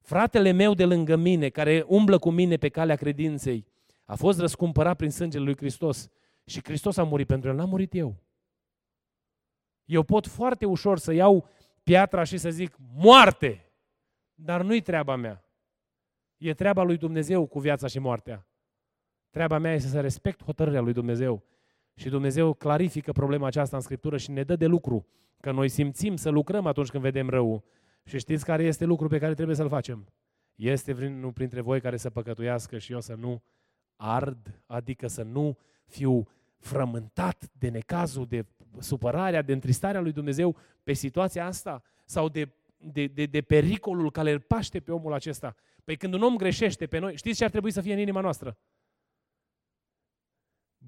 Fratele 0.00 0.50
meu 0.50 0.74
de 0.74 0.84
lângă 0.84 1.16
mine, 1.16 1.48
care 1.48 1.84
umblă 1.86 2.18
cu 2.18 2.30
mine 2.30 2.56
pe 2.56 2.68
calea 2.68 2.96
credinței, 2.96 3.66
a 4.04 4.14
fost 4.14 4.38
răscumpărat 4.38 4.96
prin 4.96 5.10
sângele 5.10 5.44
lui 5.44 5.56
Hristos 5.56 6.08
și 6.44 6.62
Hristos 6.62 6.96
a 6.96 7.02
murit 7.02 7.26
pentru 7.26 7.48
el, 7.48 7.56
n-am 7.56 7.68
murit 7.68 7.94
eu. 7.94 8.16
Eu 9.90 10.02
pot 10.02 10.26
foarte 10.26 10.66
ușor 10.66 10.98
să 10.98 11.12
iau 11.12 11.48
piatra 11.82 12.24
și 12.24 12.36
să 12.36 12.50
zic 12.50 12.76
moarte, 12.94 13.72
dar 14.34 14.62
nu-i 14.62 14.80
treaba 14.80 15.16
mea. 15.16 15.44
E 16.36 16.54
treaba 16.54 16.82
lui 16.82 16.96
Dumnezeu 16.96 17.46
cu 17.46 17.58
viața 17.58 17.86
și 17.86 17.98
moartea. 17.98 18.46
Treaba 19.30 19.58
mea 19.58 19.72
este 19.74 19.88
să 19.88 20.00
respect 20.00 20.44
hotărârea 20.44 20.80
lui 20.80 20.92
Dumnezeu. 20.92 21.44
Și 21.94 22.08
Dumnezeu 22.08 22.54
clarifică 22.54 23.12
problema 23.12 23.46
aceasta 23.46 23.76
în 23.76 23.82
Scriptură 23.82 24.16
și 24.16 24.30
ne 24.30 24.42
dă 24.42 24.56
de 24.56 24.66
lucru. 24.66 25.06
Că 25.40 25.50
noi 25.50 25.68
simțim 25.68 26.16
să 26.16 26.28
lucrăm 26.28 26.66
atunci 26.66 26.88
când 26.88 27.02
vedem 27.02 27.28
rău. 27.28 27.64
Și 28.04 28.18
știți 28.18 28.44
care 28.44 28.62
este 28.62 28.84
lucru 28.84 29.08
pe 29.08 29.18
care 29.18 29.34
trebuie 29.34 29.56
să-l 29.56 29.68
facem? 29.68 30.12
Este 30.54 30.92
vreunul 30.92 31.32
printre 31.32 31.60
voi 31.60 31.80
care 31.80 31.96
să 31.96 32.10
păcătuiască 32.10 32.78
și 32.78 32.92
eu 32.92 33.00
să 33.00 33.14
nu 33.14 33.42
ard, 33.96 34.62
adică 34.66 35.06
să 35.06 35.22
nu 35.22 35.58
fiu 35.86 36.28
frământat 36.58 37.50
de 37.52 37.68
necazul, 37.68 38.26
de 38.26 38.46
supărarea, 38.78 39.42
de 39.42 39.52
întristarea 39.52 40.00
lui 40.00 40.12
Dumnezeu 40.12 40.56
pe 40.82 40.92
situația 40.92 41.46
asta 41.46 41.82
sau 42.04 42.28
de, 42.28 42.52
de, 42.76 43.06
de, 43.06 43.26
de 43.26 43.40
pericolul 43.40 44.10
care 44.10 44.30
îl 44.32 44.40
paște 44.40 44.80
pe 44.80 44.92
omul 44.92 45.12
acesta. 45.12 45.54
Păi 45.84 45.96
când 45.96 46.14
un 46.14 46.22
om 46.22 46.36
greșește 46.36 46.86
pe 46.86 46.98
noi, 46.98 47.16
știți 47.16 47.38
ce 47.38 47.44
ar 47.44 47.50
trebui 47.50 47.70
să 47.70 47.80
fie 47.80 47.92
în 47.92 47.98
inima 47.98 48.20
noastră? 48.20 48.58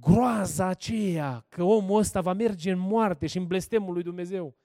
Groaza 0.01 0.67
aceea 0.67 1.47
că 1.49 1.63
omul 1.63 1.99
ăsta 1.99 2.21
va 2.21 2.33
merge 2.33 2.71
în 2.71 2.79
moarte 2.79 3.27
și 3.27 3.39
în 3.39 3.47
blestemul 3.47 3.93
lui 3.93 4.03
Dumnezeu. 4.03 4.57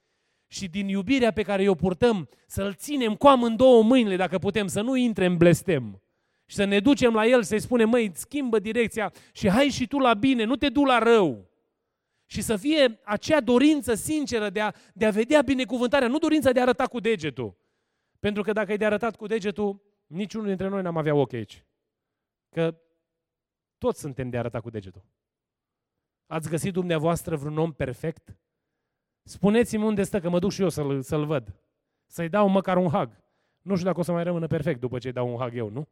Și 0.48 0.68
din 0.68 0.88
iubirea 0.88 1.32
pe 1.32 1.42
care 1.42 1.70
o 1.70 1.76
purtăm, 1.76 2.30
să-l 2.48 2.74
ținem 2.74 3.16
cu 3.16 3.28
amândouă 3.28 3.84
mâinile, 3.84 4.16
dacă 4.16 4.38
putem, 4.38 4.68
să 4.68 4.82
nu 4.82 4.96
intre 4.96 5.26
în 5.26 5.38
blestem. 5.38 6.02
Și 6.46 6.56
să 6.56 6.64
ne 6.64 6.80
ducem 6.80 7.14
la 7.14 7.26
el, 7.26 7.44
să-i 7.44 7.60
spunem, 7.60 7.90
măi, 7.90 8.12
schimbă 8.14 8.60
direcția 8.60 9.14
și 9.32 9.50
hai 9.50 9.66
și 9.66 9.88
tu 9.88 9.98
la 9.98 10.14
bine, 10.14 10.44
nu 10.44 10.56
te 10.56 10.70
du 10.70 10.84
la 10.84 10.98
rău. 10.98 11.50
Și 12.30 12.42
să 12.42 12.58
fie 12.58 13.00
acea 13.04 13.42
dorință 13.42 13.94
sinceră 13.94 14.50
de 14.50 14.62
a, 14.62 14.72
de 14.94 15.06
a 15.06 15.12
vedea 15.12 15.42
binecuvântarea, 15.42 16.08
nu 16.08 16.18
dorința 16.18 16.52
de 16.52 16.60
a 16.60 16.62
arăta 16.62 16.86
cu 16.86 17.00
degetul. 17.00 17.58
Pentru 18.20 18.42
că 18.42 18.52
dacă 18.52 18.72
ai 18.72 18.78
de 18.78 18.86
arătat 18.86 19.16
cu 19.16 19.28
degetul, 19.28 19.82
niciunul 20.08 20.48
dintre 20.48 20.68
noi 20.68 20.82
n-am 20.82 20.98
avea 20.98 21.16
ochi 21.16 21.34
aici. 21.34 21.66
Că 22.50 22.82
toți 23.78 24.00
suntem 24.00 24.30
de 24.30 24.38
arătat 24.38 24.62
cu 24.62 24.70
degetul. 24.70 25.06
Ați 26.26 26.50
găsit 26.50 26.74
dumneavoastră 26.74 27.36
vreun 27.36 27.58
om 27.58 27.74
perfect? 27.74 28.38
Spuneți-mi 29.24 29.84
unde 29.84 30.04
stă, 30.04 30.20
că 30.20 30.30
mă 30.30 30.40
duc 30.40 30.52
și 30.52 30.62
eu 30.62 30.70
să-l, 30.70 31.02
să-l 31.02 31.26
văd. 31.26 31.62
Să-i 32.06 32.30
dau 32.30 32.48
măcar 32.48 32.78
un 32.78 32.88
hug. 32.88 33.24
Nu 33.62 33.74
știu 33.74 33.88
dacă 33.88 34.00
o 34.00 34.04
să 34.04 34.12
mai 34.12 34.24
rămână 34.24 34.48
perfect 34.48 34.80
după 34.80 34.98
ce 34.98 35.08
îi 35.08 35.14
dau 35.14 35.32
un 35.32 35.38
hug 35.38 35.56
eu, 35.56 35.70
nu? 35.70 35.88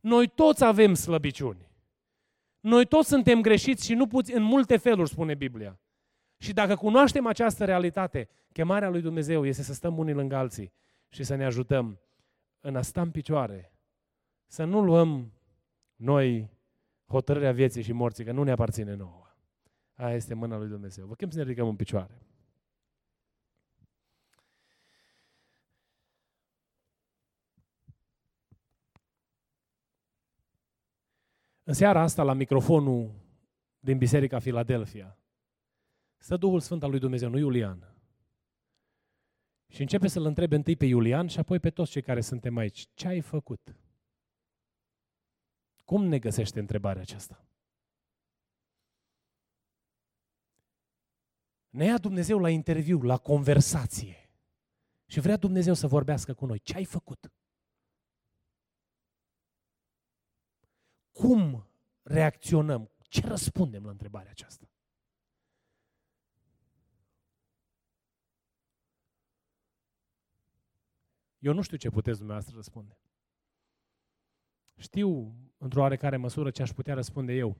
Noi 0.00 0.28
toți 0.28 0.64
avem 0.64 0.94
slăbiciuni. 0.94 1.69
Noi 2.60 2.86
toți 2.86 3.08
suntem 3.08 3.40
greșiți 3.40 3.84
și 3.84 3.94
nu 3.94 4.06
puți 4.06 4.34
în 4.34 4.42
multe 4.42 4.76
feluri, 4.76 5.08
spune 5.08 5.34
Biblia. 5.34 5.80
Și 6.36 6.52
dacă 6.52 6.76
cunoaștem 6.76 7.26
această 7.26 7.64
realitate, 7.64 8.28
chemarea 8.52 8.88
lui 8.88 9.00
Dumnezeu 9.00 9.46
este 9.46 9.62
să 9.62 9.72
stăm 9.72 9.98
unii 9.98 10.14
lângă 10.14 10.36
alții 10.36 10.72
și 11.08 11.24
să 11.24 11.34
ne 11.34 11.44
ajutăm 11.44 12.00
în 12.60 12.76
a 12.76 12.82
sta 12.82 13.00
în 13.00 13.10
picioare, 13.10 13.72
să 14.46 14.64
nu 14.64 14.80
luăm 14.80 15.32
noi 15.96 16.50
hotărârea 17.06 17.52
vieții 17.52 17.82
și 17.82 17.92
morții, 17.92 18.24
că 18.24 18.32
nu 18.32 18.42
ne 18.42 18.50
aparține 18.50 18.94
nouă. 18.94 19.26
Aia 19.94 20.14
este 20.14 20.34
mâna 20.34 20.56
lui 20.56 20.68
Dumnezeu. 20.68 21.06
Vă 21.06 21.14
chem 21.14 21.30
să 21.30 21.36
ne 21.36 21.42
ridicăm 21.42 21.68
în 21.68 21.76
picioare. 21.76 22.22
În 31.70 31.76
seara 31.76 32.00
asta, 32.00 32.22
la 32.22 32.32
microfonul 32.32 33.14
din 33.78 33.98
Biserica 33.98 34.38
Filadelfia, 34.38 35.18
stă 36.16 36.36
Duhul 36.36 36.60
Sfânt 36.60 36.82
al 36.82 36.90
lui 36.90 36.98
Dumnezeu, 36.98 37.28
nu 37.28 37.38
Iulian. 37.38 37.94
Și 39.66 39.80
începe 39.80 40.08
să-l 40.08 40.24
întrebe 40.24 40.56
întâi 40.56 40.76
pe 40.76 40.84
Iulian 40.86 41.26
și 41.26 41.38
apoi 41.38 41.58
pe 41.58 41.70
toți 41.70 41.90
cei 41.90 42.02
care 42.02 42.20
suntem 42.20 42.56
aici. 42.56 42.86
Ce 42.94 43.08
ai 43.08 43.20
făcut? 43.20 43.76
Cum 45.84 46.04
ne 46.04 46.18
găsește 46.18 46.58
întrebarea 46.58 47.02
aceasta? 47.02 47.44
Ne 51.68 51.84
ia 51.84 51.98
Dumnezeu 51.98 52.38
la 52.38 52.50
interviu, 52.50 53.02
la 53.02 53.16
conversație. 53.16 54.30
Și 55.06 55.20
vrea 55.20 55.36
Dumnezeu 55.36 55.74
să 55.74 55.86
vorbească 55.86 56.34
cu 56.34 56.46
noi. 56.46 56.58
Ce 56.58 56.76
ai 56.76 56.84
făcut? 56.84 57.32
Cum 61.20 61.66
reacționăm? 62.02 62.90
Ce 62.98 63.26
răspundem 63.26 63.84
la 63.84 63.90
întrebarea 63.90 64.30
aceasta? 64.30 64.70
Eu 71.38 71.52
nu 71.52 71.62
știu 71.62 71.76
ce 71.76 71.90
puteți 71.90 72.16
dumneavoastră 72.16 72.56
răspunde. 72.56 72.98
Știu, 74.76 75.34
într-o 75.58 75.80
oarecare 75.80 76.16
măsură, 76.16 76.50
ce 76.50 76.62
aș 76.62 76.70
putea 76.70 76.94
răspunde 76.94 77.32
eu. 77.32 77.56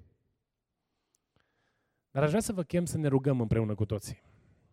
Dar 2.11 2.22
aș 2.22 2.28
vrea 2.28 2.40
să 2.40 2.52
vă 2.52 2.62
chem 2.62 2.84
să 2.84 2.98
ne 2.98 3.08
rugăm 3.08 3.40
împreună 3.40 3.74
cu 3.74 3.84
toții. 3.84 4.22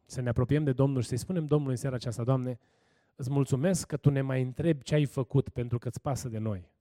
Să 0.05 0.21
ne 0.21 0.29
apropiem 0.29 0.63
de 0.63 0.73
Domnul 0.73 1.01
și 1.01 1.07
să-i 1.07 1.17
spunem 1.17 1.45
Domnului 1.45 1.73
în 1.73 1.79
seara 1.79 1.95
aceasta, 1.95 2.23
Doamne, 2.23 2.59
îți 3.15 3.31
mulțumesc 3.31 3.87
că 3.87 3.97
Tu 3.97 4.09
ne 4.09 4.21
mai 4.21 4.41
întrebi 4.41 4.83
ce 4.83 4.95
ai 4.95 5.05
făcut 5.05 5.49
pentru 5.49 5.77
că 5.77 5.87
îți 5.87 6.01
pasă 6.01 6.29
de 6.29 6.37
noi. 6.37 6.75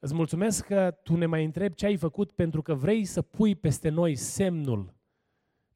Îți 0.00 0.14
mulțumesc 0.14 0.66
că 0.66 0.90
Tu 1.02 1.16
ne 1.16 1.26
mai 1.26 1.44
întrebi 1.44 1.74
ce 1.74 1.86
ai 1.86 1.96
făcut 1.96 2.32
pentru 2.32 2.62
că 2.62 2.74
vrei 2.74 3.04
să 3.04 3.22
pui 3.22 3.54
peste 3.54 3.88
noi 3.88 4.14
semnul 4.14 4.94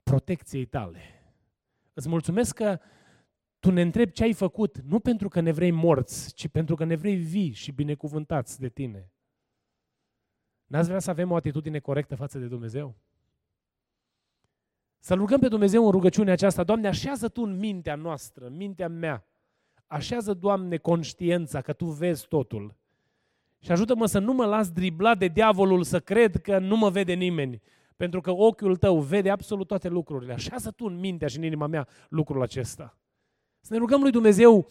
protecției 0.02 0.64
Tale. 0.64 1.00
Îți 1.92 2.08
mulțumesc 2.08 2.54
că 2.54 2.78
tu 3.58 3.70
ne 3.70 3.80
întrebi 3.80 4.12
ce 4.12 4.22
ai 4.22 4.32
făcut, 4.32 4.78
nu 4.78 5.00
pentru 5.00 5.28
că 5.28 5.40
ne 5.40 5.52
vrei 5.52 5.70
morți, 5.70 6.34
ci 6.34 6.48
pentru 6.48 6.74
că 6.74 6.84
ne 6.84 6.94
vrei 6.94 7.16
vii 7.16 7.52
și 7.52 7.72
binecuvântați 7.72 8.60
de 8.60 8.68
tine. 8.68 9.10
N-ați 10.66 10.86
vrea 10.88 10.98
să 10.98 11.10
avem 11.10 11.30
o 11.30 11.36
atitudine 11.36 11.78
corectă 11.78 12.14
față 12.14 12.38
de 12.38 12.46
Dumnezeu? 12.46 12.94
Să 14.98 15.14
rugăm 15.14 15.40
pe 15.40 15.48
Dumnezeu 15.48 15.84
în 15.84 15.90
rugăciunea 15.90 16.32
aceasta, 16.32 16.64
Doamne, 16.64 16.88
așează 16.88 17.28
Tu 17.28 17.42
în 17.42 17.58
mintea 17.58 17.94
noastră, 17.94 18.46
în 18.46 18.56
mintea 18.56 18.88
mea, 18.88 19.26
așează, 19.86 20.34
Doamne, 20.34 20.76
conștiența 20.76 21.60
că 21.60 21.72
Tu 21.72 21.84
vezi 21.86 22.28
totul. 22.28 22.76
Și 23.64 23.70
ajută-mă 23.70 24.06
să 24.06 24.18
nu 24.18 24.32
mă 24.32 24.44
las 24.44 24.70
dribla 24.70 25.14
de 25.14 25.26
diavolul 25.26 25.82
să 25.82 26.00
cred 26.00 26.36
că 26.36 26.58
nu 26.58 26.76
mă 26.76 26.90
vede 26.90 27.12
nimeni. 27.12 27.62
pentru 27.96 28.20
că 28.20 28.30
ochiul 28.30 28.76
tău 28.76 29.00
vede 29.00 29.30
absolut 29.30 29.66
toate 29.66 29.88
lucrurile. 29.88 30.32
Așează 30.32 30.70
tu 30.70 30.84
în 30.84 30.98
mintea 30.98 31.28
și 31.28 31.36
în 31.36 31.42
inima 31.42 31.66
mea 31.66 31.88
lucrul 32.08 32.42
acesta. 32.42 32.98
Să 33.60 33.72
ne 33.72 33.78
rugăm 33.78 34.00
lui 34.00 34.10
Dumnezeu 34.10 34.66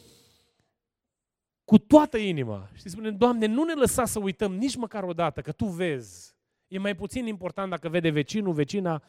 cu 1.64 1.78
toată 1.78 2.18
inima. 2.18 2.70
Și 2.74 2.90
spunem, 2.90 3.18
Doamne, 3.18 3.46
nu 3.46 3.64
ne 3.64 3.74
lăsa 3.74 4.06
să 4.06 4.20
uităm 4.20 4.56
nici 4.56 4.76
măcar 4.76 5.04
o 5.04 5.14
dată 5.14 5.42
că 5.42 5.52
Tu 5.52 5.66
vezi. 5.66 6.36
E 6.68 6.78
mai 6.78 6.96
puțin 6.96 7.28
important 7.28 7.70
dacă 7.70 7.90
vede 7.90 8.10
vecinul, 8.10 8.54
vecina, 8.54 9.04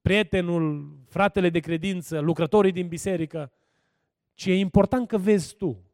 prietenul, 0.00 0.96
fratele 1.08 1.50
de 1.50 1.60
credință, 1.60 2.20
lucrătorii 2.20 2.72
din 2.72 2.88
biserică, 2.88 3.52
ci 4.34 4.46
e 4.46 4.58
important 4.58 5.08
că 5.08 5.18
vezi 5.18 5.56
Tu. 5.56 5.91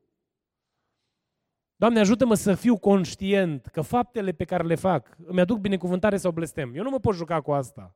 Doamne, 1.80 2.00
ajută-mă 2.00 2.34
să 2.34 2.54
fiu 2.54 2.76
conștient 2.76 3.66
că 3.66 3.80
faptele 3.80 4.32
pe 4.32 4.44
care 4.44 4.64
le 4.64 4.74
fac 4.74 5.16
îmi 5.26 5.40
aduc 5.40 5.58
binecuvântare 5.58 6.16
sau 6.16 6.30
blestem. 6.30 6.72
Eu 6.74 6.82
nu 6.82 6.90
mă 6.90 6.98
pot 6.98 7.14
juca 7.14 7.40
cu 7.40 7.52
asta. 7.52 7.94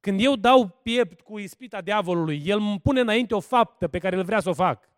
Când 0.00 0.20
eu 0.22 0.36
dau 0.36 0.80
piept 0.82 1.20
cu 1.20 1.38
ispita 1.38 1.80
diavolului, 1.80 2.42
el 2.44 2.58
îmi 2.58 2.80
pune 2.82 3.00
înainte 3.00 3.34
o 3.34 3.40
faptă 3.40 3.88
pe 3.88 3.98
care 3.98 4.16
el 4.16 4.24
vrea 4.24 4.40
să 4.40 4.48
o 4.48 4.52
fac. 4.52 4.88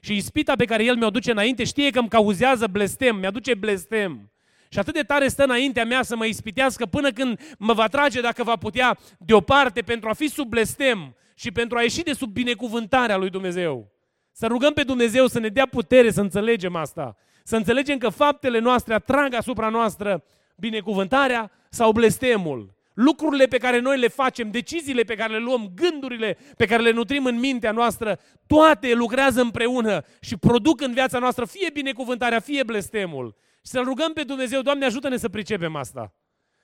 Și 0.00 0.16
ispita 0.16 0.56
pe 0.56 0.64
care 0.64 0.84
el 0.84 0.96
mi-o 0.96 1.10
duce 1.10 1.30
înainte 1.30 1.64
știe 1.64 1.90
că 1.90 1.98
îmi 1.98 2.08
cauzează 2.08 2.66
blestem, 2.66 3.16
mi-aduce 3.16 3.54
blestem. 3.54 4.30
Și 4.68 4.78
atât 4.78 4.94
de 4.94 5.02
tare 5.02 5.28
stă 5.28 5.42
înaintea 5.44 5.84
mea 5.84 6.02
să 6.02 6.16
mă 6.16 6.24
ispitească 6.24 6.86
până 6.86 7.10
când 7.10 7.54
mă 7.58 7.72
va 7.72 7.86
trage, 7.86 8.20
dacă 8.20 8.42
va 8.42 8.56
putea, 8.56 8.98
deoparte 9.18 9.80
pentru 9.82 10.08
a 10.08 10.12
fi 10.12 10.28
sub 10.28 10.48
blestem 10.48 11.16
și 11.34 11.52
pentru 11.52 11.76
a 11.76 11.82
ieși 11.82 12.02
de 12.02 12.12
sub 12.12 12.32
binecuvântarea 12.32 13.16
lui 13.16 13.30
Dumnezeu. 13.30 13.93
Să 14.36 14.46
rugăm 14.46 14.72
pe 14.72 14.82
Dumnezeu 14.82 15.26
să 15.26 15.38
ne 15.38 15.48
dea 15.48 15.66
putere 15.66 16.10
să 16.10 16.20
înțelegem 16.20 16.76
asta. 16.76 17.16
Să 17.44 17.56
înțelegem 17.56 17.98
că 17.98 18.08
faptele 18.08 18.58
noastre 18.58 18.94
atrag 18.94 19.34
asupra 19.34 19.68
noastră 19.68 20.24
binecuvântarea 20.56 21.50
sau 21.70 21.92
blestemul. 21.92 22.74
Lucrurile 22.94 23.46
pe 23.46 23.58
care 23.58 23.78
noi 23.78 23.98
le 23.98 24.08
facem, 24.08 24.50
deciziile 24.50 25.02
pe 25.02 25.14
care 25.14 25.32
le 25.32 25.38
luăm, 25.38 25.72
gândurile 25.74 26.38
pe 26.56 26.66
care 26.66 26.82
le 26.82 26.90
nutrim 26.90 27.24
în 27.24 27.38
mintea 27.38 27.72
noastră, 27.72 28.18
toate 28.46 28.94
lucrează 28.94 29.40
împreună 29.40 30.04
și 30.20 30.36
produc 30.36 30.80
în 30.80 30.92
viața 30.92 31.18
noastră 31.18 31.44
fie 31.44 31.70
binecuvântarea, 31.72 32.40
fie 32.40 32.62
blestemul. 32.62 33.34
Și 33.64 33.70
să 33.70 33.80
rugăm 33.80 34.12
pe 34.12 34.22
Dumnezeu, 34.22 34.60
Doamne, 34.60 34.84
ajută-ne 34.84 35.16
să 35.16 35.28
pricepem 35.28 35.76
asta. 35.76 36.14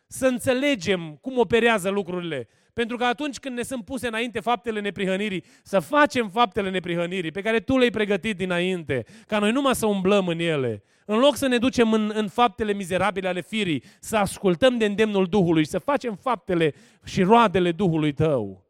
Să 0.07 0.27
înțelegem 0.27 1.19
cum 1.21 1.39
operează 1.39 1.89
lucrurile. 1.89 2.49
Pentru 2.73 2.97
că 2.97 3.05
atunci 3.05 3.39
când 3.39 3.57
ne 3.57 3.63
sunt 3.63 3.85
puse 3.85 4.07
înainte 4.07 4.41
faptele 4.41 4.81
neprihănirii, 4.81 5.45
să 5.63 5.79
facem 5.79 6.29
faptele 6.29 6.71
neprihănirii 6.71 7.31
pe 7.31 7.41
care 7.41 7.61
Tu 7.61 7.77
le-ai 7.77 7.91
pregătit 7.91 8.37
dinainte, 8.37 9.05
ca 9.27 9.39
noi 9.39 9.53
numai 9.53 9.75
să 9.75 9.87
umblăm 9.87 10.29
în 10.29 10.39
ele. 10.39 10.83
În 11.05 11.19
loc 11.19 11.37
să 11.37 11.47
ne 11.47 11.59
ducem 11.59 11.93
în, 11.93 12.11
în 12.15 12.29
faptele 12.29 12.73
mizerabile 12.73 13.29
ale 13.29 13.43
firii, 13.43 13.83
să 14.01 14.17
ascultăm 14.17 14.79
de 14.79 14.85
îndemnul 14.85 15.27
Duhului 15.27 15.65
și 15.65 15.71
să 15.71 15.79
facem 15.79 16.15
faptele 16.15 16.75
și 17.05 17.23
roadele 17.23 17.73
Duhului 17.73 18.13
Tău. 18.13 18.65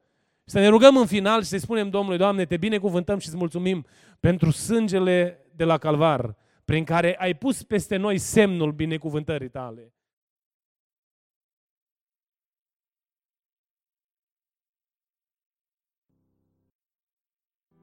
Să 0.44 0.59
ne 0.59 0.68
rugăm 0.68 0.96
în 0.96 1.07
final 1.07 1.42
și 1.42 1.48
să 1.48 1.59
spunem 1.59 1.90
Domnului, 1.90 2.18
Doamne, 2.18 2.44
Te 2.44 2.57
binecuvântăm 2.57 3.18
și 3.18 3.28
îți 3.28 3.36
mulțumim 3.36 3.86
pentru 4.20 4.51
sângele 4.51 5.44
de 5.57 5.64
la 5.64 5.78
Calvar, 5.78 6.36
prin 6.64 6.84
care 6.84 7.16
ai 7.18 7.34
pus 7.34 7.62
peste 7.62 7.96
noi 7.96 8.18
semnul 8.18 8.72
binecuvântării 8.72 9.48
Tale. 9.48 9.92